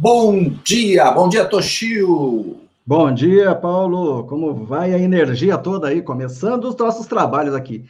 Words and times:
Bom 0.00 0.50
dia, 0.62 1.10
bom 1.10 1.28
dia, 1.28 1.44
Toshio. 1.44 2.56
Bom 2.86 3.12
dia, 3.12 3.52
Paulo. 3.52 4.22
Como 4.28 4.64
vai 4.64 4.94
a 4.94 4.98
energia 4.98 5.58
toda 5.58 5.88
aí? 5.88 6.00
Começando 6.00 6.66
os 6.66 6.76
nossos 6.76 7.04
trabalhos 7.08 7.52
aqui. 7.52 7.84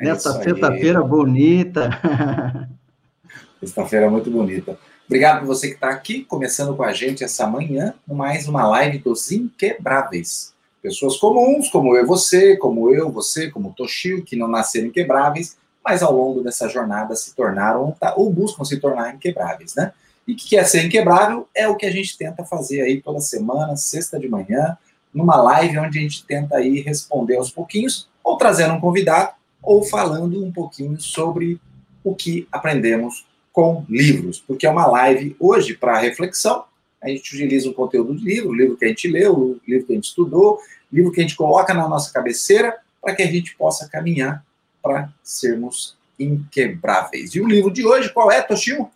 É 0.00 0.06
Nesta 0.06 0.32
sexta-feira 0.42 1.02
bonita. 1.02 1.90
Sexta-feira 3.60 4.10
muito 4.10 4.30
bonita. 4.30 4.78
Obrigado 5.04 5.40
por 5.40 5.48
você 5.48 5.68
que 5.68 5.74
está 5.74 5.90
aqui, 5.90 6.24
começando 6.24 6.74
com 6.74 6.82
a 6.82 6.94
gente 6.94 7.22
essa 7.22 7.46
manhã, 7.46 7.92
mais 8.08 8.48
uma 8.48 8.66
live 8.66 8.96
dos 9.00 9.30
Inquebráveis. 9.30 10.54
Pessoas 10.80 11.18
comuns, 11.18 11.68
como 11.68 11.94
eu 11.94 12.04
e 12.04 12.06
você, 12.06 12.56
como 12.56 12.90
eu, 12.90 13.10
você, 13.10 13.50
como 13.50 13.74
Toshio, 13.76 14.24
que 14.24 14.34
não 14.34 14.48
nasceram 14.48 14.86
inquebráveis, 14.86 15.58
mas 15.84 16.02
ao 16.02 16.16
longo 16.16 16.40
dessa 16.40 16.70
jornada 16.70 17.14
se 17.14 17.34
tornaram 17.34 17.94
ou 18.16 18.32
buscam 18.32 18.64
se 18.64 18.78
tornar 18.78 19.14
inquebráveis, 19.14 19.74
né? 19.74 19.92
E 20.26 20.34
que 20.34 20.48
quer 20.48 20.64
ser 20.64 20.84
inquebrável 20.84 21.48
é 21.54 21.68
o 21.68 21.76
que 21.76 21.86
a 21.86 21.90
gente 21.90 22.16
tenta 22.16 22.44
fazer 22.44 22.82
aí 22.82 23.00
toda 23.00 23.20
semana, 23.20 23.76
sexta 23.76 24.18
de 24.18 24.28
manhã, 24.28 24.76
numa 25.12 25.36
live 25.36 25.78
onde 25.78 25.98
a 25.98 26.02
gente 26.02 26.24
tenta 26.24 26.56
aí 26.56 26.80
responder 26.80 27.36
aos 27.36 27.50
pouquinhos, 27.50 28.08
ou 28.22 28.36
trazendo 28.36 28.74
um 28.74 28.80
convidado, 28.80 29.32
ou 29.62 29.82
falando 29.82 30.44
um 30.44 30.50
pouquinho 30.50 30.98
sobre 31.00 31.60
o 32.02 32.14
que 32.14 32.48
aprendemos 32.50 33.26
com 33.52 33.84
livros, 33.88 34.42
porque 34.44 34.66
é 34.66 34.70
uma 34.70 34.86
live 34.86 35.36
hoje 35.38 35.74
para 35.74 35.98
reflexão. 35.98 36.64
A 37.00 37.08
gente 37.08 37.34
utiliza 37.34 37.68
um 37.68 37.72
conteúdo 37.72 38.16
de 38.16 38.24
livro, 38.24 38.50
o 38.50 38.54
livro 38.54 38.76
que 38.76 38.84
a 38.84 38.88
gente 38.88 39.06
leu, 39.08 39.32
o 39.32 39.60
livro 39.66 39.86
que 39.86 39.92
a 39.92 39.94
gente 39.94 40.08
estudou, 40.08 40.58
o 40.92 40.96
livro 40.96 41.12
que 41.12 41.20
a 41.20 41.22
gente 41.22 41.36
coloca 41.36 41.72
na 41.72 41.88
nossa 41.88 42.12
cabeceira, 42.12 42.76
para 43.00 43.14
que 43.14 43.22
a 43.22 43.26
gente 43.26 43.54
possa 43.56 43.88
caminhar 43.88 44.44
para 44.82 45.08
sermos 45.22 45.96
inquebráveis. 46.18 47.34
E 47.34 47.40
o 47.40 47.46
livro 47.46 47.70
de 47.70 47.86
hoje, 47.86 48.12
qual 48.12 48.30
é, 48.30 48.42
Toshio? 48.42 48.90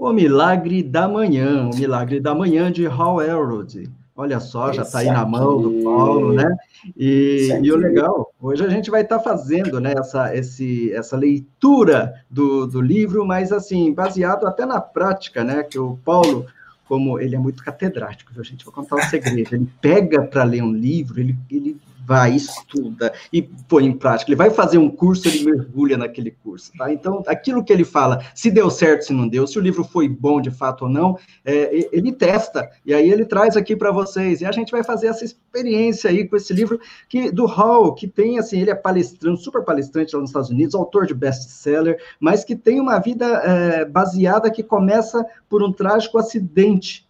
O 0.00 0.14
Milagre 0.14 0.82
da 0.82 1.06
Manhã, 1.06 1.68
o 1.70 1.76
Milagre 1.76 2.20
da 2.20 2.34
Manhã 2.34 2.72
de 2.72 2.86
Hal 2.86 3.20
Elrod. 3.20 3.86
Olha 4.16 4.40
só, 4.40 4.72
já 4.72 4.80
está 4.80 5.00
aí 5.00 5.08
na 5.08 5.26
mão 5.26 5.60
do 5.60 5.84
Paulo, 5.84 6.32
né? 6.32 6.56
E, 6.96 7.50
e, 7.62 7.70
o 7.70 7.76
legal, 7.76 8.32
hoje 8.40 8.64
a 8.64 8.70
gente 8.70 8.90
vai 8.90 9.02
estar 9.02 9.18
tá 9.18 9.22
fazendo 9.22 9.78
né, 9.78 9.92
essa, 9.94 10.34
esse, 10.34 10.90
essa 10.94 11.18
leitura 11.18 12.14
do, 12.30 12.66
do 12.66 12.80
livro, 12.80 13.26
mas 13.26 13.52
assim, 13.52 13.92
baseado 13.92 14.46
até 14.46 14.64
na 14.64 14.80
prática, 14.80 15.44
né? 15.44 15.62
Que 15.62 15.78
o 15.78 15.98
Paulo, 16.02 16.46
como 16.88 17.20
ele 17.20 17.36
é 17.36 17.38
muito 17.38 17.62
catedrático, 17.62 18.32
viu, 18.32 18.42
gente? 18.42 18.64
Vou 18.64 18.72
contar 18.72 18.96
um 18.96 19.02
segredo. 19.02 19.54
Ele 19.54 19.68
pega 19.82 20.22
para 20.22 20.44
ler 20.44 20.62
um 20.62 20.72
livro, 20.72 21.20
ele, 21.20 21.36
ele 21.50 21.76
vai, 22.10 22.34
estuda 22.34 23.12
e 23.32 23.40
põe 23.40 23.86
em 23.86 23.92
prática. 23.92 24.28
Ele 24.28 24.36
vai 24.36 24.50
fazer 24.50 24.78
um 24.78 24.90
curso, 24.90 25.28
ele 25.28 25.44
mergulha 25.44 25.96
naquele 25.96 26.32
curso, 26.32 26.72
tá? 26.76 26.92
Então, 26.92 27.22
aquilo 27.24 27.62
que 27.62 27.72
ele 27.72 27.84
fala, 27.84 28.20
se 28.34 28.50
deu 28.50 28.68
certo, 28.68 29.02
se 29.02 29.12
não 29.12 29.28
deu, 29.28 29.46
se 29.46 29.56
o 29.56 29.62
livro 29.62 29.84
foi 29.84 30.08
bom 30.08 30.40
de 30.40 30.50
fato 30.50 30.86
ou 30.86 30.90
não, 30.90 31.16
é, 31.44 31.88
ele 31.92 32.10
testa, 32.10 32.68
e 32.84 32.92
aí 32.92 33.08
ele 33.08 33.24
traz 33.24 33.56
aqui 33.56 33.76
para 33.76 33.92
vocês, 33.92 34.40
e 34.40 34.44
a 34.44 34.50
gente 34.50 34.72
vai 34.72 34.82
fazer 34.82 35.06
essa 35.06 35.24
experiência 35.24 36.10
aí 36.10 36.26
com 36.26 36.34
esse 36.34 36.52
livro 36.52 36.80
que 37.08 37.30
do 37.30 37.46
Hall, 37.46 37.94
que 37.94 38.08
tem, 38.08 38.40
assim, 38.40 38.60
ele 38.60 38.70
é 38.70 38.74
palestrante, 38.74 39.44
super 39.44 39.62
palestrante 39.62 40.12
lá 40.12 40.20
nos 40.20 40.30
Estados 40.30 40.50
Unidos, 40.50 40.74
autor 40.74 41.06
de 41.06 41.14
best-seller, 41.14 41.96
mas 42.18 42.42
que 42.42 42.56
tem 42.56 42.80
uma 42.80 42.98
vida 42.98 43.24
é, 43.24 43.84
baseada 43.84 44.50
que 44.50 44.64
começa 44.64 45.24
por 45.48 45.62
um 45.62 45.72
trágico 45.72 46.18
acidente, 46.18 47.08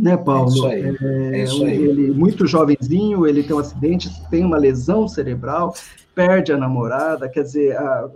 né, 0.00 0.16
Paulo? 0.16 0.48
É 0.48 0.52
isso 0.52 0.66
aí. 0.66 0.96
É, 1.02 1.40
é 1.40 1.44
isso 1.44 1.64
aí. 1.64 1.76
Ele, 1.76 2.10
muito 2.10 2.46
jovenzinho, 2.46 3.26
ele 3.26 3.42
tem 3.42 3.54
um 3.54 3.58
acidente, 3.58 4.10
tem 4.30 4.44
uma 4.44 4.56
lesão 4.56 5.06
cerebral, 5.06 5.74
perde 6.14 6.52
a 6.52 6.56
namorada, 6.56 7.28
quer 7.28 7.42
dizer, 7.42 7.76
a, 7.76 8.08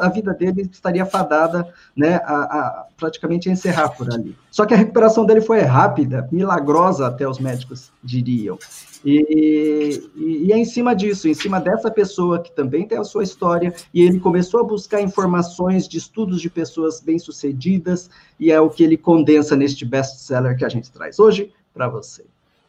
a 0.00 0.08
vida 0.08 0.34
dele 0.34 0.68
estaria 0.70 1.06
fadada, 1.06 1.66
né, 1.96 2.16
a, 2.24 2.34
a, 2.36 2.86
praticamente 2.96 3.48
a 3.48 3.52
encerrar 3.52 3.90
por 3.90 4.12
ali. 4.12 4.36
Só 4.50 4.66
que 4.66 4.74
a 4.74 4.76
recuperação 4.76 5.24
dele 5.24 5.40
foi 5.40 5.60
rápida, 5.60 6.28
milagrosa, 6.30 7.06
até 7.06 7.26
os 7.26 7.38
médicos 7.38 7.90
diriam. 8.02 8.58
E, 9.04 10.00
e, 10.16 10.46
e, 10.46 10.52
é 10.52 10.58
em 10.58 10.64
cima 10.64 10.94
disso, 10.94 11.28
em 11.28 11.34
cima 11.34 11.60
dessa 11.60 11.90
pessoa 11.90 12.40
que 12.40 12.52
também 12.52 12.86
tem 12.86 12.98
a 12.98 13.04
sua 13.04 13.24
história, 13.24 13.74
e 13.92 14.02
ele 14.02 14.20
começou 14.20 14.60
a 14.60 14.64
buscar 14.64 15.00
informações 15.00 15.88
de 15.88 15.98
estudos 15.98 16.40
de 16.40 16.48
pessoas 16.48 17.00
bem-sucedidas, 17.00 18.08
e 18.38 18.52
é 18.52 18.60
o 18.60 18.70
que 18.70 18.84
ele 18.84 18.96
condensa 18.96 19.56
neste 19.56 19.84
best-seller 19.84 20.56
que 20.56 20.64
a 20.64 20.68
gente 20.68 20.90
traz 20.90 21.18
hoje 21.18 21.52
para 21.74 21.88
você. 21.88 22.24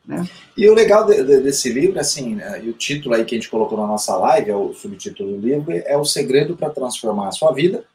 Né? 0.05 0.27
E 0.57 0.67
o 0.67 0.73
legal 0.73 1.05
de, 1.05 1.23
de, 1.23 1.39
desse 1.41 1.71
livro, 1.71 1.99
assim, 1.99 2.35
né, 2.35 2.61
e 2.63 2.69
o 2.69 2.73
título 2.73 3.15
aí 3.15 3.23
que 3.23 3.35
a 3.35 3.37
gente 3.37 3.49
colocou 3.49 3.77
na 3.77 3.87
nossa 3.87 4.15
live, 4.17 4.49
é 4.49 4.55
o 4.55 4.73
subtítulo 4.73 5.33
do 5.33 5.47
livro, 5.47 5.71
é 5.71 5.97
O 5.97 6.03
Segredo 6.03 6.57
para 6.57 6.69
Transformar 6.69 7.29
a 7.29 7.31
Sua 7.31 7.51
Vida 7.51 7.85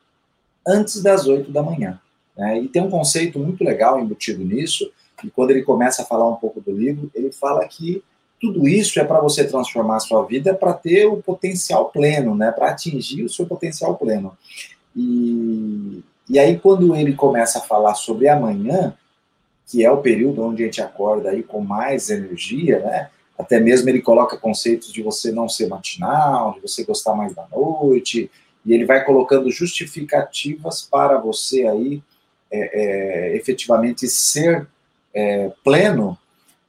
antes 0.67 1.03
das 1.03 1.27
oito 1.27 1.51
da 1.51 1.63
manhã. 1.63 2.01
Né? 2.37 2.61
E 2.61 2.69
tem 2.69 2.83
um 2.83 2.91
conceito 2.91 3.39
muito 3.39 3.63
legal 3.65 4.01
embutido 4.01 4.45
nisso, 4.45 4.91
e 5.25 5.31
quando 5.31 5.51
ele 5.51 5.63
começa 5.63 6.03
a 6.03 6.05
falar 6.05 6.29
um 6.29 6.37
pouco 6.37 6.61
do 6.61 6.71
livro, 6.71 7.11
ele 7.15 7.33
fala 7.33 7.67
que 7.67 8.03
tudo 8.41 8.69
isso 8.69 9.01
é 9.01 9.05
para 9.05 9.21
você 9.21 9.45
transformar 9.45 9.97
a 9.97 10.01
sua 10.01 10.25
vida 10.25 10.55
para 10.55 10.73
ter 10.73 11.07
o 11.07 11.17
potencial 11.17 11.91
pleno, 11.91 12.35
né? 12.35 12.53
para 12.53 12.71
atingir 12.71 13.25
o 13.25 13.29
seu 13.29 13.47
potencial 13.47 13.97
pleno. 13.97 14.37
E, 14.95 16.03
e 16.29 16.39
aí, 16.39 16.59
quando 16.59 16.95
ele 16.95 17.15
começa 17.15 17.59
a 17.59 17.63
falar 17.63 17.95
sobre 17.95 18.29
amanhã, 18.29 18.95
que 19.67 19.85
é 19.85 19.91
o 19.91 20.01
período 20.01 20.43
onde 20.43 20.63
a 20.63 20.67
gente 20.67 20.81
acorda 20.81 21.31
aí 21.31 21.43
com 21.43 21.61
mais 21.61 22.11
energia, 22.11 22.81
né? 22.81 23.11
Até 23.39 23.61
mesmo 23.61 23.89
ele 23.89 24.03
coloca 24.03 24.37
conceitos 24.37 24.93
de 24.93 25.03
você 25.03 25.31
não 25.31 25.49
ser 25.49 25.69
matinal, 25.69 26.55
de 26.55 26.61
você 26.61 26.85
gostar 26.85 27.15
mais 27.15 27.35
da 27.35 27.47
noite, 27.53 28.29
e 28.67 28.73
ele 28.73 28.85
vai 28.85 29.05
colocando 29.05 29.51
justificativas 29.51 30.83
para 30.83 31.19
você 31.19 31.67
aí 31.67 32.03
é, 32.51 32.59
é, 33.33 33.37
efetivamente 33.37 34.09
ser 34.09 34.67
é, 35.15 35.53
pleno. 35.63 36.19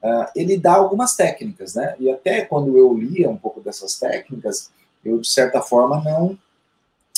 Uh, 0.01 0.25
ele 0.35 0.57
dá 0.57 0.75
algumas 0.75 1.15
técnicas, 1.15 1.75
né? 1.75 1.95
E 1.99 2.09
até 2.09 2.41
quando 2.41 2.77
eu 2.77 2.93
lia 2.93 3.29
um 3.29 3.37
pouco 3.37 3.59
dessas 3.59 3.99
técnicas, 3.99 4.71
eu 5.03 5.19
de 5.19 5.29
certa 5.29 5.61
forma 5.61 6.01
não 6.03 6.37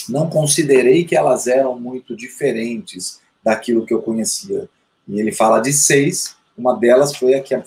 não 0.10 0.28
considerei 0.30 1.06
que 1.06 1.16
elas 1.16 1.46
eram 1.46 1.80
muito 1.80 2.16
diferentes 2.16 3.22
daquilo 3.44 3.86
que 3.86 3.94
eu 3.94 4.02
conhecia 4.02 4.68
e 5.12 5.20
ele 5.20 5.34
fala 5.34 5.60
de 5.60 5.74
seis, 5.74 6.38
uma 6.58 6.74
delas 6.74 7.14
foi 7.14 7.34
a 7.34 7.42
que 7.42 7.62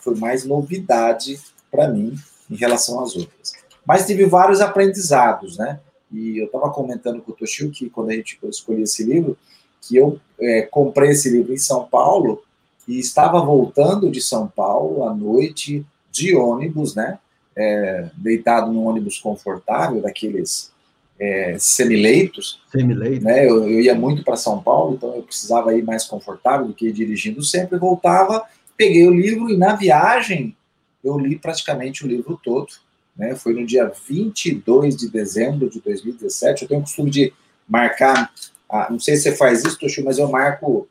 foi 0.00 0.14
mais 0.14 0.44
novidade 0.44 1.40
para 1.68 1.88
mim 1.88 2.14
em 2.48 2.54
relação 2.54 3.02
às 3.02 3.16
outras. 3.16 3.52
Mas 3.84 4.06
tive 4.06 4.26
vários 4.26 4.60
aprendizados, 4.60 5.58
né? 5.58 5.80
E 6.12 6.38
eu 6.38 6.46
estava 6.46 6.70
comentando 6.70 7.20
com 7.20 7.32
o 7.32 7.34
Toshio 7.34 7.72
que 7.72 7.90
quando 7.90 8.10
a 8.10 8.12
gente 8.12 8.38
escolheu 8.44 8.84
esse 8.84 9.02
livro, 9.02 9.36
que 9.80 9.96
eu 9.96 10.20
é, 10.38 10.62
comprei 10.62 11.10
esse 11.10 11.28
livro 11.28 11.52
em 11.52 11.58
São 11.58 11.84
Paulo 11.84 12.43
e 12.86 12.98
estava 12.98 13.40
voltando 13.40 14.10
de 14.10 14.20
São 14.20 14.46
Paulo 14.46 15.04
à 15.08 15.14
noite 15.14 15.84
de 16.10 16.36
ônibus, 16.36 16.94
né? 16.94 17.18
É, 17.56 18.10
deitado 18.16 18.72
num 18.72 18.86
ônibus 18.86 19.18
confortável, 19.18 20.02
daqueles 20.02 20.72
é, 21.18 21.56
semileitos. 21.58 22.60
Semileito. 22.70 23.24
Né? 23.24 23.46
Eu, 23.46 23.68
eu 23.68 23.80
ia 23.80 23.94
muito 23.94 24.24
para 24.24 24.36
São 24.36 24.62
Paulo, 24.62 24.94
então 24.94 25.14
eu 25.14 25.22
precisava 25.22 25.74
ir 25.74 25.82
mais 25.82 26.04
confortável 26.04 26.66
do 26.66 26.74
que 26.74 26.88
ir 26.88 26.92
dirigindo 26.92 27.42
sempre. 27.42 27.78
Voltava, 27.78 28.44
peguei 28.76 29.06
o 29.06 29.14
livro 29.14 29.48
e 29.50 29.56
na 29.56 29.74
viagem 29.74 30.56
eu 31.02 31.18
li 31.18 31.38
praticamente 31.38 32.04
o 32.04 32.08
livro 32.08 32.38
todo. 32.42 32.68
Né? 33.16 33.36
Foi 33.36 33.54
no 33.54 33.64
dia 33.64 33.92
22 34.08 34.96
de 34.96 35.08
dezembro 35.08 35.68
de 35.70 35.80
2017. 35.80 36.62
Eu 36.62 36.68
tenho 36.68 36.80
o 36.80 36.84
costume 36.84 37.10
de 37.10 37.32
marcar, 37.68 38.32
ah, 38.68 38.88
não 38.90 38.98
sei 38.98 39.16
se 39.16 39.22
você 39.22 39.36
faz 39.36 39.64
isso, 39.64 39.78
Toshio, 39.78 40.04
mas 40.04 40.18
eu 40.18 40.28
marco 40.28 40.88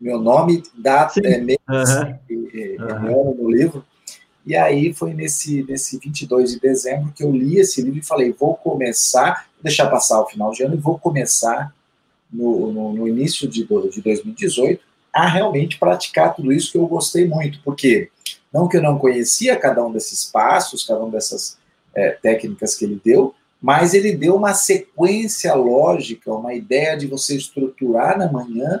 meu 0.00 0.20
nome, 0.20 0.62
data, 0.74 1.20
é, 1.24 1.38
mês 1.38 1.58
uhum. 1.68 2.18
e, 2.30 2.34
e, 2.34 2.76
uhum. 2.78 3.34
no 3.34 3.50
livro. 3.50 3.84
E 4.46 4.56
aí 4.56 4.94
foi 4.94 5.12
nesse, 5.12 5.64
nesse 5.64 5.98
22 5.98 6.52
de 6.52 6.60
dezembro 6.60 7.12
que 7.12 7.22
eu 7.22 7.30
li 7.30 7.58
esse 7.58 7.82
livro 7.82 7.98
e 7.98 8.04
falei, 8.04 8.32
vou 8.32 8.56
começar, 8.56 9.46
vou 9.54 9.64
deixar 9.64 9.88
passar 9.88 10.22
o 10.22 10.26
final 10.26 10.52
de 10.52 10.62
ano 10.62 10.74
e 10.74 10.78
vou 10.78 10.98
começar 10.98 11.74
no, 12.32 12.72
no, 12.72 12.92
no 12.92 13.08
início 13.08 13.48
de, 13.48 13.66
de 13.66 14.00
2018 14.02 14.80
a 15.12 15.26
realmente 15.26 15.78
praticar 15.78 16.34
tudo 16.34 16.52
isso 16.52 16.72
que 16.72 16.78
eu 16.78 16.86
gostei 16.86 17.26
muito, 17.26 17.60
porque 17.64 18.10
não 18.52 18.68
que 18.68 18.76
eu 18.76 18.82
não 18.82 18.98
conhecia 18.98 19.56
cada 19.56 19.84
um 19.84 19.92
desses 19.92 20.24
passos, 20.24 20.84
cada 20.84 21.02
um 21.02 21.10
dessas 21.10 21.58
é, 21.94 22.10
técnicas 22.10 22.74
que 22.74 22.84
ele 22.84 23.00
deu, 23.04 23.34
mas 23.60 23.92
ele 23.92 24.12
deu 24.12 24.36
uma 24.36 24.54
sequência 24.54 25.52
lógica, 25.54 26.32
uma 26.32 26.54
ideia 26.54 26.96
de 26.96 27.06
você 27.06 27.36
estruturar 27.36 28.16
na 28.16 28.30
manhã 28.30 28.80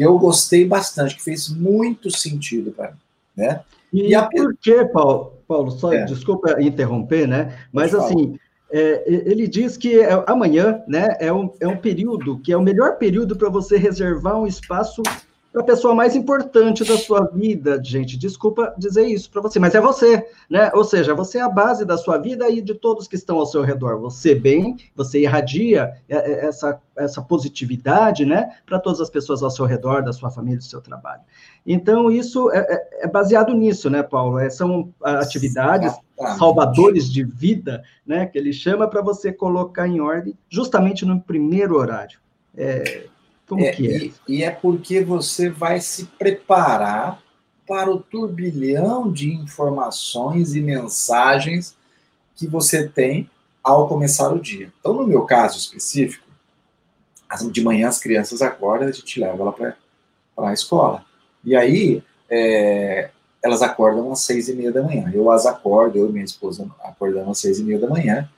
que 0.00 0.06
eu 0.06 0.18
gostei 0.18 0.64
bastante, 0.64 1.14
que 1.14 1.22
fez 1.22 1.50
muito 1.50 2.10
sentido 2.10 2.72
para 2.72 2.92
mim, 2.92 2.96
né? 3.36 3.60
E, 3.92 4.08
e 4.08 4.14
a... 4.14 4.22
por 4.22 4.56
que, 4.56 4.82
Paulo, 4.86 5.34
Paulo 5.46 5.70
só 5.72 5.92
é. 5.92 6.06
desculpa 6.06 6.56
interromper, 6.62 7.28
né? 7.28 7.58
Mas 7.70 7.94
assim, 7.94 8.38
é, 8.72 9.04
ele 9.06 9.46
diz 9.46 9.76
que 9.76 10.00
é, 10.00 10.24
amanhã 10.26 10.82
né, 10.88 11.16
é, 11.20 11.30
um, 11.30 11.50
é 11.60 11.68
um 11.68 11.76
período 11.76 12.38
que 12.38 12.50
é 12.50 12.56
o 12.56 12.62
melhor 12.62 12.96
período 12.96 13.36
para 13.36 13.50
você 13.50 13.76
reservar 13.76 14.38
um 14.38 14.46
espaço 14.46 15.02
para 15.52 15.62
a 15.62 15.64
pessoa 15.64 15.94
mais 15.94 16.14
importante 16.14 16.84
da 16.84 16.96
sua 16.96 17.26
vida, 17.26 17.80
gente. 17.82 18.16
Desculpa 18.16 18.72
dizer 18.78 19.06
isso 19.06 19.28
para 19.30 19.42
você, 19.42 19.58
mas 19.58 19.74
é 19.74 19.80
você, 19.80 20.24
né? 20.48 20.70
Ou 20.74 20.84
seja, 20.84 21.12
você 21.12 21.38
é 21.38 21.42
a 21.42 21.48
base 21.48 21.84
da 21.84 21.98
sua 21.98 22.18
vida 22.18 22.48
e 22.48 22.60
de 22.60 22.72
todos 22.72 23.08
que 23.08 23.16
estão 23.16 23.38
ao 23.38 23.46
seu 23.46 23.62
redor. 23.62 23.98
Você 24.00 24.34
bem, 24.34 24.76
você 24.94 25.20
irradia 25.20 25.92
é, 26.08 26.16
é, 26.16 26.46
essa, 26.46 26.80
essa 26.96 27.20
positividade, 27.20 28.24
né, 28.24 28.50
para 28.64 28.78
todas 28.78 29.00
as 29.00 29.10
pessoas 29.10 29.42
ao 29.42 29.50
seu 29.50 29.64
redor, 29.64 30.04
da 30.04 30.12
sua 30.12 30.30
família, 30.30 30.58
do 30.58 30.64
seu 30.64 30.80
trabalho. 30.80 31.22
Então, 31.66 32.10
isso 32.10 32.50
é, 32.52 32.58
é, 32.58 33.04
é 33.04 33.08
baseado 33.08 33.52
nisso, 33.52 33.90
né, 33.90 34.02
Paulo? 34.04 34.38
É, 34.38 34.48
são 34.48 34.94
atividades 35.02 35.92
Exatamente. 35.92 36.38
salvadores 36.38 37.10
de 37.10 37.24
vida, 37.24 37.82
né, 38.06 38.24
que 38.26 38.38
ele 38.38 38.52
chama 38.52 38.88
para 38.88 39.02
você 39.02 39.32
colocar 39.32 39.88
em 39.88 40.00
ordem 40.00 40.38
justamente 40.48 41.04
no 41.04 41.20
primeiro 41.20 41.76
horário. 41.76 42.20
É, 42.56 43.04
como 43.50 43.64
é, 43.64 43.72
que 43.72 43.88
é? 43.88 43.96
E, 43.98 44.14
e 44.28 44.44
é 44.44 44.50
porque 44.50 45.02
você 45.02 45.50
vai 45.50 45.80
se 45.80 46.04
preparar 46.04 47.20
para 47.66 47.90
o 47.90 47.98
turbilhão 47.98 49.10
de 49.10 49.34
informações 49.34 50.54
e 50.54 50.60
mensagens 50.60 51.76
que 52.36 52.46
você 52.46 52.88
tem 52.88 53.28
ao 53.62 53.88
começar 53.88 54.32
o 54.32 54.40
dia. 54.40 54.72
Então, 54.78 54.94
no 54.94 55.04
meu 55.04 55.22
caso 55.22 55.58
específico, 55.58 56.24
de 57.50 57.60
manhã 57.60 57.88
as 57.88 57.98
crianças 57.98 58.40
acordam, 58.40 58.88
a 58.88 58.92
gente 58.92 59.18
leva 59.18 59.42
ela 59.42 59.52
para 59.52 59.76
a 60.38 60.52
escola. 60.52 61.04
E 61.44 61.56
aí, 61.56 62.02
é, 62.30 63.10
elas 63.42 63.62
acordam 63.62 64.12
às 64.12 64.20
seis 64.20 64.48
e 64.48 64.54
meia 64.54 64.70
da 64.70 64.82
manhã. 64.82 65.10
Eu 65.12 65.28
as 65.30 65.44
acordo, 65.44 65.98
eu 65.98 66.08
e 66.08 66.12
minha 66.12 66.24
esposa 66.24 66.70
acordamos 66.84 67.30
às 67.30 67.38
seis 67.38 67.58
e 67.58 67.64
meia 67.64 67.80
da 67.80 67.88
manhã, 67.88 68.30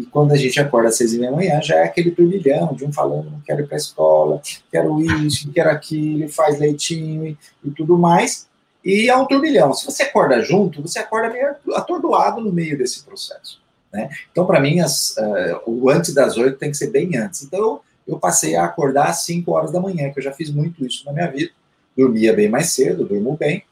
e 0.00 0.06
quando 0.06 0.32
a 0.32 0.36
gente 0.36 0.58
acorda 0.58 0.88
às 0.88 0.96
seis 0.96 1.12
e 1.12 1.18
meia 1.18 1.30
da 1.30 1.36
manhã, 1.36 1.60
já 1.60 1.76
é 1.76 1.84
aquele 1.84 2.10
turbilhão 2.10 2.72
de 2.74 2.86
um 2.86 2.92
falando, 2.92 3.30
não 3.30 3.40
quero 3.40 3.60
ir 3.60 3.66
para 3.66 3.76
a 3.76 3.78
escola, 3.78 4.40
quero 4.72 4.98
isso, 5.02 5.52
quero 5.52 5.68
aquilo, 5.68 6.26
faz 6.30 6.58
leitinho 6.58 7.26
e, 7.26 7.38
e, 7.62 7.70
tudo 7.70 7.98
mais. 7.98 8.48
E 8.82 9.10
é 9.10 9.16
um 9.16 9.26
turbilhão. 9.26 9.74
Se 9.74 9.84
você 9.84 10.04
acorda 10.04 10.40
junto, 10.40 10.80
você 10.80 10.98
acorda 11.00 11.28
meio 11.28 11.54
atordoado 11.74 12.40
no 12.40 12.50
meio 12.50 12.78
desse 12.78 13.02
processo. 13.02 13.60
Né? 13.92 14.08
Então, 14.32 14.46
para 14.46 14.58
mim, 14.58 14.80
as, 14.80 15.10
uh, 15.18 15.60
o 15.66 15.90
antes 15.90 16.14
das 16.14 16.38
oito 16.38 16.56
tem 16.56 16.70
que 16.70 16.78
ser 16.78 16.88
bem 16.88 17.14
antes. 17.18 17.42
Então, 17.42 17.80
eu 18.08 18.18
passei 18.18 18.56
a 18.56 18.64
acordar 18.64 19.10
às 19.10 19.24
cinco 19.24 19.52
horas 19.52 19.70
da 19.70 19.80
manhã, 19.80 20.10
que 20.10 20.18
eu 20.18 20.24
já 20.24 20.32
fiz 20.32 20.48
muito 20.48 20.86
isso 20.86 21.04
na 21.04 21.12
minha 21.12 21.30
vida. 21.30 21.50
Dormia 21.94 22.32
bem 22.32 22.48
mais 22.48 22.70
cedo, 22.70 23.04
durmo 23.04 23.36
bem, 23.36 23.64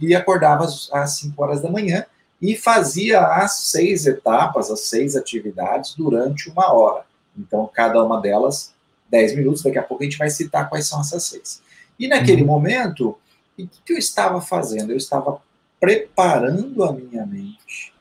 e 0.00 0.14
acordava 0.14 0.66
às 0.92 1.18
cinco 1.18 1.42
horas 1.42 1.60
da 1.60 1.70
manhã 1.70 2.06
e 2.44 2.54
fazia 2.54 3.22
as 3.22 3.60
seis 3.70 4.06
etapas, 4.06 4.70
as 4.70 4.80
seis 4.80 5.16
atividades 5.16 5.94
durante 5.94 6.50
uma 6.50 6.74
hora. 6.74 7.06
Então, 7.38 7.66
cada 7.72 8.04
uma 8.04 8.20
delas, 8.20 8.74
dez 9.08 9.34
minutos, 9.34 9.62
daqui 9.62 9.78
a 9.78 9.82
pouco 9.82 10.02
a 10.02 10.06
gente 10.06 10.18
vai 10.18 10.28
citar 10.28 10.68
quais 10.68 10.86
são 10.86 11.00
essas 11.00 11.24
seis. 11.24 11.62
E 11.98 12.06
naquele 12.06 12.42
uhum. 12.42 12.48
momento, 12.48 13.16
o 13.58 13.66
que 13.66 13.94
eu 13.94 13.96
estava 13.96 14.42
fazendo? 14.42 14.90
Eu 14.90 14.98
estava 14.98 15.40
preparando 15.80 16.84
a 16.84 16.92
minha 16.92 17.24
mente, 17.24 17.94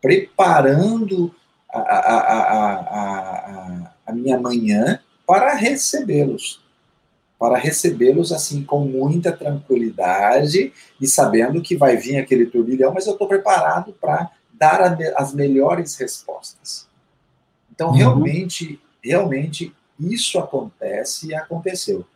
preparando 0.00 1.34
a, 1.68 1.80
a, 1.80 2.18
a, 2.18 2.74
a, 2.74 3.92
a 4.06 4.12
minha 4.12 4.38
manhã 4.38 5.00
para 5.26 5.52
recebê-los 5.52 6.63
para 7.44 7.58
recebê-los 7.58 8.32
assim 8.32 8.64
com 8.64 8.86
muita 8.86 9.30
tranquilidade 9.30 10.72
e 10.98 11.06
sabendo 11.06 11.60
que 11.60 11.76
vai 11.76 11.94
vir 11.94 12.16
aquele 12.16 12.46
turbilhão, 12.46 12.94
mas 12.94 13.06
eu 13.06 13.12
estou 13.12 13.28
preparado 13.28 13.92
para 14.00 14.30
dar 14.50 14.80
a, 14.80 14.96
as 15.16 15.34
melhores 15.34 15.94
respostas. 15.96 16.88
Então, 17.70 17.88
uhum. 17.88 17.96
realmente, 17.96 18.80
realmente 19.02 19.74
isso 20.00 20.38
acontece 20.38 21.28
e 21.28 21.34
aconteceu. 21.34 22.06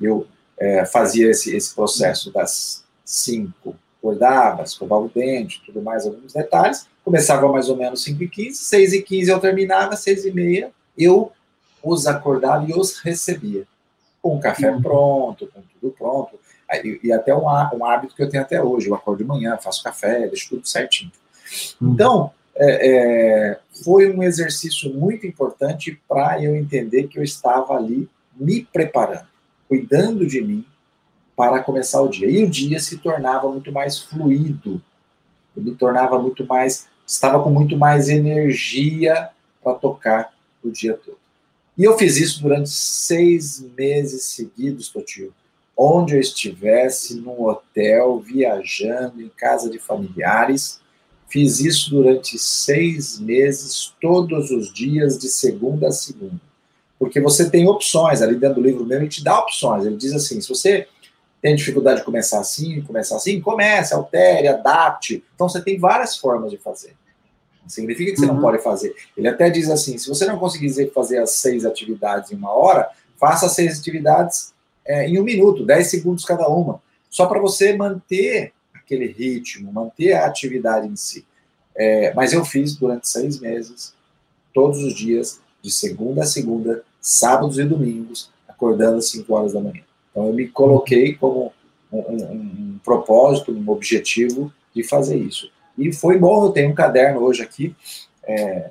Eu 0.00 0.28
é, 0.56 0.86
fazia 0.86 1.28
esse, 1.28 1.56
esse 1.56 1.74
processo 1.74 2.32
das 2.32 2.84
cinco, 3.04 3.74
acordava, 3.98 4.62
escovava 4.62 5.06
o 5.06 5.08
dente, 5.12 5.60
tudo 5.66 5.82
mais, 5.82 6.06
alguns 6.06 6.34
detalhes. 6.34 6.86
Começava 7.04 7.48
mais 7.48 7.68
ou 7.68 7.76
menos 7.76 8.00
5 8.04 8.22
e 8.22 8.28
15, 8.28 8.58
6 8.58 8.92
e 8.92 9.02
15 9.02 9.28
eu 9.28 9.40
terminava, 9.40 9.96
6 9.96 10.26
e 10.26 10.30
meia 10.30 10.70
eu 10.96 11.32
os 11.82 12.06
acordava 12.06 12.64
e 12.70 12.72
os 12.72 12.98
recebia 12.98 13.66
com 14.22 14.36
o 14.36 14.40
café 14.40 14.70
uhum. 14.70 14.82
pronto, 14.82 15.48
com 15.52 15.62
tudo 15.80 15.94
pronto. 15.96 16.38
E, 16.84 17.00
e, 17.04 17.12
até 17.12 17.34
um, 17.34 17.44
um, 17.46 17.84
hábito 17.84 18.14
que 18.14 18.22
eu 18.22 18.28
tenho 18.28 18.42
até 18.42 18.62
hoje, 18.62 18.88
eu 18.88 18.94
acordo 18.94 19.18
de 19.18 19.24
manhã, 19.24 19.56
faço 19.56 19.82
café, 19.82 20.26
deixo 20.26 20.50
tudo 20.50 20.66
certinho. 20.66 21.10
Uhum. 21.80 21.92
Então, 21.92 22.30
é, 22.54 22.88
é, 22.88 23.60
foi 23.84 24.10
um 24.10 24.22
exercício 24.22 24.92
muito 24.92 25.26
importante 25.26 26.00
para 26.08 26.42
eu 26.42 26.56
entender 26.56 27.06
que 27.06 27.18
eu 27.18 27.22
estava 27.22 27.74
ali 27.74 28.08
me 28.34 28.64
preparando, 28.64 29.26
cuidando 29.68 30.26
de 30.26 30.40
mim 30.40 30.64
para 31.36 31.62
começar 31.62 32.02
o 32.02 32.08
dia. 32.08 32.28
E 32.28 32.44
o 32.44 32.50
dia 32.50 32.80
se 32.80 32.98
tornava 32.98 33.48
muito 33.48 33.70
mais 33.70 33.98
fluido, 33.98 34.82
eu 35.56 35.62
me 35.62 35.74
tornava 35.74 36.18
muito 36.18 36.44
mais, 36.44 36.88
estava 37.06 37.42
com 37.42 37.50
muito 37.50 37.76
mais 37.76 38.08
energia 38.08 39.30
para 39.62 39.74
tocar 39.74 40.32
o 40.62 40.70
dia 40.70 40.94
todo. 40.94 41.17
E 41.78 41.84
eu 41.84 41.96
fiz 41.96 42.16
isso 42.16 42.42
durante 42.42 42.70
seis 42.70 43.64
meses 43.78 44.24
seguidos, 44.24 44.88
Totio. 44.88 45.32
Onde 45.76 46.16
eu 46.16 46.20
estivesse, 46.20 47.14
num 47.14 47.40
hotel, 47.46 48.18
viajando, 48.18 49.22
em 49.22 49.28
casa 49.28 49.70
de 49.70 49.78
familiares. 49.78 50.80
Fiz 51.28 51.60
isso 51.60 51.90
durante 51.90 52.36
seis 52.36 53.20
meses, 53.20 53.94
todos 54.00 54.50
os 54.50 54.74
dias, 54.74 55.16
de 55.16 55.28
segunda 55.28 55.86
a 55.86 55.92
segunda. 55.92 56.40
Porque 56.98 57.20
você 57.20 57.48
tem 57.48 57.68
opções, 57.68 58.20
ali 58.22 58.34
dentro 58.34 58.60
do 58.60 58.66
livro 58.66 58.84
mesmo, 58.84 59.04
ele 59.04 59.10
te 59.10 59.22
dá 59.22 59.38
opções. 59.38 59.84
Ele 59.84 59.96
diz 59.96 60.12
assim: 60.12 60.40
se 60.40 60.48
você 60.48 60.88
tem 61.40 61.54
dificuldade 61.54 62.00
de 62.00 62.04
começar 62.04 62.40
assim, 62.40 62.80
começar 62.80 63.14
assim, 63.14 63.40
comece, 63.40 63.94
altere, 63.94 64.48
adapte. 64.48 65.22
Então 65.32 65.48
você 65.48 65.62
tem 65.62 65.78
várias 65.78 66.16
formas 66.16 66.50
de 66.50 66.58
fazer. 66.58 66.96
Significa 67.68 68.10
que 68.12 68.18
você 68.18 68.26
uhum. 68.26 68.34
não 68.34 68.40
pode 68.40 68.62
fazer. 68.62 68.94
Ele 69.16 69.28
até 69.28 69.50
diz 69.50 69.70
assim: 69.70 69.98
se 69.98 70.08
você 70.08 70.24
não 70.26 70.38
conseguir 70.38 70.90
fazer 70.90 71.18
as 71.18 71.32
seis 71.32 71.64
atividades 71.64 72.32
em 72.32 72.36
uma 72.36 72.50
hora, 72.50 72.88
faça 73.18 73.46
as 73.46 73.52
seis 73.52 73.78
atividades 73.78 74.54
é, 74.86 75.06
em 75.06 75.20
um 75.20 75.24
minuto, 75.24 75.66
dez 75.66 75.88
segundos 75.88 76.24
cada 76.24 76.48
uma, 76.48 76.80
só 77.10 77.26
para 77.26 77.38
você 77.38 77.76
manter 77.76 78.52
aquele 78.74 79.06
ritmo, 79.06 79.70
manter 79.70 80.14
a 80.14 80.26
atividade 80.26 80.88
em 80.88 80.96
si. 80.96 81.26
É, 81.76 82.12
mas 82.14 82.32
eu 82.32 82.44
fiz 82.44 82.74
durante 82.74 83.08
seis 83.08 83.38
meses, 83.38 83.94
todos 84.52 84.82
os 84.82 84.94
dias, 84.94 85.40
de 85.62 85.70
segunda 85.70 86.22
a 86.22 86.26
segunda, 86.26 86.82
sábados 87.00 87.58
e 87.58 87.64
domingos, 87.64 88.30
acordando 88.48 88.98
às 88.98 89.10
cinco 89.10 89.34
horas 89.34 89.52
da 89.52 89.60
manhã. 89.60 89.82
Então 90.10 90.26
eu 90.26 90.32
me 90.32 90.48
coloquei 90.48 91.14
como 91.14 91.52
um, 91.92 91.98
um, 91.98 92.32
um 92.32 92.80
propósito, 92.82 93.52
um 93.52 93.70
objetivo 93.70 94.52
de 94.74 94.82
fazer 94.82 95.16
isso. 95.16 95.50
E 95.78 95.92
foi 95.92 96.18
bom, 96.18 96.44
eu 96.44 96.50
tenho 96.50 96.70
um 96.70 96.74
caderno 96.74 97.20
hoje 97.20 97.42
aqui, 97.42 97.74
é, 98.24 98.70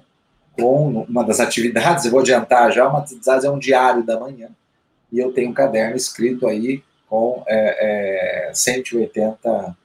com 0.60 1.04
uma 1.04 1.24
das 1.24 1.40
atividades, 1.40 2.06
eu 2.06 2.12
vou 2.12 2.20
adiantar 2.20 2.72
já, 2.72 2.88
uma 2.88 3.00
das 3.00 3.12
atividades 3.12 3.46
é 3.46 3.50
um 3.50 3.60
diário 3.60 4.04
da 4.04 4.20
manhã, 4.20 4.50
e 5.12 5.18
eu 5.18 5.32
tenho 5.32 5.50
um 5.50 5.54
caderno 5.54 5.96
escrito 5.96 6.48
aí 6.48 6.84
com 7.10 7.44
é, 7.48 8.50
é, 8.50 8.54
180 8.54 9.76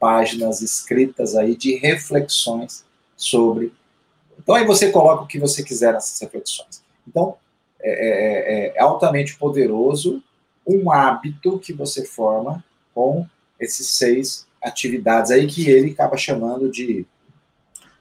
páginas 0.00 0.60
escritas 0.60 1.36
aí 1.36 1.56
de 1.56 1.76
reflexões 1.76 2.84
sobre. 3.16 3.72
Então 4.36 4.56
aí 4.56 4.66
você 4.66 4.90
coloca 4.90 5.22
o 5.22 5.26
que 5.26 5.38
você 5.38 5.62
quiser 5.62 5.92
nessas 5.92 6.20
reflexões. 6.20 6.82
Então 7.06 7.36
é, 7.80 7.90
é, 7.90 8.66
é, 8.66 8.76
é 8.76 8.80
altamente 8.80 9.36
poderoso 9.36 10.22
um 10.66 10.90
hábito 10.90 11.58
que 11.58 11.72
você 11.72 12.04
forma 12.04 12.64
com 12.94 13.26
esses 13.60 13.90
seis 13.90 14.46
atividades 14.64 15.30
aí 15.30 15.46
que 15.46 15.68
ele 15.68 15.90
acaba 15.92 16.16
chamando 16.16 16.70
de 16.70 17.06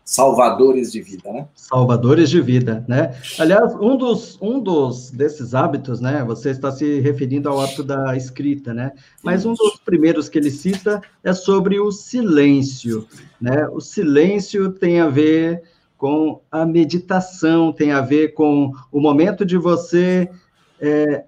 salvadores 0.06 0.92
de 0.92 1.02
vida, 1.02 1.32
né? 1.32 1.48
Salvadores 1.56 2.30
de 2.30 2.42
vida, 2.42 2.84
né? 2.88 3.16
Aliás, 3.40 3.74
um 3.76 3.96
dos, 3.96 4.38
um 4.42 4.60
dos 4.60 5.10
desses 5.12 5.56
hábitos, 5.56 6.02
né? 6.02 6.24
Você 6.26 6.50
está 6.50 6.72
se 6.72 7.00
referindo 7.00 7.50
ao 7.50 7.62
hábito 7.62 7.84
da 7.84 8.16
escrita, 8.16 8.74
né? 8.74 8.92
Mas 9.24 9.46
um 9.46 9.54
dos 9.54 9.78
primeiros 9.78 10.28
que 10.28 10.38
ele 10.38 10.52
cita 10.52 11.02
é 11.24 11.34
sobre 11.34 11.80
o 11.80 11.92
silêncio, 11.92 13.08
né? 13.40 13.68
O 13.70 13.80
silêncio 13.80 14.72
tem 14.72 15.00
a 15.00 15.10
ver 15.10 15.64
com 15.98 16.42
a 16.52 16.66
meditação, 16.66 17.72
tem 17.72 17.94
a 17.94 18.02
ver 18.02 18.34
com 18.34 18.74
o 18.92 19.00
momento 19.00 19.46
de 19.46 19.58
você 19.58 20.30
é, 20.82 21.24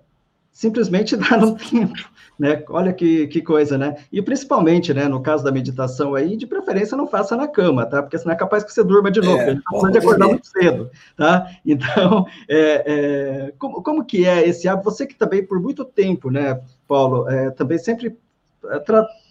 simplesmente 0.56 1.16
dar 1.20 1.44
um 1.44 1.54
tempo 1.54 2.16
né? 2.38 2.64
Olha 2.70 2.94
que, 2.94 3.28
que 3.28 3.42
coisa, 3.42 3.78
né? 3.78 3.96
E 4.12 4.22
principalmente, 4.22 4.94
né, 4.94 5.08
no 5.08 5.22
caso 5.22 5.44
da 5.44 5.52
meditação 5.52 6.16
aí, 6.16 6.36
de 6.36 6.46
preferência 6.46 6.98
não 6.98 7.08
faça 7.08 7.36
na 7.36 7.48
cama, 7.48 7.86
tá? 7.86 8.02
Porque 8.02 8.18
senão 8.18 8.34
é 8.34 8.38
capaz 8.38 8.64
que 8.64 8.72
você 8.72 8.84
durma 8.84 9.10
de 9.10 9.22
novo, 9.22 9.38
é, 9.38 9.46
a 9.46 9.54
gente 9.54 9.64
precisa 9.64 9.92
de 9.92 9.98
acordar 9.98 10.28
muito 10.28 10.48
cedo, 10.48 10.90
tá? 11.16 11.50
Então, 11.66 12.26
é, 12.50 12.84
é, 12.86 13.54
como, 13.58 13.82
como 13.82 14.06
que 14.06 14.26
é 14.26 14.48
esse 14.48 14.68
hábito? 14.68 14.86
Você 14.92 15.08
que 15.08 15.16
também 15.16 15.46
por 15.46 15.60
muito 15.60 15.86
tempo, 15.86 16.30
né, 16.30 16.62
Paulo, 16.88 17.28
é, 17.30 17.52
também 17.52 17.78
sempre 17.78 18.18
é, 18.66 18.84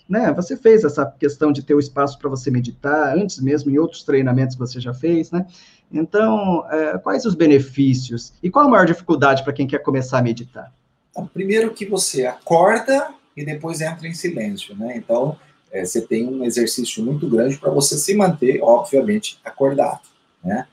né, 0.09 0.33
você 0.33 0.57
fez 0.57 0.85
essa 0.85 1.05
questão 1.07 1.53
de 1.53 1.63
ter 1.63 1.75
o 1.75 1.81
espaço 1.81 2.19
para 2.19 2.31
você 2.31 2.51
meditar, 2.51 3.17
antes 3.17 3.41
mesmo 3.41 3.71
em 3.71 3.79
outros 3.79 4.03
treinamentos 4.03 4.55
que 4.55 4.61
você 4.61 4.81
já 4.81 4.95
fez, 4.95 5.31
né? 5.31 5.47
Então, 5.93 6.67
é, 6.71 6.99
quais 6.99 7.25
os 7.25 7.35
benefícios? 7.35 8.33
E 8.43 8.51
qual 8.51 8.67
a 8.67 8.69
maior 8.69 8.87
dificuldade 8.87 9.45
para 9.45 9.53
quem 9.53 9.67
quer 9.67 9.79
começar 9.79 10.19
a 10.19 10.23
meditar? 10.23 10.73
Então, 11.15 11.29
primeiro 11.29 11.73
que 11.73 11.87
você 11.87 12.27
acorda 12.27 13.15
e 13.37 13.45
depois 13.45 13.81
entra 13.81 14.09
em 14.09 14.15
silêncio, 14.15 14.77
né? 14.77 14.97
Então, 14.97 15.39
é, 15.71 15.85
você 15.85 16.01
tem 16.01 16.27
um 16.27 16.45
exercício 16.45 17.05
muito 17.05 17.29
grande 17.29 17.57
para 17.57 17.71
você 17.71 17.97
se 17.97 18.15
manter, 18.15 18.61
obviamente, 18.61 19.39
acordado, 19.45 20.01
né? 20.43 20.67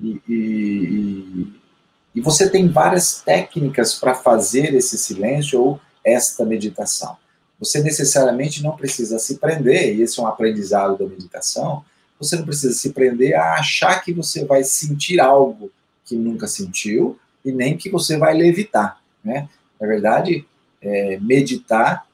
E, 0.00 0.20
e, 0.28 1.52
e 2.14 2.20
você 2.20 2.48
tem 2.48 2.68
várias 2.68 3.22
técnicas 3.22 3.94
para 3.94 4.14
fazer 4.14 4.72
esse 4.72 4.96
silêncio 4.96 5.60
ou 5.60 5.80
esta 6.04 6.44
meditação. 6.44 7.16
Você 7.58 7.82
necessariamente 7.82 8.62
não 8.62 8.76
precisa 8.76 9.18
se 9.18 9.38
prender, 9.38 9.96
e 9.96 10.02
esse 10.02 10.20
é 10.20 10.22
um 10.22 10.28
aprendizado 10.28 10.96
da 10.96 11.04
meditação, 11.04 11.84
você 12.20 12.36
não 12.36 12.44
precisa 12.44 12.72
se 12.72 12.92
prender 12.92 13.34
a 13.34 13.54
achar 13.54 14.00
que 14.04 14.12
você 14.12 14.44
vai 14.44 14.62
sentir 14.62 15.20
algo 15.20 15.72
que 16.04 16.14
nunca 16.14 16.46
sentiu 16.46 17.18
e 17.44 17.50
nem 17.50 17.76
que 17.76 17.90
você 17.90 18.16
vai 18.16 18.34
levitar, 18.34 19.00
né? 19.24 19.48
Na 19.80 19.86
verdade, 19.86 20.46
é, 20.80 21.18
meditar 21.20 22.06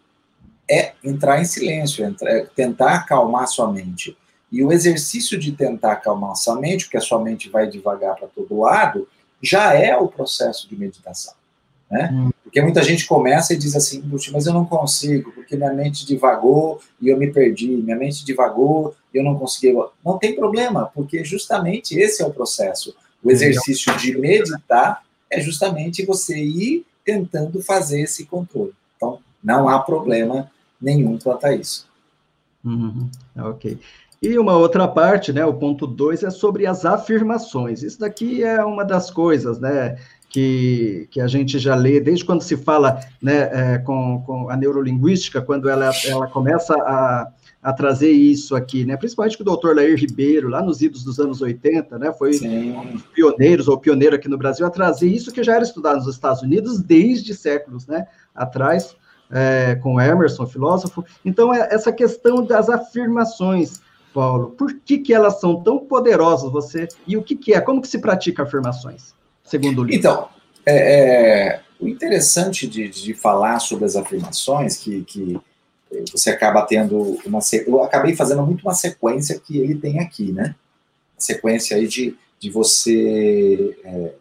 é 0.68 0.92
entrar 1.04 1.40
em 1.40 1.44
silêncio, 1.44 2.16
é 2.22 2.46
tentar 2.56 2.94
acalmar 2.94 3.46
sua 3.46 3.70
mente. 3.70 4.16
E 4.50 4.62
o 4.62 4.72
exercício 4.72 5.38
de 5.38 5.52
tentar 5.52 5.92
acalmar 5.92 6.36
sua 6.36 6.58
mente, 6.58 6.84
porque 6.84 6.96
a 6.96 7.02
sua 7.02 7.20
mente 7.22 7.50
vai 7.50 7.68
devagar 7.68 8.14
para 8.16 8.28
todo 8.28 8.60
lado, 8.60 9.08
já 9.42 9.74
é 9.74 9.96
o 9.96 10.08
processo 10.08 10.68
de 10.68 10.76
meditação. 10.76 11.34
Né? 11.90 12.10
Hum. 12.12 12.30
Porque 12.42 12.62
muita 12.62 12.82
gente 12.82 13.06
começa 13.06 13.52
e 13.52 13.56
diz 13.56 13.74
assim, 13.74 14.02
mas 14.32 14.46
eu 14.46 14.54
não 14.54 14.64
consigo, 14.64 15.32
porque 15.32 15.56
minha 15.56 15.72
mente 15.72 16.06
divagou 16.06 16.80
e 17.00 17.08
eu 17.08 17.18
me 17.18 17.32
perdi, 17.32 17.66
minha 17.66 17.96
mente 17.96 18.24
divagou 18.24 18.94
e 19.12 19.18
eu 19.18 19.24
não 19.24 19.36
consegui. 19.36 19.76
Não 20.04 20.18
tem 20.18 20.36
problema, 20.36 20.90
porque 20.94 21.24
justamente 21.24 21.98
esse 21.98 22.22
é 22.22 22.26
o 22.26 22.32
processo. 22.32 22.94
O 23.22 23.30
exercício 23.30 23.94
de 23.96 24.16
meditar 24.16 25.02
é 25.28 25.40
justamente 25.40 26.06
você 26.06 26.38
ir 26.38 26.86
tentando 27.04 27.62
fazer 27.62 28.00
esse 28.00 28.24
controle. 28.26 28.72
Então, 28.96 29.18
não 29.42 29.68
há 29.68 29.78
problema 29.78 30.50
nenhum 30.80 31.18
quanto 31.18 31.44
a 31.44 31.54
isso. 31.54 31.86
Uhum. 32.64 33.10
Ok. 33.36 33.78
E 34.22 34.38
uma 34.38 34.56
outra 34.56 34.88
parte, 34.88 35.32
né, 35.32 35.44
o 35.44 35.52
ponto 35.52 35.86
2, 35.86 36.22
é 36.22 36.30
sobre 36.30 36.66
as 36.66 36.86
afirmações. 36.86 37.82
Isso 37.82 38.00
daqui 38.00 38.42
é 38.42 38.64
uma 38.64 38.82
das 38.82 39.10
coisas, 39.10 39.58
né, 39.58 39.98
que, 40.30 41.06
que 41.10 41.20
a 41.20 41.26
gente 41.26 41.58
já 41.58 41.74
lê 41.74 42.00
desde 42.00 42.24
quando 42.24 42.42
se 42.42 42.56
fala 42.56 43.00
né, 43.20 43.50
é, 43.52 43.78
com, 43.78 44.22
com 44.24 44.48
a 44.48 44.56
neurolinguística, 44.56 45.42
quando 45.42 45.68
ela, 45.68 45.92
ela 46.06 46.26
começa 46.26 46.74
a, 46.74 47.28
a 47.64 47.72
trazer 47.72 48.10
isso 48.10 48.54
aqui, 48.54 48.84
né? 48.84 48.94
Principalmente 48.94 49.36
que 49.36 49.42
o 49.42 49.44
doutor 49.44 49.74
Lair 49.74 49.98
Ribeiro, 49.98 50.48
lá 50.48 50.62
nos 50.62 50.82
idos 50.82 51.02
dos 51.02 51.18
anos 51.18 51.40
80, 51.40 51.98
né? 51.98 52.12
Foi 52.12 52.34
Sim. 52.34 52.72
um 52.72 52.92
dos 52.92 53.02
pioneiros, 53.06 53.68
ou 53.68 53.78
pioneiro 53.78 54.14
aqui 54.14 54.28
no 54.28 54.36
Brasil, 54.36 54.66
a 54.66 54.70
trazer 54.70 55.08
isso 55.08 55.32
que 55.32 55.42
já 55.42 55.54
era 55.54 55.64
estudado 55.64 55.96
nos 55.96 56.06
Estados 56.06 56.42
Unidos 56.42 56.78
desde 56.78 57.34
séculos, 57.34 57.86
né? 57.86 58.06
Atrás, 58.34 58.94
é, 59.30 59.76
com 59.76 59.98
Emerson, 59.98 60.46
filósofo. 60.46 61.02
Então, 61.24 61.54
é 61.54 61.68
essa 61.72 61.90
questão 61.90 62.44
das 62.44 62.68
afirmações, 62.68 63.80
Paulo, 64.12 64.50
por 64.50 64.74
que, 64.84 64.98
que 64.98 65.14
elas 65.14 65.40
são 65.40 65.62
tão 65.62 65.78
poderosas, 65.78 66.52
você, 66.52 66.86
e 67.06 67.16
o 67.16 67.22
que, 67.22 67.34
que 67.34 67.54
é, 67.54 67.60
como 67.62 67.80
que 67.80 67.88
se 67.88 67.98
pratica 67.98 68.42
afirmações? 68.42 69.14
segundo 69.44 69.80
o 69.80 69.84
livro? 69.84 69.98
Então, 69.98 70.28
é, 70.66 71.54
é, 71.54 71.60
o 71.80 71.88
interessante 71.88 72.66
de, 72.66 72.88
de, 72.88 73.14
falar 73.14 73.58
sobre 73.58 73.84
as 73.84 73.94
afirmações, 73.96 74.78
que, 74.78 75.02
que 75.04 75.40
você 76.10 76.30
acaba 76.30 76.62
tendo 76.62 77.18
uma. 77.24 77.38
Eu 77.66 77.82
acabei 77.82 78.16
fazendo 78.16 78.42
muito 78.42 78.62
uma 78.62 78.74
sequência 78.74 79.38
que 79.38 79.58
ele 79.58 79.76
tem 79.76 80.00
aqui, 80.00 80.32
né? 80.32 80.54
Sequência 81.16 81.76
aí 81.76 81.86
de, 81.86 82.16
de 82.38 82.50
você. 82.50 83.76
É, 83.84 84.12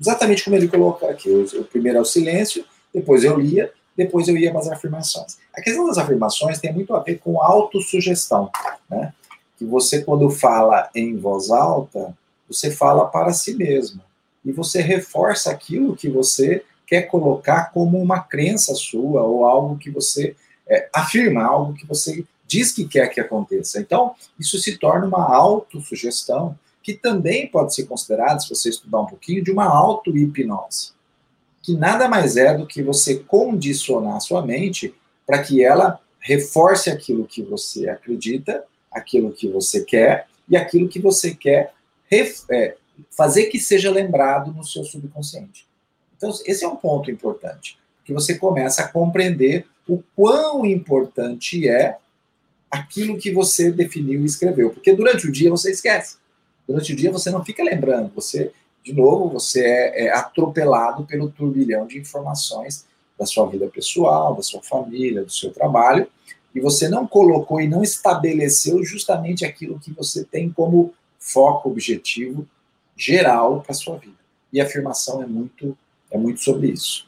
exatamente 0.00 0.44
como 0.44 0.56
ele 0.56 0.68
coloca 0.68 1.08
aqui. 1.08 1.28
O, 1.28 1.60
o 1.60 1.64
primeiro 1.64 1.98
é 1.98 2.00
o 2.00 2.04
silêncio, 2.04 2.64
depois 2.92 3.24
eu 3.24 3.38
lia, 3.38 3.72
depois 3.96 4.28
eu 4.28 4.36
ia 4.36 4.50
para 4.50 4.60
as 4.60 4.68
afirmações. 4.68 5.38
A 5.54 5.60
questão 5.60 5.86
das 5.86 5.98
afirmações 5.98 6.58
tem 6.58 6.72
muito 6.72 6.94
a 6.94 7.00
ver 7.00 7.18
com 7.18 7.42
autossugestão, 7.42 8.50
né? 8.88 9.12
Que 9.56 9.64
você, 9.64 10.02
quando 10.02 10.30
fala 10.30 10.88
em 10.94 11.16
voz 11.16 11.50
alta, 11.50 12.16
você 12.48 12.70
fala 12.70 13.06
para 13.06 13.32
si 13.32 13.54
mesmo 13.54 14.00
e 14.44 14.52
você 14.52 14.80
reforça 14.80 15.50
aquilo 15.50 15.96
que 15.96 16.08
você 16.08 16.64
quer 16.86 17.02
colocar 17.02 17.70
como 17.72 18.00
uma 18.00 18.20
crença 18.20 18.74
sua 18.74 19.22
ou 19.22 19.44
algo 19.44 19.76
que 19.76 19.90
você 19.90 20.34
é, 20.68 20.88
afirma, 20.92 21.44
algo 21.44 21.74
que 21.74 21.86
você 21.86 22.24
diz 22.46 22.72
que 22.72 22.86
quer 22.86 23.08
que 23.08 23.20
aconteça. 23.20 23.80
Então, 23.80 24.14
isso 24.38 24.58
se 24.58 24.78
torna 24.78 25.06
uma 25.06 25.34
autossugestão, 25.34 26.58
que 26.82 26.94
também 26.94 27.46
pode 27.46 27.74
ser 27.74 27.84
considerada, 27.84 28.40
se 28.40 28.48
você 28.48 28.70
estudar 28.70 29.02
um 29.02 29.06
pouquinho, 29.06 29.44
de 29.44 29.50
uma 29.50 29.66
auto-hipnose, 29.66 30.92
que 31.62 31.74
nada 31.74 32.08
mais 32.08 32.36
é 32.36 32.56
do 32.56 32.66
que 32.66 32.82
você 32.82 33.16
condicionar 33.16 34.16
a 34.16 34.20
sua 34.20 34.44
mente 34.44 34.94
para 35.26 35.42
que 35.42 35.62
ela 35.62 36.00
reforce 36.18 36.88
aquilo 36.88 37.26
que 37.26 37.42
você 37.42 37.88
acredita, 37.88 38.64
aquilo 38.90 39.32
que 39.32 39.48
você 39.48 39.84
quer 39.84 40.26
e 40.48 40.56
aquilo 40.56 40.88
que 40.88 40.98
você 40.98 41.34
quer 41.34 41.74
é, 42.10 42.76
fazer 43.10 43.46
que 43.46 43.60
seja 43.60 43.90
lembrado 43.90 44.52
no 44.52 44.64
seu 44.64 44.82
subconsciente. 44.84 45.66
Então, 46.16 46.30
esse 46.46 46.64
é 46.64 46.68
um 46.68 46.76
ponto 46.76 47.10
importante, 47.10 47.78
que 48.04 48.12
você 48.12 48.36
começa 48.36 48.82
a 48.82 48.88
compreender 48.88 49.66
o 49.88 50.02
quão 50.14 50.66
importante 50.66 51.66
é 51.66 51.96
aquilo 52.70 53.16
que 53.16 53.32
você 53.32 53.72
definiu 53.72 54.20
e 54.20 54.26
escreveu, 54.26 54.70
porque 54.70 54.94
durante 54.94 55.26
o 55.26 55.32
dia 55.32 55.50
você 55.50 55.70
esquece. 55.70 56.18
Durante 56.68 56.92
o 56.92 56.96
dia 56.96 57.10
você 57.10 57.30
não 57.30 57.42
fica 57.42 57.62
lembrando, 57.64 58.12
você, 58.14 58.52
de 58.84 58.92
novo, 58.92 59.30
você 59.30 59.64
é, 59.64 60.06
é 60.06 60.12
atropelado 60.14 61.04
pelo 61.04 61.30
turbilhão 61.30 61.86
de 61.86 61.98
informações 61.98 62.84
da 63.18 63.24
sua 63.24 63.46
vida 63.46 63.66
pessoal, 63.68 64.34
da 64.36 64.42
sua 64.42 64.62
família, 64.62 65.24
do 65.24 65.32
seu 65.32 65.50
trabalho, 65.50 66.06
e 66.54 66.60
você 66.60 66.88
não 66.88 67.06
colocou 67.06 67.60
e 67.60 67.66
não 67.66 67.82
estabeleceu 67.82 68.84
justamente 68.84 69.46
aquilo 69.46 69.80
que 69.80 69.92
você 69.92 70.24
tem 70.24 70.50
como 70.50 70.92
foco 71.18 71.70
objetivo 71.70 72.46
geral 72.94 73.62
para 73.62 73.74
sua 73.74 73.96
vida. 73.96 74.16
E 74.52 74.60
a 74.60 74.64
afirmação 74.64 75.22
é 75.22 75.26
muito, 75.26 75.76
é 76.10 76.18
muito 76.18 76.40
sobre 76.40 76.68
isso. 76.68 77.07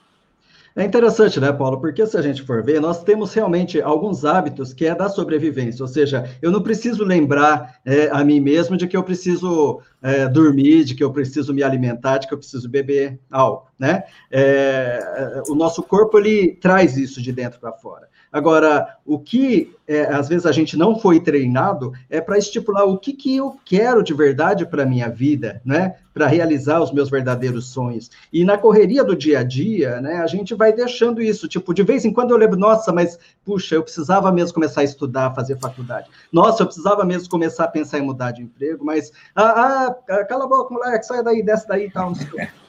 É 0.80 0.84
interessante, 0.87 1.38
né, 1.38 1.52
Paulo? 1.52 1.78
Porque 1.78 2.06
se 2.06 2.16
a 2.16 2.22
gente 2.22 2.42
for 2.42 2.64
ver, 2.64 2.80
nós 2.80 3.04
temos 3.04 3.34
realmente 3.34 3.82
alguns 3.82 4.25
hábitos 4.25 4.72
que 4.72 4.87
é 4.87 4.94
da 4.94 5.10
sobrevivência, 5.10 5.82
ou 5.82 5.88
seja, 5.88 6.25
eu 6.40 6.50
não 6.50 6.62
preciso 6.62 7.04
lembrar 7.04 7.78
é, 7.84 8.08
a 8.10 8.25
mim 8.25 8.40
mesmo 8.40 8.78
de 8.78 8.88
que 8.88 8.96
eu 8.96 9.02
preciso 9.02 9.82
é, 10.00 10.26
dormir, 10.26 10.84
de 10.84 10.94
que 10.94 11.04
eu 11.04 11.12
preciso 11.12 11.52
me 11.52 11.62
alimentar, 11.62 12.16
de 12.16 12.26
que 12.26 12.32
eu 12.32 12.38
preciso 12.38 12.66
beber 12.66 13.20
álcool, 13.30 13.68
né? 13.78 14.04
É, 14.30 15.42
o 15.50 15.54
nosso 15.54 15.82
corpo 15.82 16.16
ele 16.16 16.56
traz 16.56 16.96
isso 16.96 17.20
de 17.20 17.30
dentro 17.30 17.60
para 17.60 17.75
fora. 17.75 18.08
Agora, 18.32 18.96
o 19.04 19.18
que 19.18 19.75
é, 19.88 20.04
às 20.04 20.28
vezes 20.28 20.46
a 20.46 20.52
gente 20.52 20.76
não 20.76 20.96
foi 20.96 21.18
treinado 21.18 21.92
é 22.08 22.20
para 22.20 22.38
estipular 22.38 22.84
o 22.84 22.96
que, 22.96 23.12
que 23.12 23.37
eu 23.37 23.56
quero 23.64 24.04
de 24.04 24.14
verdade 24.14 24.64
para 24.64 24.84
a 24.84 24.87
minha 24.87 25.08
vida, 25.08 25.60
né? 25.64 25.96
Para 26.14 26.28
realizar 26.28 26.80
os 26.80 26.92
meus 26.92 27.10
verdadeiros 27.10 27.70
sonhos. 27.70 28.08
E 28.32 28.44
na 28.44 28.56
correria 28.56 29.02
do 29.02 29.16
dia 29.16 29.40
a 29.40 29.42
dia, 29.42 30.00
né, 30.00 30.18
a 30.18 30.28
gente 30.28 30.54
vai 30.54 30.72
deixando 30.72 31.20
isso. 31.20 31.49
Tipo, 31.49 31.75
de 31.75 31.82
vez 31.82 32.04
em 32.04 32.12
quando 32.12 32.30
eu 32.30 32.37
lembro, 32.37 32.56
nossa, 32.56 32.92
mas 32.92 33.18
puxa, 33.44 33.75
eu 33.75 33.82
precisava 33.82 34.30
mesmo 34.30 34.54
começar 34.54 34.82
a 34.82 34.84
estudar, 34.84 35.34
fazer 35.34 35.58
faculdade. 35.58 36.08
Nossa, 36.32 36.62
eu 36.62 36.66
precisava 36.66 37.04
mesmo 37.04 37.28
começar 37.28 37.64
a 37.64 37.68
pensar 37.68 37.99
em 37.99 38.02
mudar 38.02 38.30
de 38.30 38.42
emprego, 38.42 38.84
mas 38.84 39.10
ah, 39.34 39.92
ah 40.08 40.25
cala 40.25 40.44
a 40.44 40.49
boca, 40.49 40.72
moleque, 40.72 41.04
sai 41.04 41.25
daí, 41.25 41.42
desce 41.42 41.66
daí 41.66 41.87
e 41.87 41.90
tal. 41.90 42.12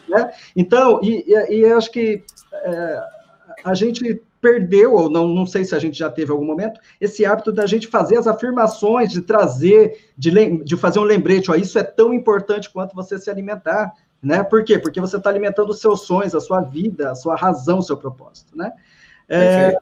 Né? 0.09 0.31
Então, 0.55 0.99
e, 1.03 1.23
e, 1.27 1.55
e 1.57 1.61
eu 1.61 1.77
acho 1.77 1.91
que 1.91 2.23
é, 2.51 3.03
a 3.63 3.73
gente 3.73 4.21
perdeu, 4.41 4.93
ou 4.93 5.09
não, 5.09 5.27
não 5.27 5.45
sei 5.45 5.63
se 5.63 5.75
a 5.75 5.79
gente 5.79 5.97
já 5.97 6.09
teve 6.09 6.31
algum 6.31 6.45
momento, 6.45 6.79
esse 6.99 7.23
hábito 7.23 7.51
da 7.51 7.65
gente 7.65 7.87
fazer 7.87 8.17
as 8.17 8.27
afirmações, 8.27 9.11
de 9.11 9.21
trazer, 9.21 10.09
de, 10.17 10.63
de 10.63 10.75
fazer 10.75 10.99
um 10.99 11.03
lembrete, 11.03 11.51
ó, 11.51 11.55
isso 11.55 11.77
é 11.77 11.83
tão 11.83 12.13
importante 12.13 12.69
quanto 12.69 12.95
você 12.95 13.19
se 13.19 13.29
alimentar, 13.29 13.93
né? 14.21 14.43
Por 14.43 14.63
quê? 14.63 14.79
Porque 14.79 14.99
você 14.99 15.17
está 15.17 15.29
alimentando 15.29 15.69
os 15.69 15.79
seus 15.79 16.01
sonhos, 16.01 16.33
a 16.33 16.41
sua 16.41 16.61
vida, 16.61 17.11
a 17.11 17.15
sua 17.15 17.35
razão, 17.35 17.79
o 17.79 17.83
seu 17.83 17.97
propósito, 17.97 18.57
né? 18.57 18.71
É, 19.29 19.77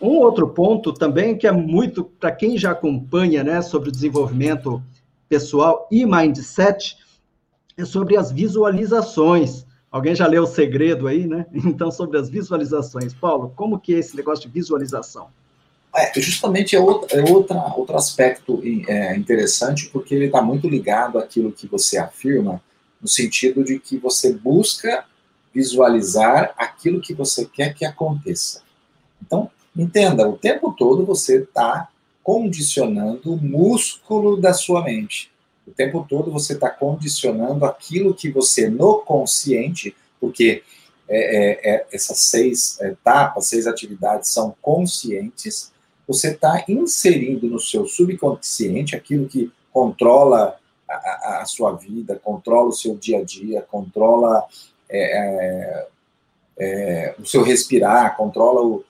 um 0.00 0.16
outro 0.16 0.48
ponto 0.48 0.92
também 0.92 1.36
que 1.36 1.46
é 1.46 1.52
muito 1.52 2.04
para 2.04 2.32
quem 2.32 2.56
já 2.56 2.70
acompanha, 2.70 3.44
né, 3.44 3.62
sobre 3.62 3.88
o 3.88 3.92
desenvolvimento 3.92 4.82
pessoal 5.28 5.86
e 5.90 6.04
mindset, 6.04 6.96
é 7.76 7.84
sobre 7.84 8.16
as 8.16 8.32
visualizações. 8.32 9.66
Alguém 9.90 10.14
já 10.14 10.26
leu 10.26 10.44
o 10.44 10.46
segredo 10.46 11.08
aí, 11.08 11.26
né? 11.26 11.46
Então, 11.52 11.90
sobre 11.90 12.18
as 12.18 12.28
visualizações. 12.28 13.12
Paulo, 13.12 13.52
como 13.56 13.78
que 13.78 13.94
é 13.94 13.98
esse 13.98 14.16
negócio 14.16 14.46
de 14.46 14.52
visualização? 14.52 15.28
É, 15.94 16.20
justamente 16.20 16.76
é, 16.76 16.80
outro, 16.80 17.08
é 17.18 17.28
outra, 17.28 17.56
outro 17.76 17.96
aspecto 17.96 18.62
é, 18.86 19.16
interessante, 19.16 19.88
porque 19.88 20.14
ele 20.14 20.26
está 20.26 20.40
muito 20.40 20.68
ligado 20.68 21.18
àquilo 21.18 21.50
que 21.50 21.66
você 21.66 21.98
afirma, 21.98 22.62
no 23.00 23.08
sentido 23.08 23.64
de 23.64 23.80
que 23.80 23.98
você 23.98 24.32
busca 24.32 25.04
visualizar 25.52 26.54
aquilo 26.56 27.00
que 27.00 27.12
você 27.12 27.44
quer 27.44 27.74
que 27.74 27.84
aconteça. 27.84 28.62
Então, 29.20 29.50
entenda, 29.76 30.28
o 30.28 30.36
tempo 30.36 30.72
todo 30.72 31.04
você 31.04 31.38
está 31.42 31.88
condicionando 32.22 33.32
o 33.32 33.36
músculo 33.36 34.36
da 34.36 34.52
sua 34.52 34.84
mente. 34.84 35.29
O 35.70 35.72
tempo 35.72 36.04
todo 36.08 36.32
você 36.32 36.54
está 36.54 36.68
condicionando 36.68 37.64
aquilo 37.64 38.12
que 38.12 38.28
você, 38.28 38.68
no 38.68 39.02
consciente, 39.02 39.94
porque 40.20 40.64
é, 41.08 41.70
é, 41.70 41.86
essas 41.92 42.18
seis 42.18 42.80
etapas, 42.80 43.46
seis 43.46 43.68
atividades 43.68 44.30
são 44.30 44.52
conscientes, 44.60 45.70
você 46.08 46.32
está 46.32 46.64
inserindo 46.68 47.46
no 47.46 47.60
seu 47.60 47.86
subconsciente 47.86 48.96
aquilo 48.96 49.28
que 49.28 49.48
controla 49.72 50.58
a, 50.88 51.42
a, 51.42 51.44
sua 51.46 51.72
vida, 51.72 52.20
controla 52.20 52.70
o 52.70 52.72
seu 52.72 52.96
dia 52.96 53.20
a 53.20 53.24
dia, 53.24 53.62
controla 53.62 54.44
é, 54.88 55.86
é, 56.58 57.14
o 57.16 57.24
seu 57.24 57.44
respirar, 57.44 58.16
controla 58.16 58.60
o, 58.60 58.84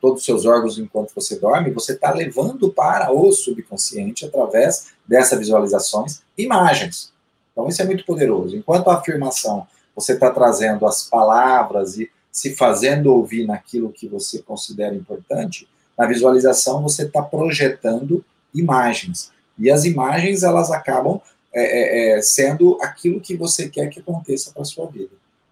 todos 0.00 0.20
os 0.20 0.24
seus 0.24 0.44
órgãos 0.44 0.78
enquanto 0.78 1.14
você 1.14 1.38
dorme, 1.38 1.70
você 1.70 1.92
está 1.92 2.12
levando 2.12 2.70
para 2.72 3.12
o 3.12 3.30
subconsciente, 3.32 4.24
através 4.24 4.88
dessas 5.06 5.38
visualizações, 5.38 6.20
imagens. 6.36 7.12
Então, 7.52 7.68
isso 7.68 7.80
é 7.82 7.84
muito 7.84 8.04
poderoso. 8.04 8.56
Enquanto 8.56 8.88
a 8.88 8.96
afirmação, 8.96 9.66
você 9.94 10.12
está 10.12 10.30
trazendo 10.30 10.86
as 10.86 11.04
palavras 11.08 11.98
e 11.98 12.10
se 12.30 12.54
fazendo 12.54 13.12
ouvir 13.12 13.46
naquilo 13.46 13.92
que 13.92 14.06
você 14.06 14.40
considera 14.42 14.94
importante, 14.94 15.68
na 15.96 16.06
visualização 16.06 16.82
você 16.82 17.02
está 17.02 17.20
projetando 17.22 18.24
imagens. 18.54 19.32
E 19.58 19.70
as 19.70 19.84
imagens, 19.84 20.44
elas 20.44 20.70
acabam 20.70 21.20
é, 21.52 21.62
é, 21.62 22.18
é, 22.18 22.22
sendo 22.22 22.78
aquilo 22.80 23.20
que 23.20 23.36
você 23.36 23.68
quer 23.68 23.88
que 23.88 24.00
aconteça 24.00 24.52
para 24.52 24.62
a 24.62 24.66
sua 24.66 24.86
vida. 24.86 25.10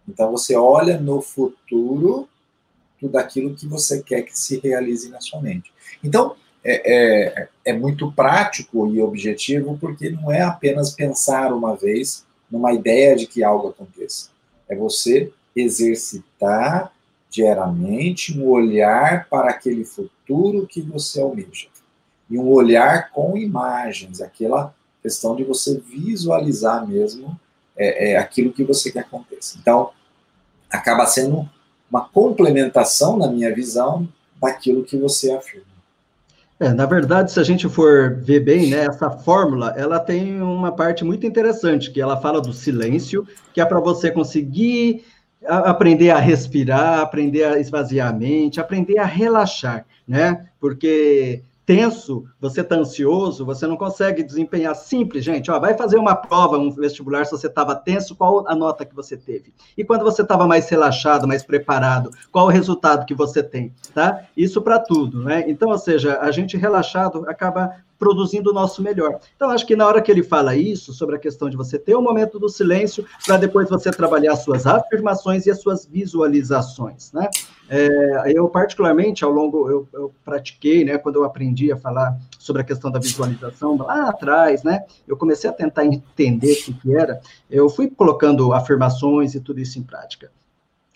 Então, 0.08 0.30
você 0.30 0.54
olha 0.54 1.00
no 1.00 1.20
futuro 1.20 2.28
tudo 3.00 3.16
aquilo 3.16 3.54
que 3.54 3.66
você 3.66 4.02
quer 4.02 4.22
que 4.22 4.38
se 4.38 4.58
realize 4.58 5.08
na 5.08 5.20
sua 5.20 5.40
mente. 5.40 5.72
Então, 6.02 6.36
é, 6.64 6.94
é, 6.94 7.48
é, 7.64 7.72
muito 7.72 8.10
prático 8.10 8.88
e 8.88 9.00
objetivo, 9.00 9.78
porque 9.78 10.10
não 10.10 10.32
é 10.32 10.42
apenas 10.42 10.90
pensar 10.90 11.52
uma 11.52 11.76
vez 11.76 12.24
numa 12.50 12.72
ideia 12.72 13.14
de 13.14 13.26
que 13.26 13.44
algo 13.44 13.68
aconteça. 13.68 14.30
É 14.68 14.74
você 14.74 15.32
exercitar 15.54 16.92
diariamente 17.30 18.36
um 18.36 18.48
olhar 18.48 19.28
para 19.28 19.50
aquele 19.50 19.84
futuro 19.84 20.66
que 20.66 20.80
você 20.80 21.20
almeja. 21.20 21.68
E 22.28 22.36
um 22.36 22.48
olhar 22.48 23.10
com 23.10 23.36
imagens, 23.36 24.20
aquela 24.20 24.74
questão 25.02 25.36
de 25.36 25.44
você 25.44 25.78
visualizar 25.78 26.86
mesmo 26.86 27.38
é, 27.76 28.10
é, 28.10 28.16
aquilo 28.16 28.52
que 28.52 28.64
você 28.64 28.90
quer 28.90 29.04
que 29.04 29.14
aconteça. 29.14 29.56
Então, 29.60 29.90
acaba 30.68 31.06
sendo 31.06 31.48
uma 31.90 32.08
complementação, 32.08 33.16
na 33.16 33.28
minha 33.28 33.54
visão, 33.54 34.08
daquilo 34.40 34.84
que 34.84 34.96
você 34.96 35.32
afirma. 35.32 35.76
É, 36.58 36.70
na 36.70 36.86
verdade, 36.86 37.30
se 37.30 37.38
a 37.38 37.42
gente 37.42 37.68
for 37.68 38.16
ver 38.16 38.40
bem, 38.40 38.70
né, 38.70 38.86
essa 38.86 39.10
fórmula, 39.10 39.74
ela 39.76 40.00
tem 40.00 40.40
uma 40.40 40.72
parte 40.72 41.04
muito 41.04 41.26
interessante, 41.26 41.90
que 41.90 42.00
ela 42.00 42.16
fala 42.16 42.40
do 42.40 42.52
silêncio, 42.52 43.26
que 43.52 43.60
é 43.60 43.64
para 43.64 43.78
você 43.78 44.10
conseguir 44.10 45.04
aprender 45.46 46.10
a 46.10 46.18
respirar, 46.18 47.00
aprender 47.00 47.44
a 47.44 47.58
esvaziar 47.58 48.08
a 48.08 48.12
mente, 48.12 48.58
aprender 48.58 48.98
a 48.98 49.04
relaxar, 49.04 49.84
né? 50.08 50.46
Porque 50.58 51.42
tenso, 51.66 52.24
você 52.40 52.60
está 52.60 52.76
ansioso, 52.76 53.44
você 53.44 53.66
não 53.66 53.76
consegue 53.76 54.22
desempenhar 54.22 54.74
simples, 54.76 55.24
gente. 55.24 55.50
Ó, 55.50 55.58
vai 55.58 55.76
fazer 55.76 55.98
uma 55.98 56.14
prova, 56.14 56.56
um 56.56 56.70
vestibular, 56.70 57.26
se 57.26 57.32
você 57.32 57.48
estava 57.48 57.74
tenso, 57.74 58.14
qual 58.14 58.48
a 58.48 58.54
nota 58.54 58.84
que 58.86 58.94
você 58.94 59.16
teve? 59.16 59.52
E 59.76 59.84
quando 59.84 60.04
você 60.04 60.22
estava 60.22 60.46
mais 60.46 60.68
relaxado, 60.68 61.26
mais 61.26 61.42
preparado, 61.42 62.10
qual 62.30 62.46
o 62.46 62.50
resultado 62.50 63.04
que 63.04 63.14
você 63.14 63.42
tem, 63.42 63.74
tá? 63.92 64.22
Isso 64.36 64.62
para 64.62 64.78
tudo, 64.78 65.24
né? 65.24 65.44
Então, 65.48 65.70
ou 65.70 65.78
seja, 65.78 66.20
a 66.20 66.30
gente 66.30 66.56
relaxado 66.56 67.28
acaba 67.28 67.84
produzindo 67.98 68.50
o 68.50 68.54
nosso 68.54 68.82
melhor. 68.82 69.18
Então, 69.34 69.50
acho 69.50 69.66
que 69.66 69.74
na 69.74 69.86
hora 69.86 70.00
que 70.00 70.10
ele 70.10 70.22
fala 70.22 70.54
isso, 70.54 70.92
sobre 70.92 71.16
a 71.16 71.18
questão 71.18 71.48
de 71.50 71.56
você 71.56 71.78
ter 71.78 71.96
um 71.96 72.02
momento 72.02 72.38
do 72.38 72.48
silêncio, 72.48 73.04
para 73.24 73.38
depois 73.38 73.68
você 73.68 73.90
trabalhar 73.90 74.34
as 74.34 74.44
suas 74.44 74.66
afirmações 74.66 75.46
e 75.46 75.50
as 75.50 75.60
suas 75.60 75.86
visualizações, 75.86 77.10
né? 77.12 77.28
É, 77.68 78.32
eu, 78.32 78.48
particularmente, 78.48 79.24
ao 79.24 79.30
longo, 79.30 79.68
eu, 79.68 79.88
eu, 79.92 80.14
pratiquei, 80.24 80.84
né, 80.84 80.98
quando 80.98 81.16
eu 81.16 81.24
aprendi 81.24 81.72
a 81.72 81.76
falar 81.76 82.16
sobre 82.38 82.62
a 82.62 82.64
questão 82.64 82.90
da 82.90 83.00
visualização, 83.00 83.76
lá 83.76 84.08
atrás, 84.08 84.62
né, 84.62 84.84
eu 85.06 85.16
comecei 85.16 85.50
a 85.50 85.52
tentar 85.52 85.84
entender 85.84 86.52
o 86.68 86.74
que, 86.74 86.94
era, 86.94 87.20
eu 87.50 87.68
fui 87.68 87.90
colocando 87.90 88.52
afirmações 88.52 89.34
e 89.34 89.40
tudo 89.40 89.60
isso 89.60 89.78
em 89.78 89.82
prática. 89.82 90.30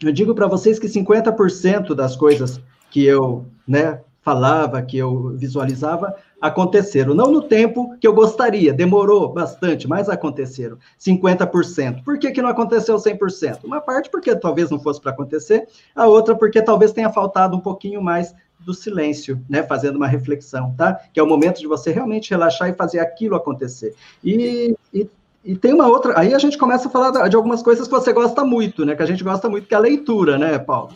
Eu 0.01 0.13
digo 0.13 0.35
para 0.35 0.47
vocês 0.47 0.79
que 0.79 0.87
50% 0.87 1.95
das 1.95 2.17
coisas 2.17 2.61
que 2.91 3.05
eu, 3.05 3.45
né, 3.67 4.01
falava, 4.23 4.81
que 4.83 4.97
eu 4.97 5.31
visualizava, 5.37 6.15
aconteceram. 6.41 7.15
Não 7.15 7.31
no 7.31 7.43
tempo 7.43 7.97
que 8.01 8.07
eu 8.07 8.15
gostaria, 8.15 8.73
demorou 8.73 9.33
bastante, 9.33 9.87
mas 9.87 10.09
aconteceram. 10.09 10.79
50%. 10.99 12.03
Por 12.03 12.19
que, 12.19 12.31
que 12.31 12.41
não 12.43 12.49
aconteceu 12.49 12.97
100%? 12.97 13.65
Uma 13.65 13.81
parte 13.81 14.11
porque 14.11 14.35
talvez 14.35 14.71
não 14.71 14.81
fosse 14.81 15.01
para 15.01 15.13
acontecer, 15.13 15.69
a 15.95 16.07
outra 16.07 16.35
porque 16.35 16.63
talvez 16.63 16.93
tenha 16.93 17.11
faltado 17.11 17.57
um 17.57 17.61
pouquinho 17.61 18.03
mais 18.03 18.35
do 18.61 18.75
silêncio, 18.75 19.43
né, 19.49 19.63
fazendo 19.63 19.97
uma 19.97 20.07
reflexão, 20.07 20.75
tá? 20.77 21.01
Que 21.13 21.19
é 21.19 21.23
o 21.23 21.27
momento 21.27 21.61
de 21.61 21.67
você 21.67 21.91
realmente 21.91 22.31
relaxar 22.31 22.69
e 22.69 22.75
fazer 22.75 22.99
aquilo 22.99 23.35
acontecer. 23.35 23.95
E, 24.23 24.77
e, 24.93 25.09
e 25.43 25.57
tem 25.57 25.73
uma 25.73 25.89
outra, 25.89 26.19
aí 26.19 26.35
a 26.35 26.39
gente 26.39 26.59
começa 26.59 26.89
a 26.89 26.91
falar 26.91 27.29
de 27.29 27.37
algumas 27.37 27.63
coisas 27.63 27.89
que 27.89 27.95
você 27.95 28.13
gosta 28.13 28.45
muito, 28.45 28.85
né, 28.85 28.95
que 28.95 29.03
a 29.03 29.07
gente 29.07 29.25
gosta 29.25 29.49
muito, 29.49 29.67
que 29.67 29.75
é 29.75 29.79
a 29.79 29.81
leitura, 29.81 30.37
né, 30.37 30.59
Paulo? 30.59 30.95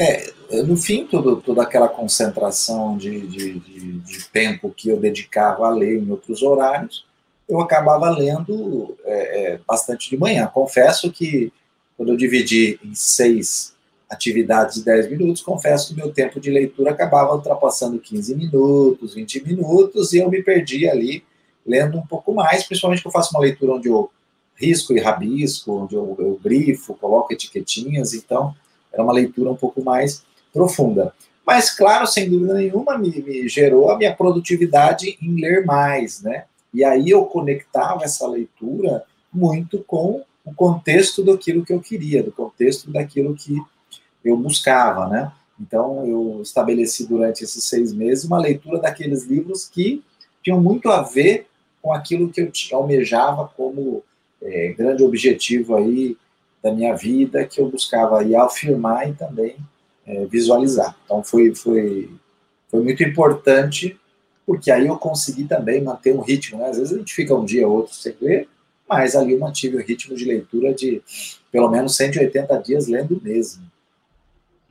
É, 0.00 0.32
no 0.62 0.76
fim, 0.76 1.04
tudo, 1.04 1.40
toda 1.40 1.64
aquela 1.64 1.88
concentração 1.88 2.96
de, 2.96 3.26
de, 3.26 3.58
de, 3.58 3.98
de, 3.98 4.28
tempo 4.28 4.70
que 4.70 4.88
eu 4.88 5.00
dedicava 5.00 5.66
a 5.66 5.70
ler 5.70 5.98
em 5.98 6.08
outros 6.08 6.40
horários, 6.40 7.04
eu 7.48 7.60
acabava 7.60 8.08
lendo 8.08 8.96
é, 9.04 9.54
é, 9.54 9.60
bastante 9.66 10.08
de 10.08 10.16
manhã. 10.16 10.46
Confesso 10.46 11.10
que, 11.10 11.52
quando 11.96 12.10
eu 12.12 12.16
dividi 12.16 12.78
em 12.84 12.94
seis 12.94 13.74
atividades 14.08 14.76
de 14.76 14.84
10 14.84 15.10
minutos, 15.10 15.42
confesso 15.42 15.88
que 15.88 16.00
meu 16.00 16.12
tempo 16.12 16.38
de 16.38 16.48
leitura 16.48 16.92
acabava 16.92 17.34
ultrapassando 17.34 17.98
15 17.98 18.36
minutos, 18.36 19.14
20 19.14 19.44
minutos, 19.44 20.12
e 20.12 20.18
eu 20.18 20.30
me 20.30 20.40
perdia 20.44 20.92
ali 20.92 21.24
lendo 21.66 21.98
um 21.98 22.06
pouco 22.06 22.32
mais, 22.32 22.62
principalmente 22.62 23.02
que 23.02 23.08
eu 23.08 23.12
faço 23.12 23.34
uma 23.34 23.42
leitura 23.42 23.72
onde 23.72 23.88
eu 23.88 24.08
risco 24.54 24.92
e 24.92 25.00
rabisco, 25.00 25.72
onde 25.72 25.96
eu, 25.96 26.16
eu 26.20 26.40
grifo, 26.42 26.94
coloco 26.94 27.32
etiquetinhas, 27.32 28.14
então 28.14 28.54
era 28.98 29.04
uma 29.04 29.12
leitura 29.12 29.50
um 29.50 29.56
pouco 29.56 29.82
mais 29.82 30.24
profunda. 30.52 31.14
Mas, 31.46 31.70
claro, 31.70 32.06
sem 32.06 32.28
dúvida 32.28 32.54
nenhuma, 32.54 32.98
me, 32.98 33.10
me 33.22 33.48
gerou 33.48 33.90
a 33.90 33.96
minha 33.96 34.14
produtividade 34.14 35.16
em 35.22 35.40
ler 35.40 35.64
mais, 35.64 36.20
né? 36.20 36.44
E 36.74 36.84
aí 36.84 37.08
eu 37.08 37.24
conectava 37.24 38.04
essa 38.04 38.26
leitura 38.26 39.04
muito 39.32 39.82
com 39.86 40.22
o 40.44 40.54
contexto 40.54 41.24
daquilo 41.24 41.64
que 41.64 41.72
eu 41.72 41.80
queria, 41.80 42.22
do 42.22 42.32
contexto 42.32 42.90
daquilo 42.90 43.34
que 43.34 43.56
eu 44.24 44.36
buscava, 44.36 45.06
né? 45.06 45.32
Então, 45.60 46.06
eu 46.06 46.40
estabeleci 46.42 47.06
durante 47.06 47.42
esses 47.42 47.64
seis 47.64 47.92
meses 47.92 48.24
uma 48.24 48.38
leitura 48.38 48.78
daqueles 48.78 49.24
livros 49.24 49.68
que 49.68 50.02
tinham 50.42 50.60
muito 50.60 50.90
a 50.90 51.02
ver 51.02 51.46
com 51.80 51.92
aquilo 51.92 52.28
que 52.30 52.40
eu 52.40 52.50
almejava 52.72 53.50
como 53.56 54.02
é, 54.42 54.74
grande 54.76 55.02
objetivo 55.02 55.76
aí 55.76 56.16
da 56.62 56.72
minha 56.72 56.94
vida 56.94 57.44
que 57.44 57.60
eu 57.60 57.70
buscava 57.70 58.20
aí 58.20 58.34
afirmar 58.34 59.08
e 59.08 59.14
também 59.14 59.56
é, 60.06 60.24
visualizar. 60.26 60.96
Então 61.04 61.22
foi, 61.22 61.54
foi, 61.54 62.10
foi 62.68 62.82
muito 62.82 63.02
importante, 63.02 63.98
porque 64.46 64.70
aí 64.70 64.86
eu 64.86 64.96
consegui 64.96 65.44
também 65.44 65.82
manter 65.82 66.14
um 66.14 66.20
ritmo. 66.20 66.58
Né? 66.58 66.68
Às 66.68 66.78
vezes 66.78 66.94
a 66.94 66.98
gente 66.98 67.14
fica 67.14 67.34
um 67.34 67.44
dia 67.44 67.68
ou 67.68 67.76
outro 67.76 67.94
sem 67.94 68.14
ler, 68.20 68.48
mas 68.88 69.14
ali 69.14 69.34
eu 69.34 69.38
mantive 69.38 69.76
o 69.76 69.82
ritmo 69.82 70.16
de 70.16 70.24
leitura 70.24 70.72
de 70.72 71.02
pelo 71.52 71.68
menos 71.68 71.96
180 71.96 72.58
dias 72.62 72.86
lendo 72.88 73.20
mesmo. 73.22 73.62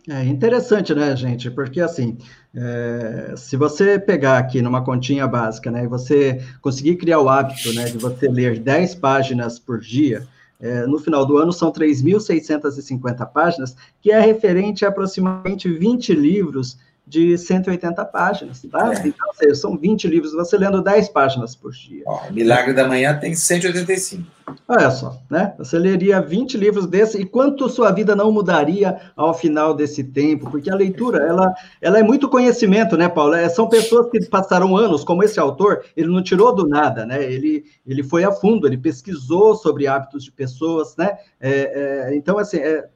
É 0.10 0.24
interessante, 0.24 0.96
né, 0.96 1.14
gente? 1.18 1.52
Porque 1.52 1.82
assim, 1.82 2.18
é, 2.56 3.34
se 3.36 3.58
você 3.58 4.00
pegar 4.00 4.38
aqui 4.38 4.62
numa 4.62 4.82
continha 4.82 5.28
básica, 5.28 5.70
né, 5.70 5.84
e 5.84 5.88
você 5.88 6.42
conseguir 6.62 6.96
criar 6.96 7.20
o 7.20 7.28
hábito, 7.28 7.74
né, 7.74 7.86
de 7.86 7.98
você 7.98 8.30
ler 8.30 8.58
10 8.58 8.96
páginas 8.96 9.60
por 9.60 9.82
dia, 9.82 10.26
é, 10.60 10.88
no 10.88 11.00
final 11.00 11.26
do 11.26 11.38
ano 11.38 11.54
são 11.54 11.72
3.650 11.72 13.26
páginas, 13.32 13.76
que 14.02 14.12
é 14.12 14.20
referente 14.20 14.86
a 14.86 14.90
aproximadamente 14.90 15.70
20 15.70 16.14
livros 16.14 16.78
de 17.08 17.38
180 17.38 18.04
páginas, 18.06 18.62
tá? 18.70 18.94
É. 18.94 19.08
Então, 19.08 19.34
seja, 19.34 19.56
são 19.56 19.78
20 19.78 20.08
livros, 20.10 20.34
você 20.34 20.58
lendo 20.58 20.82
10 20.82 21.08
páginas 21.10 21.56
por 21.56 21.72
dia. 21.72 22.04
Ó, 22.06 22.30
Milagre 22.32 22.74
da 22.74 22.86
Manhã 22.86 23.18
tem 23.18 23.34
185. 23.34 24.38
Olha 24.68 24.92
só, 24.92 25.18
né? 25.30 25.54
Você 25.58 25.78
leria 25.78 26.22
20 26.22 26.58
livros 26.58 26.86
desse 26.86 27.20
e 27.20 27.26
quanto 27.26 27.70
sua 27.70 27.92
vida 27.92 28.16
não 28.16 28.32
mudaria 28.32 29.00
ao 29.16 29.34
final 29.34 29.74
desse 29.74 30.04
tempo? 30.04 30.50
Porque 30.50 30.70
a 30.70 30.76
leitura, 30.76 31.26
ela, 31.26 31.54
ela 31.82 32.00
é 32.00 32.04
muito 32.04 32.30
conhecimento, 32.30 32.96
né, 32.98 33.10
Paulo? 33.10 33.34
É, 33.34 33.48
são 33.50 33.68
pessoas 33.68 34.10
que 34.10 34.26
passaram 34.26 34.76
anos, 34.76 35.04
como 35.04 35.24
esse 35.24 35.40
autor, 35.40 35.84
ele 35.96 36.10
não 36.10 36.22
tirou 36.22 36.54
do 36.54 36.68
nada, 36.68 37.06
né? 37.06 37.24
Ele, 37.24 37.66
ele 37.86 38.04
foi 38.04 38.24
a 38.24 38.32
fundo, 38.32 38.68
ele 38.68 38.78
pesquisou 38.78 39.56
sobre 39.56 39.88
hábitos 39.88 40.24
de 40.24 40.32
pessoas, 40.32 40.96
né? 40.98 41.18
É, 41.40 42.10
é, 42.12 42.16
então, 42.16 42.38
assim, 42.38 42.58
é, 42.58 42.70
é, 42.70 42.90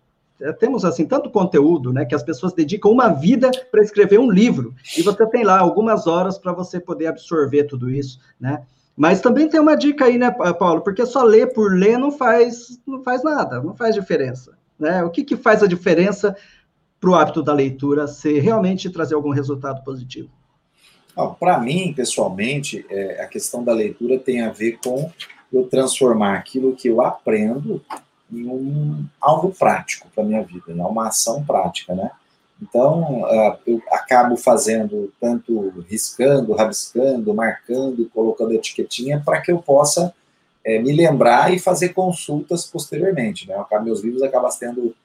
temos 0.60 0.84
assim 0.84 1.06
tanto 1.06 1.30
conteúdo, 1.30 1.94
né, 1.94 2.06
que 2.06 2.16
as 2.16 2.24
pessoas 2.24 2.54
dedicam 2.54 2.92
uma 2.92 3.10
vida 3.10 3.52
para 3.72 3.82
escrever 3.82 4.20
um 4.20 4.30
livro 4.30 4.74
e 4.98 5.02
você 5.02 5.26
tem 5.28 5.44
lá 5.44 5.60
algumas 5.60 6.08
horas 6.08 6.38
para 6.38 6.52
você 6.52 6.80
poder 6.80 7.08
absorver 7.08 7.66
tudo 7.66 7.90
isso, 7.90 8.20
né? 8.40 8.64
Mas 8.96 9.22
também 9.22 9.48
tem 9.48 9.60
uma 9.60 9.76
dica 9.76 10.06
aí, 10.06 10.18
né, 10.18 10.30
Paulo? 10.32 10.82
Porque 10.82 11.06
só 11.06 11.24
ler 11.24 11.54
por 11.54 11.74
ler 11.74 11.98
não 11.98 12.12
faz 12.12 12.80
não 12.86 13.02
faz 13.04 13.24
nada, 13.24 13.62
não 13.62 13.76
faz 13.76 13.96
diferença. 13.96 14.58
Né? 14.78 15.04
O 15.04 15.10
que, 15.10 15.24
que 15.24 15.38
faz 15.38 15.64
a 15.64 15.68
diferença 15.68 16.36
para 17.00 17.10
o 17.10 17.16
hábito 17.16 17.42
da 17.42 17.54
leitura 17.54 18.08
ser 18.08 18.40
realmente 18.40 18.90
trazer 18.90 19.16
algum 19.16 19.32
resultado 19.32 19.84
positivo? 19.84 20.30
Para 21.40 21.60
mim, 21.60 21.94
pessoalmente, 21.94 22.86
é, 22.90 23.22
a 23.22 23.28
questão 23.28 23.64
da 23.64 23.74
leitura 23.74 24.18
tem 24.18 24.42
a 24.42 24.52
ver 24.52 24.80
com 24.84 25.12
eu 25.52 25.68
transformar 25.68 26.36
aquilo 26.36 26.76
que 26.76 26.88
eu 26.88 27.02
aprendo 27.02 27.82
em 28.32 28.48
um, 28.48 29.06
algo 29.20 29.54
prático 29.58 30.08
para 30.14 30.24
minha 30.24 30.42
vida, 30.44 30.74
né? 30.74 30.84
uma 30.84 31.08
ação 31.08 31.44
prática, 31.44 31.94
né? 31.94 32.12
Então, 32.62 33.24
uh, 33.24 33.58
eu 33.66 33.82
acabo 33.92 34.38
fazendo 34.38 35.12
tanto 35.20 35.74
riscando, 35.90 36.54
rabiscando, 36.54 37.34
marcando, 37.34 38.08
colocando 38.14 38.54
etiquetinha 38.54 39.22
para 39.26 39.42
que 39.42 39.52
eu 39.52 39.60
possa 39.60 40.14
é, 40.64 40.80
me 40.80 40.94
lembrar 40.94 41.52
e 41.54 41.60
fazer 41.60 41.90
consultas 41.90 42.66
posteriormente. 42.68 43.48
Né? 43.48 43.56
Meus 43.84 44.02
livros 44.02 44.22
acabam 44.22 44.52
sendo 44.52 44.96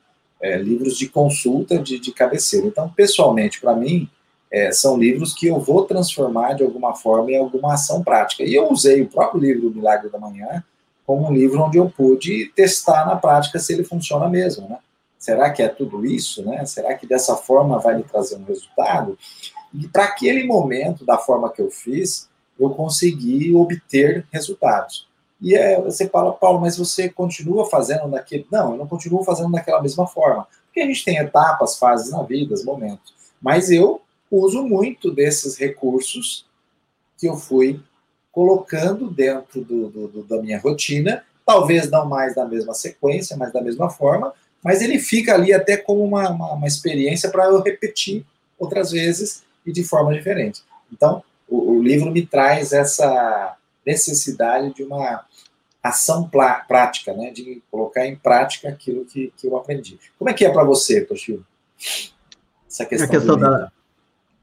é, 0.40 0.58
livros 0.58 0.98
de 0.98 1.08
consulta 1.08 1.78
de, 1.78 1.98
de 1.98 2.12
cabeceira. 2.12 2.66
Então, 2.66 2.90
pessoalmente, 2.90 3.58
para 3.58 3.74
mim, 3.74 4.08
é, 4.50 4.70
são 4.70 4.98
livros 4.98 5.34
que 5.34 5.46
eu 5.46 5.58
vou 5.58 5.84
transformar 5.84 6.54
de 6.54 6.62
alguma 6.62 6.94
forma 6.94 7.30
em 7.30 7.38
alguma 7.38 7.74
ação 7.74 8.02
prática. 8.02 8.42
E 8.42 8.54
eu 8.54 8.70
usei 8.70 9.00
o 9.02 9.08
próprio 9.08 9.40
livro 9.40 9.70
Milagre 9.70 10.10
da 10.10 10.18
Manhã 10.18 10.62
como 11.06 11.28
um 11.28 11.32
livro 11.32 11.62
onde 11.62 11.78
eu 11.78 11.88
pude 11.88 12.52
testar 12.54 13.06
na 13.06 13.16
prática 13.16 13.58
se 13.58 13.72
ele 13.72 13.84
funciona 13.84 14.28
mesmo, 14.28 14.68
né? 14.68 14.78
Será 15.18 15.50
que 15.50 15.62
é 15.62 15.68
tudo 15.68 16.04
isso, 16.04 16.44
né? 16.44 16.64
Será 16.66 16.94
que 16.94 17.06
dessa 17.06 17.36
forma 17.36 17.78
vai 17.78 17.96
me 17.96 18.02
trazer 18.02 18.36
um 18.36 18.44
resultado? 18.44 19.16
E 19.72 19.88
para 19.88 20.04
aquele 20.04 20.44
momento, 20.44 21.04
da 21.04 21.18
forma 21.18 21.50
que 21.50 21.62
eu 21.62 21.70
fiz, 21.70 22.28
eu 22.58 22.70
consegui 22.70 23.54
obter 23.54 24.26
resultados. 24.32 25.08
E 25.40 25.54
é, 25.54 25.80
você 25.80 26.08
fala, 26.08 26.32
Paulo, 26.32 26.60
mas 26.60 26.76
você 26.76 27.08
continua 27.08 27.68
fazendo 27.68 28.08
daquele. 28.08 28.46
Não, 28.50 28.72
eu 28.72 28.78
não 28.78 28.86
continuo 28.86 29.22
fazendo 29.22 29.52
daquela 29.52 29.82
mesma 29.82 30.06
forma. 30.06 30.46
Porque 30.66 30.80
a 30.80 30.86
gente 30.86 31.04
tem 31.04 31.18
etapas, 31.18 31.78
fases 31.78 32.10
na 32.10 32.22
vida, 32.22 32.54
momentos. 32.64 33.14
Mas 33.40 33.70
eu 33.70 34.00
uso 34.30 34.62
muito 34.62 35.10
desses 35.10 35.56
recursos 35.56 36.46
que 37.18 37.28
eu 37.28 37.36
fui 37.36 37.80
colocando 38.36 39.08
dentro 39.08 39.64
do, 39.64 39.88
do, 39.88 40.08
do, 40.08 40.22
da 40.24 40.42
minha 40.42 40.60
rotina, 40.60 41.24
talvez 41.46 41.90
não 41.90 42.04
mais 42.04 42.34
da 42.34 42.44
mesma 42.44 42.74
sequência, 42.74 43.34
mas 43.34 43.50
da 43.50 43.62
mesma 43.62 43.88
forma, 43.88 44.30
mas 44.62 44.82
ele 44.82 44.98
fica 44.98 45.32
ali 45.32 45.54
até 45.54 45.74
como 45.78 46.04
uma, 46.04 46.28
uma, 46.28 46.52
uma 46.52 46.66
experiência 46.66 47.30
para 47.30 47.46
eu 47.46 47.62
repetir 47.62 48.26
outras 48.58 48.90
vezes 48.90 49.42
e 49.64 49.72
de 49.72 49.82
forma 49.82 50.12
diferente. 50.12 50.62
Então, 50.92 51.24
o, 51.48 51.76
o 51.76 51.82
livro 51.82 52.10
me 52.10 52.26
traz 52.26 52.74
essa 52.74 53.56
necessidade 53.86 54.74
de 54.74 54.82
uma 54.82 55.24
ação 55.82 56.30
prática, 56.68 57.14
né, 57.14 57.30
de 57.30 57.62
colocar 57.70 58.06
em 58.06 58.16
prática 58.16 58.68
aquilo 58.68 59.06
que, 59.06 59.32
que 59.34 59.46
eu 59.46 59.56
aprendi. 59.56 59.98
Como 60.18 60.28
é 60.28 60.34
que 60.34 60.44
é 60.44 60.50
para 60.50 60.62
você, 60.62 61.00
Toshio? 61.00 61.42
Essa 62.68 62.84
questão, 62.84 63.06
a 63.06 63.10
questão 63.10 63.38
da, 63.38 63.72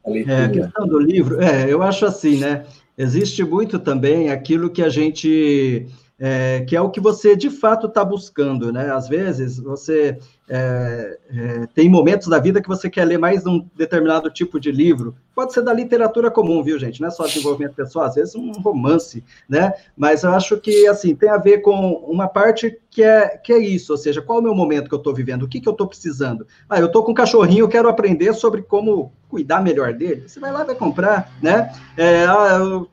é, 0.04 0.46
a 0.46 0.50
questão 0.50 0.88
do 0.88 0.98
livro, 0.98 1.40
é, 1.44 1.72
eu 1.72 1.84
acho 1.84 2.08
assim, 2.08 2.40
né? 2.40 2.66
Existe 2.98 3.44
muito 3.44 3.80
também 3.80 4.30
aquilo 4.30 4.70
que 4.70 4.82
a 4.82 4.90
gente 4.90 5.88
é, 6.20 6.62
que 6.62 6.76
é 6.76 6.82
o 6.82 6.90
que 6.90 7.00
você 7.00 7.36
de 7.36 7.50
fato 7.50 7.88
está 7.88 8.04
buscando, 8.06 8.72
né? 8.72 8.92
Às 8.92 9.08
vezes 9.08 9.58
você 9.58 10.18
é, 10.48 11.20
é, 11.30 11.68
tem 11.74 11.90
momentos 11.90 12.28
da 12.28 12.40
vida 12.40 12.62
que 12.62 12.68
você 12.68 12.90
quer 12.90 13.06
ler 13.06 13.18
mais 13.18 13.46
um 13.46 13.66
determinado 13.76 14.30
tipo 14.30 14.60
de 14.60 14.72
livro. 14.72 15.16
Pode 15.34 15.54
ser 15.54 15.64
da 15.64 15.74
literatura 15.74 16.30
comum, 16.30 16.62
viu, 16.62 16.78
gente? 16.78 17.02
Não 17.02 17.08
é 17.08 17.12
só 17.12 17.26
desenvolvimento 17.26 17.74
pessoal, 17.74 18.06
às 18.06 18.16
vezes 18.16 18.36
um 18.36 18.52
romance, 18.52 19.24
né? 19.50 19.74
Mas 19.98 20.24
eu 20.24 20.32
acho 20.32 20.58
que 20.58 20.88
assim 20.88 21.16
tem 21.16 21.30
a 21.30 21.38
ver 21.38 21.60
com 21.60 21.94
uma 22.08 22.28
parte 22.28 22.80
que 22.92 23.02
é 23.02 23.36
que 23.38 23.52
é 23.52 23.58
isso, 23.58 23.92
ou 23.92 23.98
seja, 23.98 24.22
qual 24.22 24.38
é 24.38 24.42
o 24.42 24.44
meu 24.44 24.56
momento 24.56 24.88
que 24.88 24.94
eu 24.94 25.00
estou 25.00 25.14
vivendo, 25.14 25.44
o 25.44 25.48
que, 25.48 25.60
que 25.60 25.68
eu 25.68 25.74
estou 25.74 25.88
precisando. 25.88 26.46
Ah, 26.70 26.80
eu 26.80 26.86
estou 26.86 27.04
com 27.04 27.12
um 27.12 27.16
cachorrinho, 27.16 27.66
eu 27.66 27.70
quero 27.70 27.90
aprender 27.90 28.34
sobre 28.34 28.62
como 28.62 29.12
cuidar 29.28 29.62
melhor 29.62 29.94
dele. 29.94 30.24
Você 30.28 30.40
vai 30.40 30.52
lá 30.52 30.64
vai 30.64 30.76
comprar, 30.76 31.32
né? 31.42 31.74
É, 31.98 32.26
ah, 32.26 32.58
eu 32.60 32.93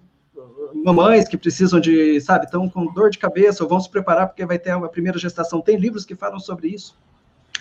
mamães 0.75 1.29
que 1.29 1.37
precisam 1.37 1.81
de, 1.81 2.21
sabe, 2.21 2.45
estão 2.45 2.69
com 2.69 2.93
dor 2.93 3.11
de 3.11 3.19
cabeça 3.19 3.63
ou 3.63 3.69
vão 3.69 3.81
se 3.81 3.91
preparar 3.91 4.27
porque 4.27 4.45
vai 4.45 4.59
ter 4.59 4.75
uma 4.75 4.89
primeira 4.89 5.19
gestação. 5.19 5.61
Tem 5.61 5.77
livros 5.77 6.05
que 6.05 6.15
falam 6.15 6.39
sobre 6.39 6.69
isso. 6.69 6.97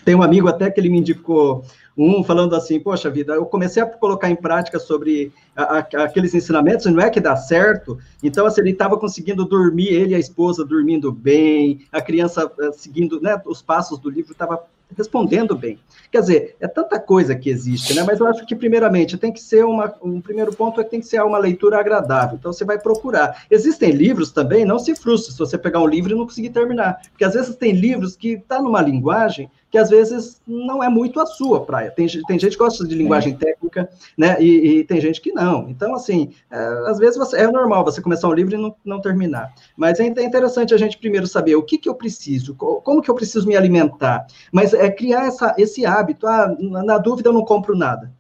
Tem 0.06 0.16
um 0.16 0.24
amigo 0.24 0.48
até 0.48 0.72
que 0.72 0.80
ele 0.80 0.90
me 0.90 1.00
indicou 1.00 1.64
um 1.98 2.24
falando 2.24 2.56
assim, 2.56 2.80
poxa 2.80 3.10
vida, 3.10 3.34
eu 3.34 3.46
comecei 3.46 3.84
a 3.84 3.86
colocar 3.86 4.30
em 4.30 4.36
prática 4.36 4.80
sobre 4.80 5.34
a, 5.54 5.80
a, 5.80 5.80
aqueles 5.80 6.34
ensinamentos, 6.34 6.86
não 6.86 7.02
é 7.02 7.10
que 7.10 7.20
dá 7.20 7.36
certo, 7.36 7.98
então 8.24 8.46
assim, 8.46 8.62
ele 8.62 8.72
estava 8.72 8.98
conseguindo 8.98 9.44
dormir, 9.44 9.90
ele 9.90 10.14
e 10.14 10.16
a 10.16 10.20
esposa 10.20 10.64
dormindo 10.64 11.12
bem, 11.12 11.86
a 11.92 12.02
criança 12.02 12.50
eh, 12.62 12.72
seguindo 12.72 13.20
né, 13.20 13.42
os 13.46 13.62
passos 13.62 14.00
do 14.00 14.10
livro, 14.10 14.32
estava 14.32 14.64
respondendo 14.98 15.56
bem. 15.56 15.80
Quer 16.12 16.22
dizer, 16.22 16.56
é 16.60 16.68
tanta 16.68 17.00
coisa 17.00 17.36
que 17.36 17.50
existe, 17.50 17.94
né? 17.94 18.04
Mas 18.04 18.20
eu 18.20 18.28
acho 18.28 18.46
que, 18.46 18.56
primeiramente, 18.56 19.18
tem 19.18 19.32
que 19.32 19.42
ser 19.42 19.64
uma. 19.64 19.94
Um 20.02 20.20
primeiro 20.20 20.54
ponto 20.56 20.82
é 20.82 20.84
que 20.84 20.90
tem 20.90 21.00
que 21.00 21.08
ser 21.08 21.22
uma 21.22 21.38
leitura 21.38 21.80
agradável. 21.80 22.38
Então, 22.38 22.52
você 22.52 22.66
vai 22.66 22.80
procurar. 22.80 23.46
Existem 23.50 23.92
livros 23.92 24.32
também, 24.32 24.66
não 24.66 24.80
se 24.80 24.96
frustre 24.96 25.32
se 25.32 25.40
você 25.40 25.58
pegar 25.58 25.80
um 25.80 25.88
livro 25.88 26.12
e 26.12 26.16
não 26.16 26.26
conseguir 26.26 26.50
terminar. 26.50 27.00
Porque 27.12 27.24
às 27.24 27.34
vezes 27.34 27.56
tem 27.56 27.72
livros 27.72 28.16
que 28.16 28.38
tá 28.48 28.62
numa 28.62 28.82
linguagem 28.82 29.50
que 29.72 29.78
às 29.78 29.90
vezes 29.90 30.42
não 30.48 30.84
é 30.84 30.90
muito 30.90 31.20
a 31.20 31.26
sua 31.26 31.64
praia. 31.64 31.92
Tem, 31.92 32.08
tem 32.08 32.40
gente 32.40 32.54
que 32.54 32.64
gosta 32.64 32.88
de 32.88 32.96
linguagem 32.96 33.34
é. 33.34 33.36
técnica, 33.36 33.90
né? 34.18 34.42
E, 34.42 34.80
e, 34.80 34.84
tem 34.84 35.00
gente 35.00 35.22
que 35.22 35.32
não. 35.32 35.70
Então, 35.70 35.94
assim, 35.94 36.32
é, 36.50 36.58
às 36.88 36.98
vezes 36.98 37.18
você, 37.18 37.38
é 37.38 37.52
normal 37.52 37.84
você 37.84 38.02
começar 38.02 38.28
um 38.28 38.34
livro 38.34 38.56
e 38.56 38.58
não, 38.58 38.76
não 38.84 39.02
terminar. 39.02 39.54
Mas 39.78 40.00
é, 40.00 40.08
é 40.08 40.24
interessante 40.24 40.74
a 40.74 40.78
gente 40.78 40.98
primeiro 40.98 41.28
saber 41.28 41.56
o 41.56 41.64
que, 41.64 41.78
que 41.78 41.88
eu 41.88 41.96
preciso, 41.96 42.56
como 42.56 43.02
que 43.02 43.10
eu 43.10 43.16
preciso 43.16 43.48
me 43.48 43.56
alimentar. 43.56 44.26
Mas 44.52 44.74
é 44.74 44.90
criar 44.90 45.28
essa, 45.28 45.54
esse 45.58 45.86
hábito. 45.86 46.26
Ah, 46.28 46.56
na 46.60 46.98
dúvida 46.98 47.30
eu 47.30 47.34
não 47.34 47.46
compro 47.46 47.78
nada. 47.78 48.12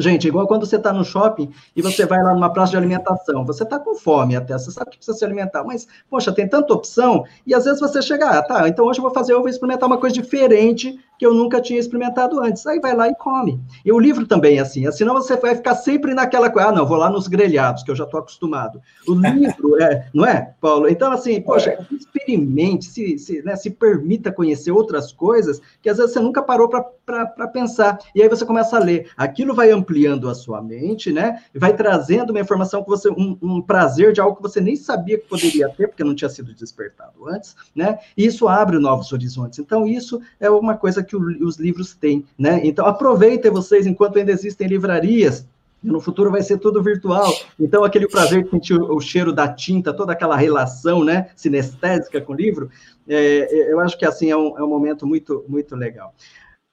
Gente, 0.00 0.28
igual 0.28 0.46
quando 0.46 0.64
você 0.64 0.76
está 0.76 0.92
no 0.92 1.04
shopping 1.04 1.50
e 1.74 1.82
você 1.82 2.06
vai 2.06 2.22
lá 2.22 2.32
numa 2.32 2.52
praça 2.52 2.70
de 2.70 2.76
alimentação, 2.76 3.44
você 3.44 3.64
está 3.64 3.80
com 3.80 3.96
fome 3.96 4.36
até, 4.36 4.56
você 4.56 4.70
sabe 4.70 4.90
que 4.90 4.96
precisa 4.96 5.18
se 5.18 5.24
alimentar, 5.24 5.64
mas, 5.64 5.88
poxa, 6.08 6.30
tem 6.30 6.48
tanta 6.48 6.72
opção, 6.72 7.24
e 7.44 7.52
às 7.52 7.64
vezes 7.64 7.80
você 7.80 8.00
chega, 8.00 8.30
ah, 8.30 8.40
tá, 8.40 8.68
então 8.68 8.86
hoje 8.86 9.00
eu 9.00 9.02
vou 9.02 9.12
fazer, 9.12 9.32
eu 9.32 9.40
vou 9.40 9.48
experimentar 9.48 9.88
uma 9.88 9.98
coisa 9.98 10.14
diferente 10.14 10.96
que 11.18 11.26
eu 11.26 11.34
nunca 11.34 11.60
tinha 11.60 11.78
experimentado 11.78 12.40
antes. 12.40 12.66
Aí 12.66 12.78
vai 12.80 12.94
lá 12.94 13.08
e 13.08 13.14
come. 13.14 13.60
E 13.84 13.92
o 13.92 13.98
livro 13.98 14.26
também 14.26 14.58
é 14.58 14.60
assim, 14.60 14.86
é, 14.86 14.92
senão 14.92 15.14
você 15.14 15.36
vai 15.36 15.54
ficar 15.54 15.74
sempre 15.74 16.14
naquela 16.14 16.50
coisa, 16.50 16.68
ah, 16.68 16.72
não, 16.72 16.86
vou 16.86 16.96
lá 16.96 17.10
nos 17.10 17.26
grelhados, 17.26 17.82
que 17.82 17.90
eu 17.90 17.96
já 17.96 18.04
estou 18.04 18.20
acostumado. 18.20 18.80
O 19.06 19.14
livro, 19.14 19.82
é, 19.82 20.08
não 20.14 20.24
é, 20.24 20.54
Paulo? 20.60 20.88
Então, 20.88 21.12
assim, 21.12 21.40
poxa, 21.40 21.78
experimente, 21.90 22.86
se, 22.86 23.18
se, 23.18 23.42
né, 23.42 23.56
se 23.56 23.70
permita 23.70 24.32
conhecer 24.32 24.70
outras 24.70 25.12
coisas 25.12 25.60
que 25.82 25.88
às 25.88 25.96
vezes 25.96 26.12
você 26.12 26.20
nunca 26.20 26.42
parou 26.42 26.68
para 26.68 27.48
pensar. 27.48 27.98
E 28.14 28.22
aí 28.22 28.28
você 28.28 28.44
começa 28.44 28.76
a 28.76 28.80
ler. 28.80 29.10
Aquilo 29.16 29.54
vai 29.54 29.70
ampliando 29.70 30.28
a 30.28 30.34
sua 30.34 30.62
mente, 30.62 31.10
né? 31.12 31.42
Vai 31.54 31.74
trazendo 31.74 32.30
uma 32.30 32.40
informação 32.40 32.82
que 32.82 32.88
você, 32.88 33.08
um, 33.10 33.36
um 33.40 33.62
prazer 33.62 34.12
de 34.12 34.20
algo 34.20 34.36
que 34.36 34.42
você 34.42 34.60
nem 34.60 34.76
sabia 34.76 35.18
que 35.18 35.26
poderia 35.26 35.68
ter, 35.70 35.88
porque 35.88 36.04
não 36.04 36.14
tinha 36.14 36.28
sido 36.28 36.54
despertado 36.54 37.28
antes, 37.28 37.56
né? 37.74 37.98
E 38.16 38.26
isso 38.26 38.46
abre 38.46 38.78
novos 38.78 39.12
horizontes. 39.12 39.58
Então, 39.58 39.86
isso 39.86 40.20
é 40.38 40.50
uma 40.50 40.76
coisa 40.76 41.02
que 41.08 41.16
o, 41.16 41.46
os 41.46 41.56
livros 41.56 41.94
têm, 41.94 42.24
né? 42.38 42.60
Então, 42.62 42.86
aproveitem 42.86 43.50
vocês 43.50 43.86
enquanto 43.86 44.18
ainda 44.18 44.30
existem 44.30 44.68
livrarias, 44.68 45.44
no 45.82 46.00
futuro 46.00 46.30
vai 46.30 46.42
ser 46.42 46.58
tudo 46.58 46.82
virtual. 46.82 47.32
Então, 47.58 47.84
aquele 47.84 48.08
prazer 48.08 48.44
de 48.44 48.50
sentir 48.50 48.74
o, 48.74 49.00
cheiro 49.00 49.32
da 49.32 49.48
tinta, 49.48 49.92
toda 49.92 50.12
aquela 50.12 50.36
relação, 50.36 51.04
né, 51.04 51.30
sinestésica 51.36 52.20
com 52.20 52.32
o 52.32 52.36
livro, 52.36 52.70
é, 53.08 53.48
é, 53.50 53.72
eu 53.72 53.80
acho 53.80 53.96
que, 53.96 54.04
assim, 54.04 54.30
é 54.30 54.36
um, 54.36 54.58
é 54.58 54.62
um 54.62 54.68
momento 54.68 55.06
muito, 55.06 55.44
muito 55.48 55.76
legal. 55.76 56.14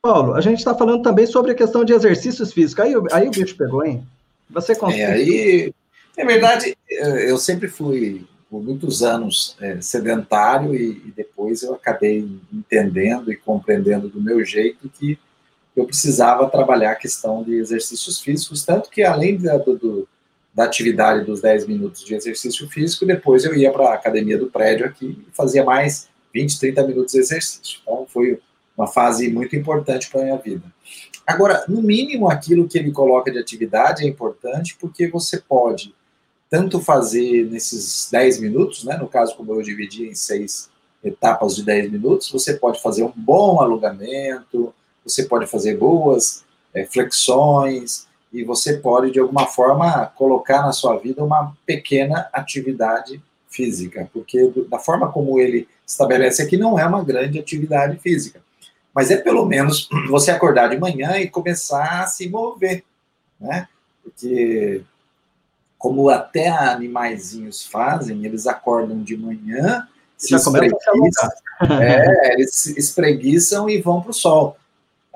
Paulo, 0.02 0.34
a 0.34 0.42
gente 0.42 0.60
está 0.60 0.76
falando 0.76 1.02
também 1.02 1.26
sobre 1.26 1.52
a 1.52 1.56
questão 1.56 1.84
de 1.84 1.94
exercícios 1.94 2.54
físicos. 2.54 2.86
Aí, 2.86 2.94
aí 3.12 3.28
o 3.28 3.32
bicho 3.32 3.56
pegou, 3.56 3.84
hein? 3.84 4.06
Você 4.50 4.76
consegue... 4.76 5.02
É, 5.02 5.12
aí, 5.12 5.74
é 6.18 6.26
verdade, 6.26 6.78
eu 6.90 7.38
sempre 7.38 7.68
fui 7.68 8.26
por 8.56 8.64
muitos 8.64 9.04
anos 9.04 9.54
é, 9.60 9.82
sedentário 9.82 10.74
e, 10.74 10.92
e, 11.06 11.14
depois 11.14 11.62
eu 11.62 11.74
acabei 11.74 12.26
entendendo 12.54 13.30
e 13.30 13.36
compreendendo 13.36 14.08
do 14.08 14.22
meu 14.22 14.46
jeito 14.46 14.90
que 14.98 15.20
eu 15.76 15.84
precisava 15.84 16.50
trabalhar 16.50 16.92
a 16.92 16.96
questão 16.96 17.44
de 17.44 17.56
exercícios 17.56 18.22
físicos, 18.22 18.64
tanto 18.64 18.90
que 18.90 19.04
além 19.04 19.38
da, 19.38 19.58
do, 19.58 20.08
da 20.54 20.64
atividade 20.64 21.26
dos 21.26 21.42
10 21.42 21.68
minutos 21.68 22.06
de 22.06 22.16
exercício 22.16 22.70
físico, 22.70 23.06
depois 23.06 23.44
eu 23.44 23.54
ia 23.54 23.70
para 23.74 23.90
a 23.90 23.94
academia 23.94 24.38
do 24.38 24.50
prédio 24.50 24.86
aqui 24.86 25.22
e 25.28 25.36
fazia 25.36 25.66
mais 25.66 26.08
20, 26.34 26.58
30 26.58 26.88
minutos 26.88 27.12
de 27.12 27.20
exercício. 27.20 27.80
Então 27.82 28.08
foi 28.08 28.40
uma 28.78 28.88
fase 28.88 29.30
muito 29.30 29.54
importante 29.54 30.10
para 30.10 30.22
a 30.22 30.24
minha 30.24 30.38
vida. 30.38 30.64
Agora, 31.28 31.66
no 31.68 31.82
mínimo, 31.82 32.30
aquilo 32.30 32.70
que 32.70 32.78
ele 32.78 32.94
coloca 32.94 33.30
de 33.30 33.38
atividade 33.38 34.06
é 34.06 34.08
importante 34.08 34.78
porque 34.80 35.10
você 35.10 35.42
pode 35.42 35.94
tanto 36.56 36.80
fazer 36.80 37.50
nesses 37.52 38.08
10 38.10 38.40
minutos, 38.40 38.86
né, 38.86 38.96
no 38.96 39.10
caso 39.10 39.36
como 39.36 39.54
eu 39.54 39.62
dividi 39.62 40.08
em 40.08 40.16
seis 40.16 40.70
etapas 41.04 41.54
de 41.54 41.64
10 41.64 41.92
minutos, 41.92 42.32
você 42.32 42.54
pode 42.54 42.82
fazer 42.82 43.04
um 43.04 43.12
bom 43.14 43.60
alongamento, 43.60 44.74
você 45.04 45.24
pode 45.26 45.48
fazer 45.48 45.76
boas 45.76 46.46
é, 46.74 46.86
flexões, 46.86 48.08
e 48.32 48.46
você 48.46 48.78
pode, 48.78 49.12
de 49.12 49.20
alguma 49.20 49.48
forma, 49.48 50.06
colocar 50.16 50.62
na 50.62 50.72
sua 50.72 50.98
vida 50.98 51.22
uma 51.22 51.54
pequena 51.66 52.30
atividade 52.32 53.22
física, 53.50 54.10
porque 54.14 54.50
da 54.70 54.80
forma 54.80 55.12
como 55.12 55.38
ele 55.38 55.68
estabelece 55.86 56.42
aqui, 56.42 56.56
não 56.56 56.80
é 56.80 56.86
uma 56.86 57.04
grande 57.04 57.38
atividade 57.38 57.98
física. 58.00 58.42
Mas 58.94 59.12
é 59.12 59.18
pelo 59.18 59.46
menos 59.46 59.90
você 60.08 60.32
acordar 60.32 60.70
de 60.70 60.80
manhã 60.80 61.18
e 61.18 61.30
começar 61.30 62.04
a 62.04 62.08
se 62.08 62.30
mover, 62.30 62.82
né? 63.42 63.68
Porque 64.02 64.82
como 65.78 66.10
até 66.10 66.48
animaizinhos 66.48 67.66
fazem, 67.66 68.26
eles 68.26 68.48
acordam 68.48 69.04
de 69.04 69.16
manhã, 69.16 69.88
se 70.18 70.36
espreguiçam, 70.36 71.30
é, 71.82 72.34
eles 72.34 72.56
se 72.56 72.80
espreguiçam 72.80 73.70
e 73.70 73.82
vão 73.82 74.02
para 74.02 74.12
o 74.12 74.14
sol. 74.14 74.58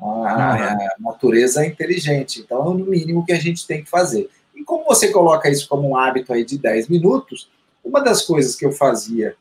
A, 0.02 0.74
a, 0.74 0.96
natureza 1.00 1.64
é 1.64 1.68
inteligente, 1.68 2.40
então 2.40 2.72
é 2.72 2.78
no 2.78 2.86
mínimo 2.86 3.26
que 3.26 3.34
a 3.34 3.40
gente 3.40 3.68
tem 3.68 3.84
que 3.84 3.90
fazer. 3.90 4.30
E 4.56 4.64
como 4.64 4.86
você 4.86 5.10
coloca 5.10 5.50
isso 5.50 5.68
como 5.68 5.90
um 5.90 5.98
hábito 5.98 6.32
aí 6.32 6.46
de 6.46 6.58
10 6.58 6.88
minutos, 6.88 7.50
uma 7.84 8.02
das 8.02 8.22
coisas 8.22 8.56
que 8.56 8.66
eu 8.66 8.72
fazia, 8.72 9.36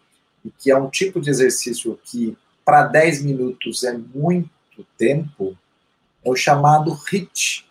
e 0.45 0.51
que 0.51 0.71
é 0.71 0.77
um 0.77 0.89
tipo 0.89 1.21
de 1.21 1.31
exercício 1.31 1.99
que 2.05 2.37
para 2.65 2.85
10 2.85 3.23
minutos 3.23 3.85
é 3.85 3.93
muito 3.93 4.51
tempo, 4.97 5.57
é 6.25 6.31
o 6.31 6.37
chamado 6.37 6.93
HIT, 6.93 7.68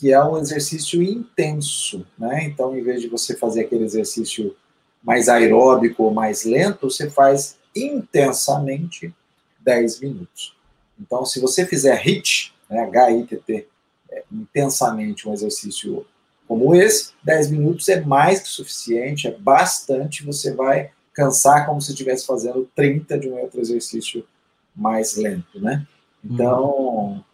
que 0.00 0.10
é 0.14 0.24
um 0.24 0.38
exercício 0.38 1.02
intenso, 1.02 2.06
né? 2.18 2.44
Então, 2.44 2.74
em 2.74 2.82
vez 2.82 3.02
de 3.02 3.08
você 3.08 3.36
fazer 3.36 3.60
aquele 3.60 3.84
exercício 3.84 4.56
mais 5.02 5.28
aeróbico 5.28 6.04
ou 6.04 6.10
mais 6.10 6.42
lento, 6.44 6.88
você 6.88 7.10
faz 7.10 7.58
intensamente 7.76 9.14
10 9.60 10.00
minutos. 10.00 10.56
Então, 10.98 11.26
se 11.26 11.38
você 11.38 11.66
fizer 11.66 12.00
HIT, 12.00 12.54
né, 12.70 12.80
H-I-T-T, 12.84 13.68
é, 14.10 14.24
intensamente 14.32 15.28
um 15.28 15.34
exercício 15.34 16.06
como 16.48 16.74
esse, 16.74 17.12
10 17.22 17.50
minutos 17.50 17.86
é 17.90 18.00
mais 18.00 18.40
que 18.40 18.48
suficiente, 18.48 19.28
é 19.28 19.36
bastante, 19.36 20.24
você 20.24 20.54
vai 20.54 20.92
cansar 21.12 21.66
como 21.66 21.80
se 21.80 21.90
estivesse 21.90 22.26
fazendo 22.26 22.66
30 22.74 23.18
de 23.18 23.28
um 23.28 23.38
outro 23.38 23.60
exercício 23.60 24.24
mais 24.74 25.14
lento, 25.14 25.60
né? 25.60 25.86
Então, 26.24 26.64
uhum. 26.64 27.24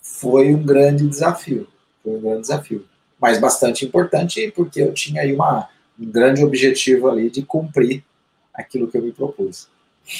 foi 0.00 0.54
um 0.54 0.62
grande 0.62 1.08
desafio, 1.08 1.66
foi 2.02 2.12
um 2.12 2.20
grande 2.20 2.42
desafio, 2.42 2.84
mas 3.20 3.38
bastante 3.38 3.84
importante 3.84 4.52
porque 4.54 4.80
eu 4.80 4.92
tinha 4.92 5.22
aí 5.22 5.32
uma, 5.32 5.68
um 5.98 6.06
grande 6.06 6.44
objetivo 6.44 7.08
ali 7.08 7.30
de 7.30 7.42
cumprir 7.42 8.04
aquilo 8.52 8.88
que 8.88 8.98
eu 8.98 9.02
me 9.02 9.12
propus. 9.12 9.68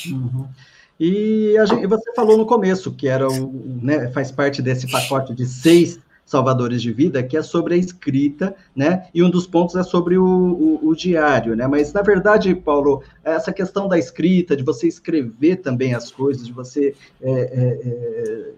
Uhum. 0.06 0.46
E 0.98 1.54
gente, 1.66 1.86
você 1.86 2.14
falou 2.14 2.36
no 2.36 2.46
começo 2.46 2.92
que 2.92 3.08
era 3.08 3.28
um, 3.28 3.80
né, 3.82 4.10
faz 4.12 4.30
parte 4.30 4.62
desse 4.62 4.90
pacote 4.90 5.34
de 5.34 5.44
seis 5.46 5.98
salvadores 6.24 6.80
de 6.80 6.92
vida, 6.92 7.22
que 7.22 7.36
é 7.36 7.42
sobre 7.42 7.74
a 7.74 7.76
escrita, 7.76 8.54
né? 8.74 9.06
E 9.12 9.22
um 9.22 9.28
dos 9.28 9.46
pontos 9.46 9.76
é 9.76 9.82
sobre 9.82 10.16
o, 10.16 10.24
o, 10.24 10.88
o, 10.88 10.96
diário, 10.96 11.54
né? 11.54 11.66
Mas, 11.66 11.92
na 11.92 12.00
verdade, 12.00 12.54
Paulo, 12.54 13.02
essa 13.22 13.52
questão 13.52 13.86
da 13.86 13.98
escrita, 13.98 14.56
de 14.56 14.62
você 14.62 14.86
escrever 14.86 15.56
também 15.56 15.94
as 15.94 16.10
coisas, 16.10 16.46
de 16.46 16.52
você 16.52 16.94
é, 17.20 17.30
é, 17.30 17.88
é 17.88 18.50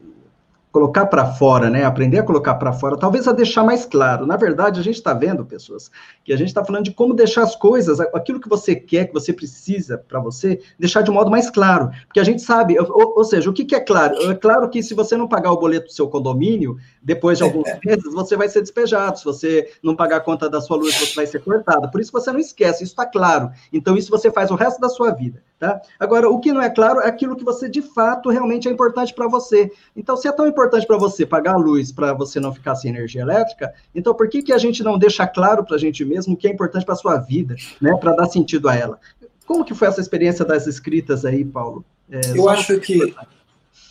colocar 0.75 1.07
para 1.07 1.25
fora, 1.25 1.71
né? 1.71 1.85
Aprender 1.85 2.19
a 2.19 2.25
colocar 2.25 2.57
para 2.57 2.73
fora, 2.73 2.97
talvez 2.97 3.29
a 3.29 3.33
deixar 3.33 3.63
mais 3.63 3.87
claro. 3.87 4.27
Na 4.27 4.37
verdade, 4.37 4.81
a 4.81 4.83
gente 4.83 4.97
está 4.97 5.15
vendo, 5.15 5.47
pessoas, 5.47 5.89
que 6.25 6.33
a 6.33 6.37
gente 6.37 6.49
está 6.49 6.65
falando 6.65 6.83
de 6.83 6.91
como 6.91 7.15
deixar 7.15 7.45
as 7.45 7.55
coisas, 7.55 8.01
aquilo 8.01 8.41
que 8.41 8.49
você 8.49 8.75
quer, 8.75 9.07
que 9.07 9.15
você 9.15 9.33
precisa 9.33 9.97
para 9.97 10.19
você, 10.19 10.61
deixar 10.77 11.03
de 11.03 11.13
um 11.13 11.15
modo 11.15 11.31
mais 11.31 11.49
claro. 11.49 11.91
Porque 12.09 12.19
a 12.19 12.25
gente 12.25 12.43
sabe, 12.43 12.77
ou, 12.77 13.15
ou, 13.17 13.23
seja, 13.23 13.49
o 13.49 13.53
que, 13.53 13.65
que 13.65 13.77
é 13.77 13.79
claro? 13.79 14.17
É 14.29 14.35
claro 14.35 14.69
que 14.69 14.83
se 14.83 14.95
você 14.95 15.17
não 15.17 15.29
pagar 15.29 15.53
o 15.53 15.57
boleto 15.57 15.87
do 15.87 15.93
seu 15.93 16.09
condomínio, 16.09 16.77
depois 17.01 17.39
de 17.39 17.45
alguns 17.45 17.69
meses, 17.85 18.13
você 18.13 18.37
vai 18.37 18.49
ser 18.49 18.61
despejado. 18.61 19.21
Se 19.21 19.25
você 19.25 19.71
não 19.81 19.95
pagar 19.95 20.17
a 20.17 20.21
conta 20.21 20.51
da 20.51 20.61
sua 20.61 20.77
luz, 20.77 20.93
você 20.97 21.15
vai 21.15 21.27
ser 21.29 21.41
cortado. 21.41 21.89
Por 21.89 22.01
isso 22.01 22.11
você 22.11 22.33
não 22.33 22.41
esquece, 22.41 22.83
isso 22.83 22.95
está 22.95 23.07
claro. 23.07 23.49
Então, 23.73 23.97
isso 23.97 24.11
você 24.11 24.29
faz 24.29 24.51
o 24.51 24.57
resto 24.57 24.81
da 24.81 24.89
sua 24.89 25.13
vida. 25.13 25.41
Tá? 25.65 25.81
Agora, 25.99 26.29
o 26.29 26.39
que 26.39 26.53
não 26.53 26.61
é 26.61 26.69
claro 26.69 27.01
é 27.01 27.09
aquilo 27.09 27.35
que 27.35 27.43
você 27.43 27.71
de 27.71 27.81
fato 27.81 28.29
realmente 28.29 28.69
é 28.69 28.71
importante 28.71 29.15
para 29.15 29.27
você. 29.27 29.73
Então, 29.97 30.15
se 30.15 30.29
é 30.29 30.33
tão 30.33 30.47
importante 30.47 30.87
para 30.87 30.99
você 30.99 31.25
pagar 31.25 31.55
a 31.55 31.57
luz 31.57 31.91
para 31.91 32.13
você 32.13 32.39
não 32.39 32.53
ficar 32.53 32.75
sem 32.75 32.91
energia 32.91 33.23
elétrica, 33.23 33.73
então 33.95 34.13
por 34.13 34.29
que, 34.29 34.43
que 34.43 34.53
a 34.53 34.59
gente 34.59 34.83
não 34.83 34.99
deixa 34.99 35.27
claro 35.27 35.65
para 35.65 35.77
a 35.77 35.79
gente 35.79 36.05
mesmo 36.05 36.35
o 36.35 36.37
que 36.37 36.47
é 36.47 36.51
importante 36.51 36.85
para 36.85 36.93
a 36.93 36.99
sua 36.99 37.17
vida, 37.17 37.57
né, 37.81 37.97
para 37.97 38.13
dar 38.13 38.27
sentido 38.27 38.69
a 38.69 38.75
ela? 38.75 38.99
Como 39.47 39.65
que 39.65 39.73
foi 39.73 39.89
essa 39.89 40.03
experiência 40.03 40.45
das 40.45 40.67
escritas 40.67 41.25
aí, 41.25 41.43
Paulo? 41.43 41.83
É, 42.11 42.21
eu 42.37 42.47
acho 42.47 42.79
que, 42.79 43.15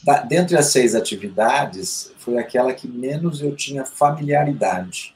da, 0.04 0.20
dentre 0.20 0.56
as 0.56 0.68
seis 0.68 0.94
atividades, 0.94 2.14
foi 2.20 2.38
aquela 2.38 2.72
que 2.72 2.88
menos 2.88 3.42
eu 3.42 3.56
tinha 3.56 3.84
familiaridade, 3.84 5.16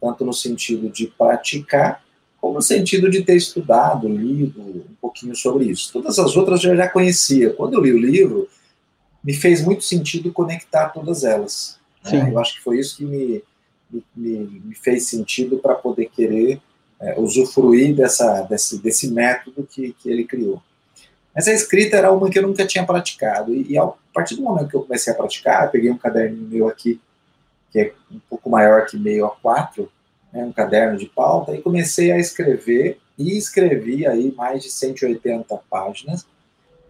tanto 0.00 0.24
no 0.24 0.32
sentido 0.32 0.88
de 0.88 1.08
praticar, 1.08 2.04
como 2.40 2.54
no 2.54 2.62
sentido 2.62 3.10
de 3.10 3.22
ter 3.22 3.36
estudado, 3.36 4.08
lido 4.08 4.60
um 4.60 4.94
pouquinho 5.00 5.34
sobre 5.34 5.64
isso. 5.66 5.92
Todas 5.92 6.18
as 6.18 6.36
outras 6.36 6.62
eu 6.64 6.76
já 6.76 6.88
conhecia. 6.88 7.50
Quando 7.50 7.74
eu 7.74 7.80
li 7.80 7.92
o 7.92 7.98
livro, 7.98 8.48
me 9.22 9.34
fez 9.34 9.64
muito 9.64 9.82
sentido 9.84 10.32
conectar 10.32 10.88
todas 10.90 11.24
elas. 11.24 11.78
Né? 12.04 12.30
Eu 12.30 12.38
acho 12.38 12.54
que 12.54 12.62
foi 12.62 12.78
isso 12.78 12.96
que 12.96 13.04
me, 13.04 13.42
me, 14.14 14.62
me 14.64 14.74
fez 14.74 15.08
sentido 15.08 15.58
para 15.58 15.74
poder 15.74 16.06
querer 16.06 16.60
é, 17.00 17.18
usufruir 17.18 17.94
dessa, 17.94 18.42
desse, 18.42 18.78
desse 18.78 19.10
método 19.10 19.66
que, 19.68 19.92
que 19.94 20.08
ele 20.08 20.24
criou. 20.24 20.62
Mas 21.34 21.46
a 21.46 21.52
escrita 21.52 21.96
era 21.96 22.12
uma 22.12 22.30
que 22.30 22.38
eu 22.38 22.42
nunca 22.42 22.66
tinha 22.66 22.84
praticado. 22.84 23.54
E, 23.54 23.72
e 23.72 23.78
a 23.78 23.88
partir 24.12 24.36
do 24.36 24.42
momento 24.42 24.68
que 24.68 24.76
eu 24.76 24.82
comecei 24.82 25.12
a 25.12 25.16
praticar, 25.16 25.64
eu 25.64 25.70
peguei 25.70 25.90
um 25.90 25.98
caderninho 25.98 26.48
meu 26.48 26.68
aqui, 26.68 27.00
que 27.70 27.78
é 27.80 27.92
um 28.10 28.20
pouco 28.28 28.48
maior 28.48 28.86
que 28.86 28.96
meio 28.96 29.26
a 29.26 29.30
quatro, 29.30 29.90
né, 30.38 30.44
um 30.44 30.52
caderno 30.52 30.96
de 30.96 31.06
pauta, 31.06 31.54
e 31.54 31.60
comecei 31.60 32.12
a 32.12 32.18
escrever, 32.18 32.98
e 33.18 33.36
escrevi 33.36 34.06
aí 34.06 34.32
mais 34.36 34.62
de 34.62 34.70
180 34.70 35.60
páginas. 35.68 36.24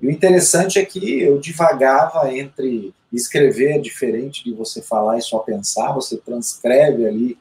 E 0.00 0.06
o 0.06 0.10
interessante 0.10 0.78
é 0.78 0.84
que 0.84 1.20
eu 1.22 1.38
divagava 1.38 2.32
entre 2.32 2.94
escrever 3.12 3.80
diferente 3.80 4.44
de 4.44 4.52
você 4.52 4.82
falar 4.82 5.16
e 5.16 5.22
só 5.22 5.38
pensar, 5.38 5.92
você 5.92 6.18
transcreve 6.18 7.06
ali 7.06 7.38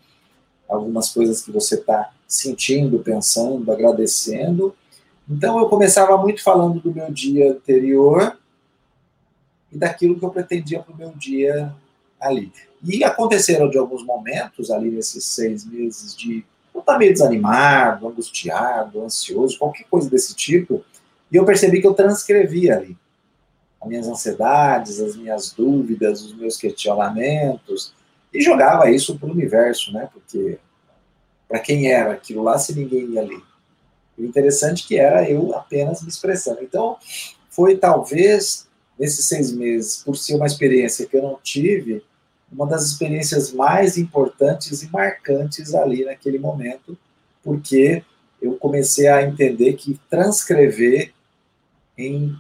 algumas 0.68 1.10
coisas 1.10 1.42
que 1.42 1.52
você 1.52 1.76
está 1.76 2.12
sentindo, 2.26 3.00
pensando, 3.00 3.70
agradecendo. 3.72 4.74
Então 5.30 5.60
eu 5.60 5.68
começava 5.68 6.18
muito 6.18 6.42
falando 6.42 6.80
do 6.80 6.94
meu 6.94 7.12
dia 7.12 7.52
anterior 7.52 8.38
e 9.72 9.78
daquilo 9.78 10.18
que 10.18 10.26
eu 10.26 10.30
pretendia 10.30 10.80
para 10.80 10.94
o 10.94 10.98
meu 10.98 11.10
dia 11.10 11.74
ali. 12.20 12.52
E 12.84 13.04
aconteceram 13.04 13.70
de 13.70 13.78
alguns 13.78 14.06
momentos 14.06 14.70
ali 14.72 14.90
nesses 14.90 15.26
seis 15.26 15.66
meses 15.66 16.16
de 16.16 16.46
eu 16.74 16.82
estar 16.82 16.98
meio 16.98 17.12
desanimado, 17.12 18.08
angustiado, 18.08 19.02
ansioso, 19.04 19.58
qualquer 19.58 19.86
coisa 19.86 20.10
desse 20.10 20.36
tipo, 20.36 20.84
e 21.32 21.36
eu 21.36 21.44
percebi 21.44 21.82
que 21.82 21.88
eu 21.88 21.94
transcrevi 21.94 22.70
ali 22.70 22.98
as 23.82 23.88
minhas 23.88 24.08
ansiedades, 24.08 25.00
as 25.00 25.16
minhas 25.16 25.52
dúvidas, 25.52 26.22
os 26.24 26.36
meus 26.36 26.58
questionamentos, 26.58 27.94
e 28.34 28.42
jogava 28.42 28.90
isso 28.90 29.18
para 29.18 29.30
o 29.30 29.32
universo, 29.32 29.92
né? 29.92 30.10
Porque 30.12 30.60
para 31.48 31.60
quem 31.60 31.92
era 31.92 32.14
aquilo 32.14 32.44
lá 32.44 32.58
se 32.58 32.76
ninguém 32.76 33.06
ia 33.12 33.24
ler? 33.24 33.42
O 34.18 34.24
interessante 34.24 34.84
é 34.84 34.88
que 34.88 35.00
era 35.00 35.30
eu 35.30 35.56
apenas 35.56 36.02
me 36.02 36.10
expressando. 36.10 36.62
Então, 36.62 36.98
foi 37.50 37.78
talvez 37.78 38.67
nesses 39.00 39.28
seis 39.28 39.52
meses, 39.52 40.02
por 40.04 40.16
ser 40.18 40.36
uma 40.36 40.46
experiência 40.46 41.06
que 41.06 41.16
eu 41.16 41.22
não 41.22 41.40
tive, 41.42 42.04
uma 42.52 42.66
das 42.66 42.86
experiências 42.86 43.52
mais 43.52 43.98
importantes 43.98 44.82
e 44.82 44.90
marcantes 44.90 45.76
ali 45.76 46.06
naquele 46.06 46.40
momento, 46.40 46.98
porque 47.44 48.04
eu 48.42 48.56
comecei 48.56 49.08
a 49.08 49.22
entender 49.24 49.74
que 49.74 50.00
transcrever 50.10 51.14
em 51.98 52.36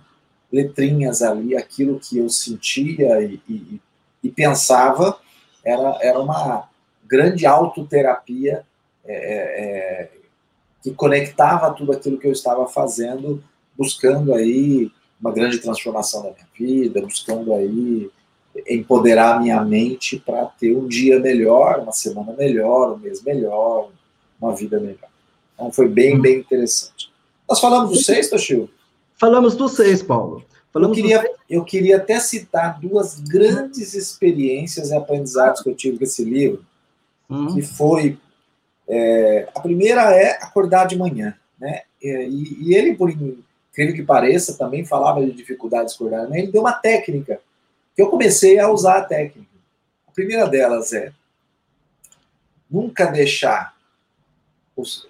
letrinhas 0.51 1.21
ali 1.21 1.55
aquilo 1.55 1.99
que 1.99 2.17
eu 2.17 2.29
sentia 2.29 3.21
e, 3.21 3.41
e, 3.49 3.81
e 4.23 4.31
pensava 4.31 5.19
era, 5.63 5.97
era 6.01 6.19
uma 6.19 6.69
grande 7.05 7.45
autoterapia 7.45 8.63
é, 9.05 9.13
é, 9.13 10.01
é 10.03 10.09
que 10.81 10.93
conectava 10.93 11.73
tudo 11.73 11.91
aquilo 11.91 12.17
que 12.17 12.27
eu 12.27 12.31
estava 12.31 12.65
fazendo, 12.67 13.43
buscando 13.77 14.33
aí 14.33 14.89
uma 15.19 15.31
grande 15.31 15.59
transformação 15.59 16.23
da 16.23 16.31
minha 16.31 16.47
vida, 16.57 17.01
buscando 17.01 17.53
aí 17.53 18.09
empoderar 18.67 19.35
a 19.35 19.39
minha 19.39 19.63
mente 19.63 20.17
para 20.19 20.45
ter 20.45 20.75
um 20.75 20.87
dia 20.87 21.19
melhor, 21.19 21.79
uma 21.79 21.91
semana 21.91 22.33
melhor, 22.33 22.93
um 22.93 22.97
mês 22.97 23.21
melhor, 23.23 23.89
uma 24.39 24.55
vida 24.55 24.79
melhor. 24.79 25.09
Então 25.53 25.71
foi 25.71 25.87
bem, 25.87 26.19
bem 26.19 26.39
interessante. 26.39 27.11
Nós 27.47 27.59
falamos 27.59 27.91
do 27.91 27.97
seis, 27.97 28.29
Toshio? 28.29 28.69
Falamos 29.15 29.55
do 29.55 29.67
seis, 29.67 30.01
Paulo. 30.01 30.43
Falamos 30.71 30.97
eu, 30.97 31.03
queria, 31.03 31.31
eu 31.49 31.63
queria 31.63 31.97
até 31.97 32.19
citar 32.19 32.79
duas 32.79 33.19
grandes 33.19 33.93
experiências 33.93 34.89
e 34.91 34.95
aprendizados 34.95 35.61
que 35.61 35.69
eu 35.69 35.75
tive 35.75 35.97
com 35.97 36.03
esse 36.03 36.23
livro, 36.23 36.63
uhum. 37.29 37.55
que 37.55 37.61
foi 37.61 38.17
é, 38.87 39.49
a 39.53 39.59
primeira 39.59 40.13
é 40.15 40.31
acordar 40.41 40.85
de 40.85 40.97
manhã, 40.97 41.35
né? 41.59 41.81
E, 42.01 42.57
e, 42.61 42.75
ele, 42.75 42.95
por 42.95 43.11
incrível 43.77 43.95
que 43.95 44.03
pareça, 44.03 44.57
também 44.57 44.83
falava 44.83 45.23
de 45.23 45.31
dificuldades 45.31 45.93
de 45.93 45.97
acordar, 45.97 46.27
né? 46.27 46.39
Ele 46.39 46.51
deu 46.51 46.61
uma 46.61 46.73
técnica 46.73 47.39
que 47.95 48.01
eu 48.01 48.09
comecei 48.09 48.59
a 48.59 48.69
usar 48.69 48.97
a 48.97 49.03
técnica. 49.03 49.51
A 50.07 50.11
primeira 50.11 50.47
delas 50.47 50.93
é 50.93 51.11
nunca 52.69 53.05
deixar 53.05 53.75
os, 54.75 55.07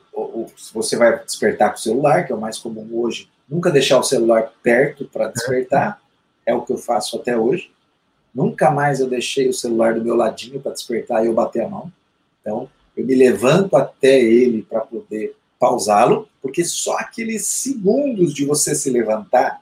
se 0.57 0.73
você 0.73 0.97
vai 0.97 1.23
despertar 1.23 1.69
com 1.69 1.77
o 1.77 1.81
celular, 1.81 2.25
que 2.25 2.31
é 2.31 2.35
o 2.35 2.39
mais 2.39 2.57
comum 2.57 2.87
hoje, 2.93 3.29
nunca 3.47 3.71
deixar 3.71 3.99
o 3.99 4.03
celular 4.03 4.51
perto 4.61 5.05
para 5.05 5.29
despertar, 5.29 6.01
é 6.45 6.53
o 6.53 6.61
que 6.61 6.73
eu 6.73 6.77
faço 6.77 7.17
até 7.17 7.37
hoje. 7.37 7.71
Nunca 8.33 8.69
mais 8.69 8.99
eu 8.99 9.07
deixei 9.07 9.47
o 9.47 9.53
celular 9.53 9.93
do 9.95 10.03
meu 10.03 10.15
ladinho 10.15 10.59
para 10.59 10.73
despertar 10.73 11.23
e 11.23 11.27
eu 11.27 11.33
bater 11.33 11.63
a 11.63 11.69
mão. 11.69 11.91
Então, 12.41 12.69
eu 12.95 13.05
me 13.05 13.15
levanto 13.15 13.75
até 13.75 14.19
ele 14.19 14.61
para 14.61 14.81
poder 14.81 15.35
pausá-lo, 15.59 16.27
porque 16.41 16.63
só 16.63 16.97
aqueles 16.97 17.47
segundos 17.47 18.33
de 18.33 18.45
você 18.45 18.75
se 18.75 18.89
levantar, 18.89 19.61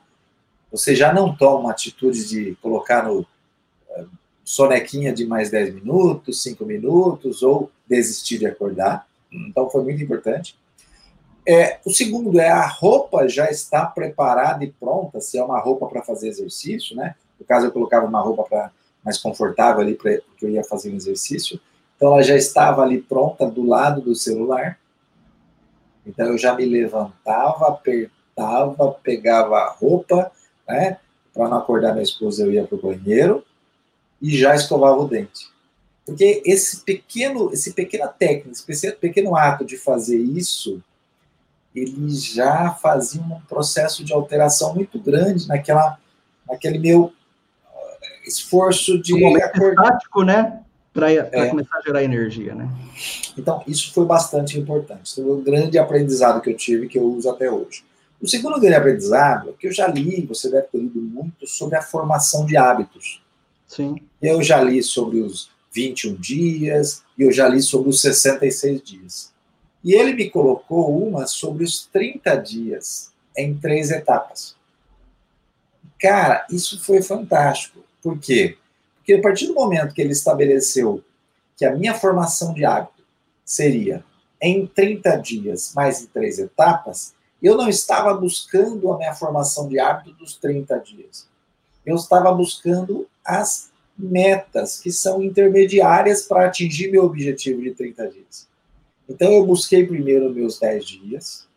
você 0.72 0.96
já 0.96 1.14
não 1.14 1.36
toma 1.36 1.72
atitude 1.72 2.28
de 2.28 2.56
colocar 2.62 3.04
no 3.04 3.22
uh, 3.22 4.08
sonequinha 4.44 5.14
de 5.14 5.26
mais 5.26 5.50
10 5.50 5.76
minutos, 5.76 6.44
5 6.44 6.66
minutos, 6.66 7.44
ou 7.44 7.72
desistir 7.88 8.38
de 8.38 8.46
acordar. 8.46 9.08
Então, 9.32 9.70
foi 9.70 9.84
muito 9.84 10.04
importante. 10.04 10.58
É, 11.48 11.80
o 11.86 11.92
segundo 11.92 12.40
é 12.40 12.50
a 12.50 12.66
roupa 12.66 13.28
já 13.28 13.50
está 13.50 13.86
preparada 13.86 14.64
e 14.64 14.72
pronta, 14.72 15.22
se 15.22 15.38
é 15.38 15.44
uma 15.44 15.60
roupa 15.60 15.86
para 15.86 16.02
fazer 16.02 16.28
exercício, 16.28 16.96
né? 16.96 17.16
No 17.40 17.46
caso, 17.46 17.68
eu 17.68 17.72
colocava 17.72 18.08
uma 18.08 18.20
roupa 18.20 18.44
pra, 18.44 18.72
mais 19.04 19.18
confortável 19.20 19.82
ali, 19.82 19.94
pra, 19.94 20.20
porque 20.28 20.46
eu 20.46 20.50
ia 20.50 20.64
fazer 20.64 20.92
um 20.92 20.96
exercício. 20.96 21.60
Então, 21.96 22.14
ela 22.14 22.24
já 22.24 22.36
estava 22.36 22.82
ali 22.82 23.00
pronta 23.00 23.46
do 23.46 23.64
lado 23.64 24.02
do 24.02 24.16
celular. 24.16 24.80
Então, 26.06 26.28
eu 26.28 26.38
já 26.38 26.54
me 26.54 26.66
levantava, 26.66 27.68
apertava, 27.68 28.92
pegava 29.04 29.58
a 29.58 29.70
roupa, 29.72 30.32
né? 30.68 30.98
Para 31.34 31.50
não 31.50 31.58
acordar 31.58 31.94
minha 31.94 32.04
esposa, 32.04 32.44
eu 32.44 32.52
ia 32.52 32.64
para 32.66 32.76
o 32.76 32.82
banheiro 32.82 33.44
e 34.22 34.38
já 34.38 34.56
escovava 34.56 34.98
o 34.98 35.08
dente. 35.08 35.50
Porque 36.06 36.42
esse 36.46 36.82
pequeno, 36.82 37.52
esse 37.52 37.74
pequena 37.74 38.08
técnica, 38.08 38.72
esse 38.72 38.92
pequeno 38.94 39.36
ato 39.36 39.66
de 39.66 39.78
fazer 39.78 40.18
isso, 40.18 40.82
ele 41.76 42.10
já 42.10 42.72
fazia 42.72 43.22
um 43.22 43.42
processo 43.42 44.04
de 44.04 44.14
alteração 44.14 44.74
muito 44.74 45.00
grande 45.00 45.48
naquela, 45.48 45.98
naquele 46.48 46.78
meu 46.78 47.12
esforço 48.26 49.02
de. 49.02 49.14
Um 49.14 49.20
momento 49.20 49.62
estático, 49.62 50.24
né? 50.24 50.64
Para 50.96 51.12
é. 51.12 51.50
começar 51.50 51.78
a 51.78 51.82
gerar 51.82 52.04
energia, 52.06 52.56
né? 52.56 52.70
Então, 53.38 53.62
isso 53.68 53.94
foi 53.94 54.06
bastante 54.06 54.58
importante. 54.58 55.14
Foi 55.14 55.26
um 55.26 55.44
grande 55.44 55.78
aprendizado 55.78 56.40
que 56.40 56.50
eu 56.50 56.56
tive, 56.56 56.88
que 56.88 56.98
eu 56.98 57.04
uso 57.04 57.30
até 57.30 57.52
hoje. 57.52 57.84
O 58.22 58.26
segundo 58.26 58.58
grande 58.62 58.78
aprendizado, 58.78 59.54
que 59.60 59.68
eu 59.68 59.74
já 59.74 59.88
li, 59.88 60.26
você 60.26 60.50
deve 60.50 60.68
ter 60.68 60.78
lido 60.78 61.02
muito, 61.02 61.46
sobre 61.46 61.76
a 61.76 61.82
formação 61.82 62.46
de 62.46 62.56
hábitos. 62.56 63.22
Sim. 63.68 63.98
Eu 64.22 64.42
já 64.42 64.62
li 64.62 64.82
sobre 64.82 65.20
os 65.20 65.50
21 65.74 66.16
dias, 66.16 67.04
e 67.18 67.24
eu 67.24 67.32
já 67.34 67.50
li 67.50 67.62
sobre 67.62 67.90
os 67.90 68.00
66 68.00 68.82
dias. 68.82 69.34
E 69.84 69.94
ele 69.94 70.14
me 70.14 70.30
colocou 70.30 71.06
uma 71.06 71.28
sobre 71.28 71.66
os 71.66 71.86
30 71.88 72.38
dias, 72.38 73.12
em 73.38 73.54
três 73.54 73.92
etapas. 73.92 74.56
Cara, 76.00 76.48
isso 76.50 76.82
foi 76.82 77.02
fantástico. 77.02 77.84
Por 78.02 78.18
quê? 78.18 78.58
Porque 79.06 79.14
a 79.14 79.22
partir 79.22 79.46
do 79.46 79.54
momento 79.54 79.94
que 79.94 80.02
ele 80.02 80.14
estabeleceu 80.14 81.04
que 81.56 81.64
a 81.64 81.76
minha 81.76 81.94
formação 81.94 82.56
de 82.56 82.66
hábito 82.66 83.04
seria 83.46 84.04
em 84.42 84.66
30 84.66 85.16
dias, 85.18 85.74
mais 85.76 86.02
em 86.02 86.08
três 86.08 86.40
etapas, 86.40 87.14
eu 87.42 87.56
não 87.56 87.70
estava 87.70 88.12
buscando 88.16 88.92
a 88.92 88.98
minha 88.98 89.14
formação 89.14 89.70
de 89.70 89.80
hábito 89.80 90.12
dos 90.14 90.36
30 90.38 90.80
dias. 90.80 91.28
Eu 91.86 91.96
estava 91.96 92.34
buscando 92.34 93.08
as 93.24 93.70
metas 93.96 94.80
que 94.80 94.92
são 94.92 95.22
intermediárias 95.22 96.24
para 96.24 96.48
atingir 96.48 96.90
meu 96.90 97.06
objetivo 97.06 97.62
de 97.62 97.76
30 97.76 98.08
dias. 98.08 98.48
Então 99.08 99.32
eu 99.32 99.46
busquei 99.46 99.86
primeiro 99.86 100.34
meus 100.34 100.60
10 100.60 100.84
dias, 100.84 101.48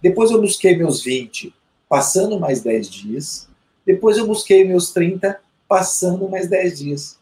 depois 0.00 0.30
eu 0.30 0.40
busquei 0.40 0.76
meus 0.76 1.02
20, 1.02 1.52
passando 1.88 2.38
mais 2.38 2.60
10 2.60 2.88
dias, 2.88 3.48
depois 3.84 4.16
eu 4.16 4.26
busquei 4.26 4.64
meus 4.64 4.92
30, 4.92 5.40
passando 5.68 6.28
mais 6.28 6.48
10 6.48 6.78
dias. 6.78 7.18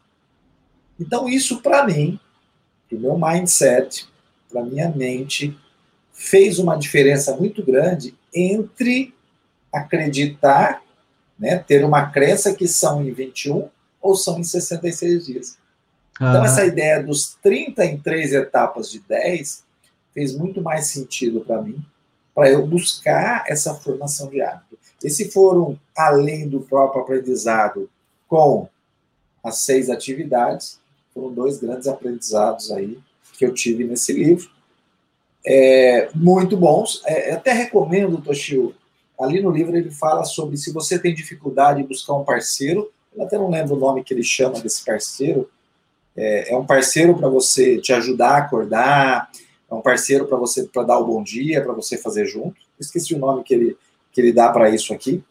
Então, 0.98 1.28
isso 1.28 1.60
para 1.60 1.86
mim, 1.86 2.18
para 2.88 2.98
o 2.98 3.00
meu 3.00 3.18
mindset, 3.18 4.08
para 4.50 4.62
minha 4.62 4.88
mente, 4.90 5.56
fez 6.12 6.58
uma 6.58 6.76
diferença 6.76 7.36
muito 7.36 7.64
grande 7.64 8.14
entre 8.32 9.14
acreditar, 9.72 10.82
né, 11.38 11.58
ter 11.58 11.84
uma 11.84 12.10
crença 12.10 12.54
que 12.54 12.68
são 12.68 13.02
em 13.02 13.12
21 13.12 13.68
ou 14.00 14.14
são 14.14 14.38
em 14.38 14.44
66 14.44 15.26
dias. 15.26 15.58
Então, 16.14 16.44
essa 16.44 16.64
ideia 16.64 17.02
dos 17.02 17.36
30 17.42 17.84
em 17.84 17.98
três 17.98 18.32
etapas 18.32 18.88
de 18.88 19.00
10 19.00 19.64
fez 20.12 20.36
muito 20.36 20.62
mais 20.62 20.86
sentido 20.86 21.40
para 21.40 21.60
mim, 21.60 21.84
para 22.32 22.48
eu 22.48 22.64
buscar 22.64 23.44
essa 23.48 23.74
formação 23.74 24.30
de 24.30 24.40
hábito. 24.40 24.78
E 25.02 25.10
se 25.10 25.30
foram 25.30 25.78
além 25.96 26.48
do 26.48 26.60
próprio 26.60 27.02
aprendizado 27.02 27.90
com 28.34 28.68
as 29.42 29.58
seis 29.58 29.88
atividades. 29.88 30.80
Foram 31.12 31.32
dois 31.32 31.58
grandes 31.58 31.86
aprendizados 31.86 32.72
aí 32.72 32.98
que 33.34 33.46
eu 33.46 33.54
tive 33.54 33.84
nesse 33.84 34.12
livro. 34.12 34.50
É, 35.46 36.08
muito 36.14 36.56
bons. 36.56 37.02
É, 37.04 37.32
até 37.32 37.52
recomendo, 37.52 38.20
Toshio, 38.20 38.74
ali 39.20 39.40
no 39.40 39.50
livro 39.50 39.76
ele 39.76 39.90
fala 39.90 40.24
sobre 40.24 40.56
se 40.56 40.72
você 40.72 40.98
tem 40.98 41.14
dificuldade 41.14 41.80
em 41.80 41.86
buscar 41.86 42.14
um 42.14 42.24
parceiro, 42.24 42.90
eu 43.14 43.22
até 43.22 43.38
não 43.38 43.50
lembro 43.50 43.76
o 43.76 43.78
nome 43.78 44.02
que 44.02 44.12
ele 44.12 44.24
chama 44.24 44.60
desse 44.60 44.84
parceiro, 44.84 45.48
é, 46.16 46.52
é 46.52 46.56
um 46.56 46.66
parceiro 46.66 47.16
para 47.16 47.28
você 47.28 47.78
te 47.78 47.92
ajudar 47.92 48.30
a 48.30 48.38
acordar, 48.38 49.30
é 49.70 49.74
um 49.74 49.80
parceiro 49.80 50.26
para 50.26 50.36
você 50.36 50.64
para 50.64 50.82
dar 50.82 50.98
o 50.98 51.06
bom 51.06 51.22
dia, 51.22 51.62
para 51.62 51.72
você 51.72 51.96
fazer 51.96 52.26
junto. 52.26 52.56
Esqueci 52.80 53.14
o 53.14 53.18
nome 53.18 53.44
que 53.44 53.54
ele, 53.54 53.76
que 54.12 54.20
ele 54.20 54.32
dá 54.32 54.48
para 54.48 54.70
isso 54.70 54.92
aqui. 54.92 55.22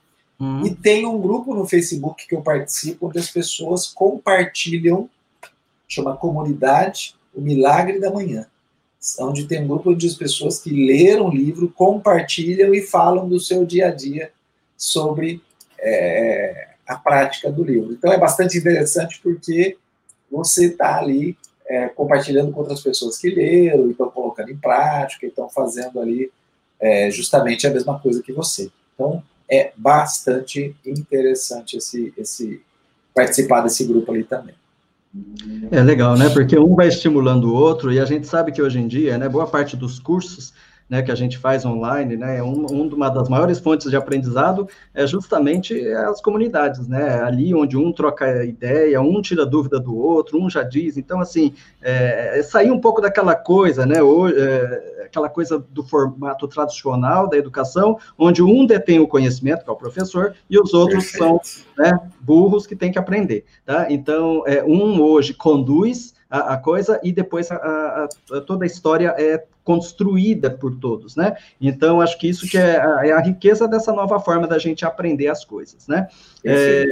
Uhum. 0.43 0.65
E 0.65 0.75
tem 0.75 1.05
um 1.05 1.21
grupo 1.21 1.55
no 1.55 1.65
Facebook 1.65 2.27
que 2.27 2.35
eu 2.35 2.41
participo 2.41 3.07
onde 3.07 3.17
as 3.17 3.29
pessoas 3.29 3.87
compartilham, 3.87 5.09
chama 5.87 6.17
Comunidade 6.17 7.15
O 7.33 7.39
Milagre 7.39 7.97
da 7.99 8.11
Manhã. 8.11 8.45
Onde 9.19 9.47
tem 9.47 9.63
um 9.63 9.67
grupo 9.67 9.95
de 9.95 10.13
pessoas 10.15 10.59
que 10.59 10.69
leram 10.69 11.27
o 11.27 11.33
livro, 11.33 11.69
compartilham 11.69 12.73
e 12.73 12.81
falam 12.81 13.27
do 13.27 13.39
seu 13.39 13.65
dia 13.65 13.87
a 13.87 13.91
dia 13.91 14.31
sobre 14.77 15.41
é, 15.79 16.69
a 16.85 16.95
prática 16.95 17.49
do 17.49 17.63
livro. 17.63 17.93
Então 17.93 18.11
é 18.11 18.17
bastante 18.17 18.57
interessante 18.57 19.21
porque 19.23 19.77
você 20.29 20.67
está 20.67 20.99
ali 20.99 21.37
é, 21.67 21.87
compartilhando 21.87 22.51
com 22.51 22.59
outras 22.59 22.81
pessoas 22.81 23.17
que 23.17 23.29
leram, 23.29 23.89
estão 23.89 24.09
colocando 24.09 24.51
em 24.51 24.57
prática, 24.57 25.25
estão 25.25 25.49
fazendo 25.49 26.01
ali 26.01 26.31
é, 26.79 27.09
justamente 27.09 27.65
a 27.65 27.69
mesma 27.69 27.97
coisa 27.97 28.21
que 28.21 28.33
você. 28.33 28.69
Então, 28.93 29.23
é 29.49 29.71
bastante 29.75 30.75
interessante 30.85 31.77
esse, 31.77 32.13
esse 32.17 32.61
participar 33.13 33.61
desse 33.61 33.85
grupo 33.85 34.11
ali 34.11 34.23
também. 34.23 34.55
É 35.71 35.83
legal, 35.83 36.17
né? 36.17 36.29
Porque 36.29 36.57
um 36.57 36.75
vai 36.75 36.87
estimulando 36.87 37.45
o 37.45 37.53
outro, 37.53 37.91
e 37.91 37.99
a 37.99 38.05
gente 38.05 38.25
sabe 38.25 38.51
que 38.51 38.61
hoje 38.61 38.79
em 38.79 38.87
dia, 38.87 39.17
né, 39.17 39.29
boa 39.29 39.45
parte 39.45 39.77
dos 39.77 39.99
cursos 39.99 40.53
né, 40.89 41.01
que 41.01 41.11
a 41.11 41.15
gente 41.15 41.37
faz 41.37 41.65
online, 41.65 42.17
né, 42.17 42.37
é 42.37 42.43
um, 42.43 42.65
uma 42.65 43.09
das 43.09 43.29
maiores 43.29 43.59
fontes 43.59 43.89
de 43.89 43.95
aprendizado 43.95 44.67
é 44.93 45.05
justamente 45.07 45.87
as 45.93 46.21
comunidades, 46.21 46.87
né, 46.87 47.21
ali 47.21 47.53
onde 47.53 47.77
um 47.77 47.91
troca 47.91 48.45
ideia, 48.45 49.01
um 49.01 49.21
tira 49.21 49.45
dúvida 49.45 49.79
do 49.79 49.97
outro, 49.97 50.41
um 50.41 50.49
já 50.49 50.63
diz, 50.63 50.97
então, 50.97 51.19
assim, 51.19 51.53
é, 51.81 52.39
é 52.39 52.43
sair 52.43 52.71
um 52.71 52.79
pouco 52.79 53.01
daquela 53.01 53.35
coisa, 53.35 53.85
né, 53.85 54.01
hoje, 54.01 54.35
é, 54.39 55.03
aquela 55.05 55.29
coisa 55.29 55.63
do 55.69 55.83
formato 55.83 56.47
tradicional 56.47 57.29
da 57.29 57.37
educação, 57.37 57.97
onde 58.17 58.41
um 58.41 58.65
detém 58.65 58.99
o 58.99 59.07
conhecimento, 59.07 59.63
que 59.63 59.69
é 59.69 59.73
o 59.73 59.77
professor, 59.77 60.33
e 60.49 60.59
os 60.59 60.73
outros 60.73 61.11
Perfeito. 61.11 61.23
são 61.23 61.41
né, 61.77 61.99
burros 62.19 62.65
que 62.65 62.75
têm 62.75 62.91
que 62.91 62.97
aprender, 62.97 63.45
tá? 63.65 63.87
Então, 63.89 64.43
é, 64.47 64.63
um 64.63 65.01
hoje 65.01 65.33
conduz 65.33 66.13
a, 66.33 66.55
a 66.55 66.57
coisa 66.57 66.99
e 67.03 67.11
depois 67.11 67.51
a, 67.51 67.55
a, 67.55 68.41
toda 68.41 68.65
a 68.65 68.67
história 68.67 69.13
é 69.19 69.43
construída 69.63 70.49
por 70.49 70.75
todos, 70.75 71.15
né? 71.15 71.37
Então, 71.61 72.01
acho 72.01 72.17
que 72.19 72.27
isso 72.27 72.49
que 72.49 72.57
é 72.57 72.81
a, 72.81 73.07
é 73.07 73.11
a 73.11 73.19
riqueza 73.21 73.65
dessa 73.67 73.93
nova 73.93 74.19
forma 74.19 74.45
da 74.45 74.57
gente 74.57 74.83
aprender 74.83 75.27
as 75.27 75.45
coisas, 75.45 75.87
né? 75.87 76.07
É, 76.43 76.85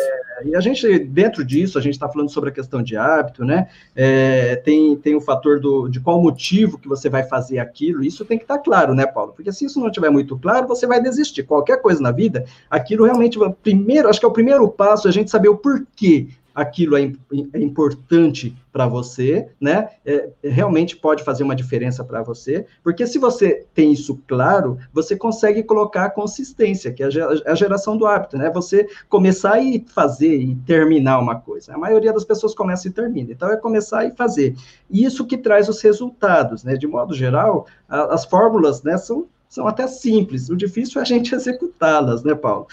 e 0.46 0.56
a 0.56 0.62
gente, 0.62 1.00
dentro 1.00 1.44
disso, 1.44 1.78
a 1.78 1.82
gente 1.82 1.96
está 1.96 2.08
falando 2.08 2.30
sobre 2.30 2.50
a 2.50 2.54
questão 2.54 2.82
de 2.82 2.96
hábito, 2.96 3.44
né? 3.44 3.68
É, 3.96 4.56
tem, 4.58 4.96
tem 4.96 5.16
o 5.16 5.22
fator 5.22 5.60
do, 5.60 5.90
de 5.90 6.00
qual 6.00 6.22
motivo 6.22 6.78
que 6.78 6.88
você 6.88 7.10
vai 7.10 7.24
fazer 7.24 7.60
aquilo, 7.60 8.04
isso 8.04 8.24
tem 8.24 8.38
que 8.38 8.46
estar 8.46 8.58
tá 8.58 8.64
claro, 8.64 8.94
né, 8.94 9.06
Paulo? 9.06 9.34
Porque 9.36 9.52
se 9.52 9.66
isso 9.66 9.80
não 9.80 9.88
estiver 9.88 10.12
muito 10.12 10.38
claro, 10.38 10.68
você 10.68 10.86
vai 10.86 11.02
desistir. 11.02 11.44
Qualquer 11.44 11.82
coisa 11.82 12.00
na 12.00 12.12
vida, 12.12 12.46
aquilo 12.70 13.06
realmente, 13.06 13.38
primeiro, 13.62 14.08
acho 14.08 14.20
que 14.20 14.26
é 14.26 14.30
o 14.30 14.34
primeiro 14.34 14.70
passo 14.70 15.08
a 15.08 15.12
gente 15.12 15.32
saber 15.32 15.50
o 15.50 15.58
porquê 15.58 16.30
aquilo 16.62 16.98
é, 16.98 17.12
é 17.54 17.60
importante 17.60 18.56
para 18.72 18.88
você, 18.88 19.50
né? 19.60 19.90
É, 20.06 20.30
realmente 20.44 20.96
pode 20.96 21.24
fazer 21.24 21.44
uma 21.44 21.56
diferença 21.56 22.04
para 22.04 22.24
você, 22.24 22.66
porque 22.84 23.06
se 23.06 23.20
você 23.20 23.66
tem 23.74 23.92
isso 23.92 24.20
claro, 24.28 24.78
você 24.94 25.16
consegue 25.16 25.64
colocar 25.64 26.06
a 26.06 26.10
consistência, 26.10 26.94
que 26.94 27.04
é 27.04 27.10
a 27.46 27.56
geração 27.56 27.98
do 27.98 28.06
hábito, 28.06 28.38
né? 28.38 28.50
Você 28.52 28.88
começar 29.10 29.60
e 29.60 29.84
fazer 29.94 30.36
e 30.36 30.56
terminar 30.56 31.20
uma 31.20 31.36
coisa. 31.36 31.74
A 31.74 31.78
maioria 31.78 32.14
das 32.14 32.24
pessoas 32.24 32.56
começa 32.56 32.88
e 32.88 32.92
termina, 32.92 33.32
então 33.32 33.52
é 33.52 33.58
começar 33.58 34.06
e 34.06 34.12
fazer. 34.12 34.56
E 34.90 35.04
isso 35.04 35.26
que 35.26 35.38
traz 35.38 35.68
os 35.68 35.82
resultados, 35.82 36.64
né? 36.64 36.76
De 36.76 36.88
modo 36.88 37.14
geral, 37.14 37.68
a, 37.90 38.14
as 38.14 38.26
fórmulas, 38.26 38.82
né, 38.84 38.98
são, 38.98 39.28
são 39.50 39.68
até 39.68 39.86
simples, 39.88 40.50
o 40.50 40.56
difícil 40.56 41.00
é 41.00 41.04
a 41.04 41.06
gente 41.06 41.34
executá-las, 41.36 42.24
né, 42.24 42.34
Paulo? 42.34 42.68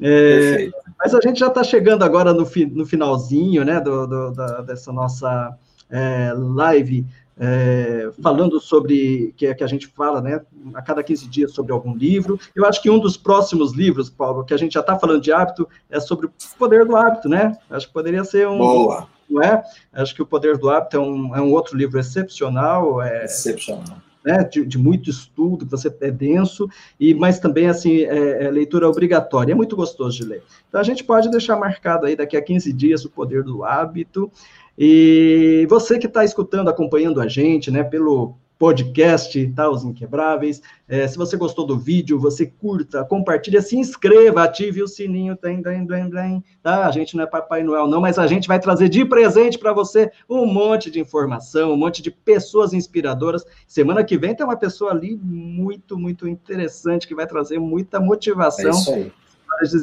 É, 0.00 0.70
mas 0.98 1.14
a 1.14 1.20
gente 1.20 1.40
já 1.40 1.48
está 1.48 1.62
chegando 1.62 2.02
agora 2.02 2.32
no, 2.32 2.46
fi, 2.46 2.64
no 2.64 2.86
finalzinho, 2.86 3.64
né, 3.64 3.80
do, 3.80 4.06
do 4.06 4.30
da, 4.32 4.62
dessa 4.62 4.92
nossa 4.92 5.56
é, 5.90 6.32
live, 6.34 7.06
é, 7.38 8.10
falando 8.22 8.60
sobre, 8.60 9.34
que, 9.36 9.54
que 9.54 9.64
a 9.64 9.66
gente 9.66 9.86
fala, 9.86 10.20
né, 10.20 10.40
a 10.74 10.82
cada 10.82 11.02
15 11.02 11.28
dias 11.28 11.52
sobre 11.52 11.72
algum 11.72 11.94
livro. 11.94 12.38
Eu 12.54 12.64
acho 12.66 12.80
que 12.80 12.90
um 12.90 12.98
dos 12.98 13.16
próximos 13.16 13.72
livros, 13.72 14.08
Paulo, 14.08 14.44
que 14.44 14.54
a 14.54 14.58
gente 14.58 14.74
já 14.74 14.80
está 14.80 14.98
falando 14.98 15.20
de 15.20 15.32
hábito, 15.32 15.68
é 15.90 16.00
sobre 16.00 16.26
o 16.26 16.32
poder 16.58 16.84
do 16.84 16.96
hábito, 16.96 17.28
né? 17.28 17.56
Acho 17.68 17.86
que 17.86 17.92
poderia 17.92 18.24
ser 18.24 18.48
um... 18.48 18.58
Boa! 18.58 19.08
Não 19.28 19.40
é? 19.40 19.62
Acho 19.92 20.12
que 20.12 20.22
o 20.22 20.26
Poder 20.26 20.58
do 20.58 20.68
Hábito 20.68 20.96
é 20.96 21.00
um, 21.00 21.36
é 21.36 21.40
um 21.40 21.52
outro 21.52 21.76
livro 21.76 22.00
excepcional. 22.00 23.00
É, 23.00 23.26
excepcional 23.26 23.98
né, 24.24 24.44
de, 24.44 24.64
de, 24.64 24.78
muito 24.78 25.08
estudo, 25.08 25.64
que 25.64 25.70
você 25.70 25.94
é 26.00 26.10
denso, 26.10 26.68
e 26.98 27.14
mas 27.14 27.38
também 27.38 27.68
assim 27.68 28.02
é, 28.02 28.44
é, 28.44 28.50
leitura 28.50 28.88
obrigatória, 28.88 29.52
é 29.52 29.54
muito 29.54 29.76
gostoso 29.76 30.16
de 30.16 30.24
ler. 30.24 30.42
Então 30.68 30.80
a 30.80 30.84
gente 30.84 31.04
pode 31.04 31.30
deixar 31.30 31.56
marcado 31.56 32.06
aí 32.06 32.14
daqui 32.14 32.36
a 32.36 32.42
15 32.42 32.72
dias 32.72 33.04
o 33.04 33.10
poder 33.10 33.42
do 33.42 33.64
hábito. 33.64 34.30
E 34.78 35.66
você 35.68 35.98
que 35.98 36.06
está 36.06 36.24
escutando, 36.24 36.68
acompanhando 36.68 37.20
a 37.20 37.28
gente, 37.28 37.70
né, 37.70 37.82
pelo 37.82 38.34
podcast, 38.60 39.46
tá? 39.56 39.70
Os 39.70 39.84
Inquebráveis. 39.84 40.60
É, 40.86 41.08
se 41.08 41.16
você 41.16 41.34
gostou 41.34 41.66
do 41.66 41.78
vídeo, 41.78 42.20
você 42.20 42.44
curta, 42.44 43.02
compartilha, 43.02 43.62
se 43.62 43.74
inscreva, 43.74 44.44
ative 44.44 44.82
o 44.82 44.86
sininho, 44.86 45.34
tem, 45.34 45.62
tem, 45.62 45.86
tem, 45.86 46.10
tem, 46.10 46.44
tá? 46.62 46.86
A 46.86 46.90
gente 46.90 47.16
não 47.16 47.24
é 47.24 47.26
Papai 47.26 47.62
Noel, 47.62 47.88
não, 47.88 48.02
mas 48.02 48.18
a 48.18 48.26
gente 48.26 48.46
vai 48.46 48.60
trazer 48.60 48.90
de 48.90 49.02
presente 49.02 49.58
para 49.58 49.72
você 49.72 50.12
um 50.28 50.44
monte 50.44 50.90
de 50.90 51.00
informação, 51.00 51.72
um 51.72 51.76
monte 51.76 52.02
de 52.02 52.10
pessoas 52.10 52.74
inspiradoras. 52.74 53.46
Semana 53.66 54.04
que 54.04 54.18
vem 54.18 54.34
tem 54.34 54.44
uma 54.44 54.58
pessoa 54.58 54.90
ali 54.90 55.16
muito, 55.16 55.98
muito 55.98 56.28
interessante 56.28 57.08
que 57.08 57.14
vai 57.14 57.26
trazer 57.26 57.58
muita 57.58 57.98
motivação. 57.98 58.72
É 58.72 58.74
isso 58.74 58.92
aí. 58.92 59.12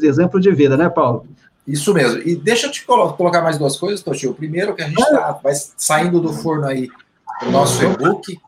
Exemplo 0.08 0.40
de 0.40 0.52
vida, 0.52 0.78
né, 0.78 0.88
Paulo? 0.88 1.26
Isso 1.68 1.92
mesmo. 1.96 2.22
E 2.22 2.36
deixa 2.36 2.68
eu 2.68 2.72
te 2.72 2.86
colocar 2.86 3.42
mais 3.42 3.58
duas 3.58 3.76
coisas, 3.76 4.04
Toshio. 4.04 4.32
O 4.32 4.36
primeiro, 4.36 4.76
que 4.76 4.84
a 4.84 4.88
gente 4.88 5.02
está 5.02 5.32
vai 5.32 5.54
saindo 5.56 6.22
do 6.22 6.32
forno 6.32 6.68
aí 6.68 6.90
o 7.46 7.52
nosso 7.52 7.84
e-book, 7.84 8.40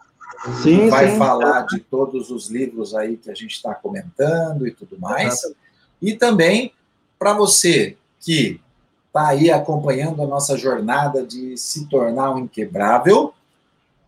Sim, 0.62 0.90
vai 0.90 1.12
sim. 1.12 1.18
falar 1.18 1.64
de 1.64 1.80
todos 1.80 2.32
os 2.32 2.50
livros 2.50 2.96
aí 2.96 3.18
que 3.18 3.30
a 3.30 3.36
gente 3.36 3.52
está 3.52 3.74
comentando 3.76 4.68
e 4.68 4.72
tudo 4.72 4.98
mais. 5.00 5.44
Exato. 5.44 5.56
E 6.02 6.14
também 6.14 6.74
para 7.18 7.34
você 7.34 7.98
que 8.22 8.62
está 9.08 9.28
aí 9.28 9.52
acompanhando 9.52 10.22
a 10.22 10.28
nossa 10.28 10.58
jornada 10.58 11.26
de 11.26 11.58
se 11.58 11.88
tornar 11.88 12.32
um 12.32 12.40
inquebrável, 12.40 13.34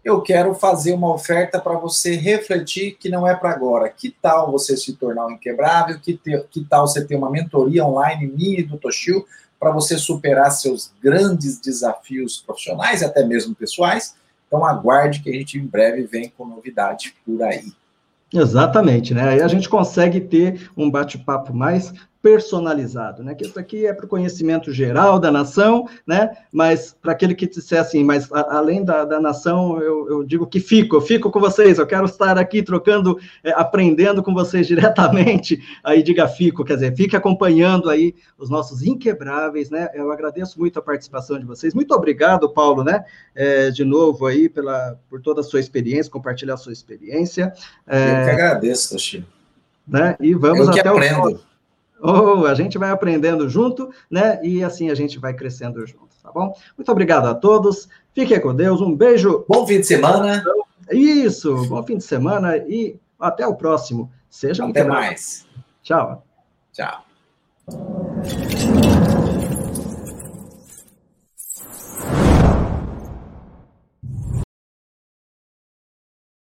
eu 0.04 0.22
quero 0.22 0.56
fazer 0.56 0.94
uma 0.94 1.14
oferta 1.14 1.60
para 1.60 1.74
você 1.74 2.16
refletir 2.16 2.98
que 3.00 3.10
não 3.10 3.28
é 3.28 3.36
para 3.36 3.52
agora. 3.52 3.90
Que 3.90 4.10
tal 4.10 4.52
você 4.52 4.76
se 4.78 4.94
tornar 4.94 5.28
um 5.28 5.32
inquebrável? 5.32 6.00
Que, 6.00 6.20
que 6.50 6.64
tal 6.64 6.88
você 6.88 7.06
ter 7.06 7.16
uma 7.16 7.30
mentoria 7.30 7.86
online 7.86 8.28
minha 8.28 8.60
e 8.60 8.64
do 8.64 8.78
Toshio 8.78 9.26
para 9.60 9.72
você 9.72 9.98
superar 9.98 10.50
seus 10.52 10.92
grandes 11.04 11.60
desafios 11.60 12.42
profissionais 12.44 13.02
e 13.02 13.06
até 13.06 13.24
mesmo 13.24 13.54
pessoais? 13.54 14.16
Então 14.52 14.66
aguarde 14.66 15.22
que 15.22 15.30
a 15.30 15.34
gente 15.34 15.58
em 15.58 15.66
breve 15.66 16.04
vem 16.04 16.30
com 16.38 16.46
novidade 16.46 17.16
por 17.26 17.42
aí. 17.42 17.72
Exatamente, 18.34 19.14
né? 19.14 19.30
Aí 19.30 19.42
a 19.42 19.48
gente 19.48 19.70
consegue 19.70 20.20
ter 20.20 20.70
um 20.76 20.92
bate-papo 20.92 21.54
mais 21.54 21.94
personalizado, 22.22 23.24
né? 23.24 23.34
Que 23.34 23.46
isso 23.46 23.60
aqui 23.60 23.86
é 23.86 23.94
para 23.94 24.06
o 24.06 24.10
conhecimento 24.10 24.72
geral 24.72 25.20
da 25.20 25.32
nação, 25.32 25.88
né? 26.06 26.30
Mas 26.52 26.96
para 27.02 27.14
aquele 27.14 27.34
que 27.34 27.48
disser 27.48 27.82
assim, 27.82 28.04
mas 28.04 28.32
a, 28.32 28.58
além 28.58 28.86
da, 28.86 29.04
da 29.04 29.20
nação, 29.20 29.82
eu, 29.82 30.08
eu, 30.08 30.24
digo 30.24 30.46
que 30.46 30.60
fico, 30.60 30.96
eu 30.96 31.02
fico 31.02 31.32
com 31.32 31.40
vocês, 31.40 31.80
eu 31.80 31.88
quero 31.88 32.06
estar 32.06 32.38
aqui 32.38 32.62
trocando, 32.62 33.18
é, 33.44 33.52
aprendendo 33.52 34.22
com 34.22 34.34
vocês 34.34 34.68
diretamente, 34.68 35.60
aí 35.84 36.04
diga 36.04 36.28
fico, 36.28 36.64
quer 36.64 36.76
dizer, 36.76 36.96
fique 36.96 37.16
acompanhando 37.16 37.90
aí 37.90 38.14
os 38.38 38.50
nossos 38.50 38.84
inquebráveis, 38.84 39.72
né? 39.72 39.90
Eu 39.96 40.12
agradeço 40.12 40.60
muito 40.60 40.78
a 40.78 40.82
participação 40.82 41.40
de 41.40 41.46
vocês, 41.46 41.74
muito 41.74 41.94
obrigado, 41.96 42.54
Paulo, 42.54 42.84
né? 42.84 43.04
É, 43.34 43.72
de 43.72 43.84
novo 43.84 44.28
aí 44.28 44.48
pela, 44.48 45.00
por 45.10 45.22
toda 45.22 45.42
a 45.42 45.44
sua 45.44 45.60
experiência, 45.60 46.12
compartilhar 46.12 46.54
a 46.54 46.58
sua 46.58 46.74
experiência. 46.74 47.52
É, 47.88 48.22
eu 48.22 48.26
que 48.26 48.30
agradeço, 48.32 48.92
Toshio. 48.92 49.26
Né? 49.88 50.16
E 50.20 50.36
vamos 50.36 50.68
eu 50.68 50.72
que 50.72 50.80
até 50.80 50.90
aprendo. 50.90 51.18
o 51.18 51.22
próximo. 51.22 51.51
Oh, 52.02 52.46
a 52.46 52.56
gente 52.56 52.78
vai 52.78 52.90
aprendendo 52.90 53.48
junto, 53.48 53.92
né? 54.10 54.40
E 54.44 54.64
assim 54.64 54.90
a 54.90 54.96
gente 54.96 55.20
vai 55.20 55.34
crescendo 55.34 55.86
junto, 55.86 56.10
tá 56.22 56.32
bom? 56.32 56.54
Muito 56.78 56.92
obrigado 56.92 57.28
a 57.28 57.36
todos. 57.36 57.88
Fiquem 58.14 58.40
com 58.40 58.56
Deus. 58.56 58.82
Um 58.82 58.96
beijo. 58.96 59.46
Bom 59.48 59.68
fim 59.68 59.80
de 59.80 59.86
semana. 59.86 60.44
Isso, 60.92 61.66
bom 61.68 61.84
fim 61.84 61.98
de 61.98 62.04
semana 62.04 62.58
e 62.58 63.00
até 63.20 63.46
o 63.46 63.56
próximo. 63.56 64.12
Seja 64.30 64.66
Até 64.66 64.84
mais. 64.84 65.46
Tchau. 65.84 66.26
Tchau. 66.74 67.06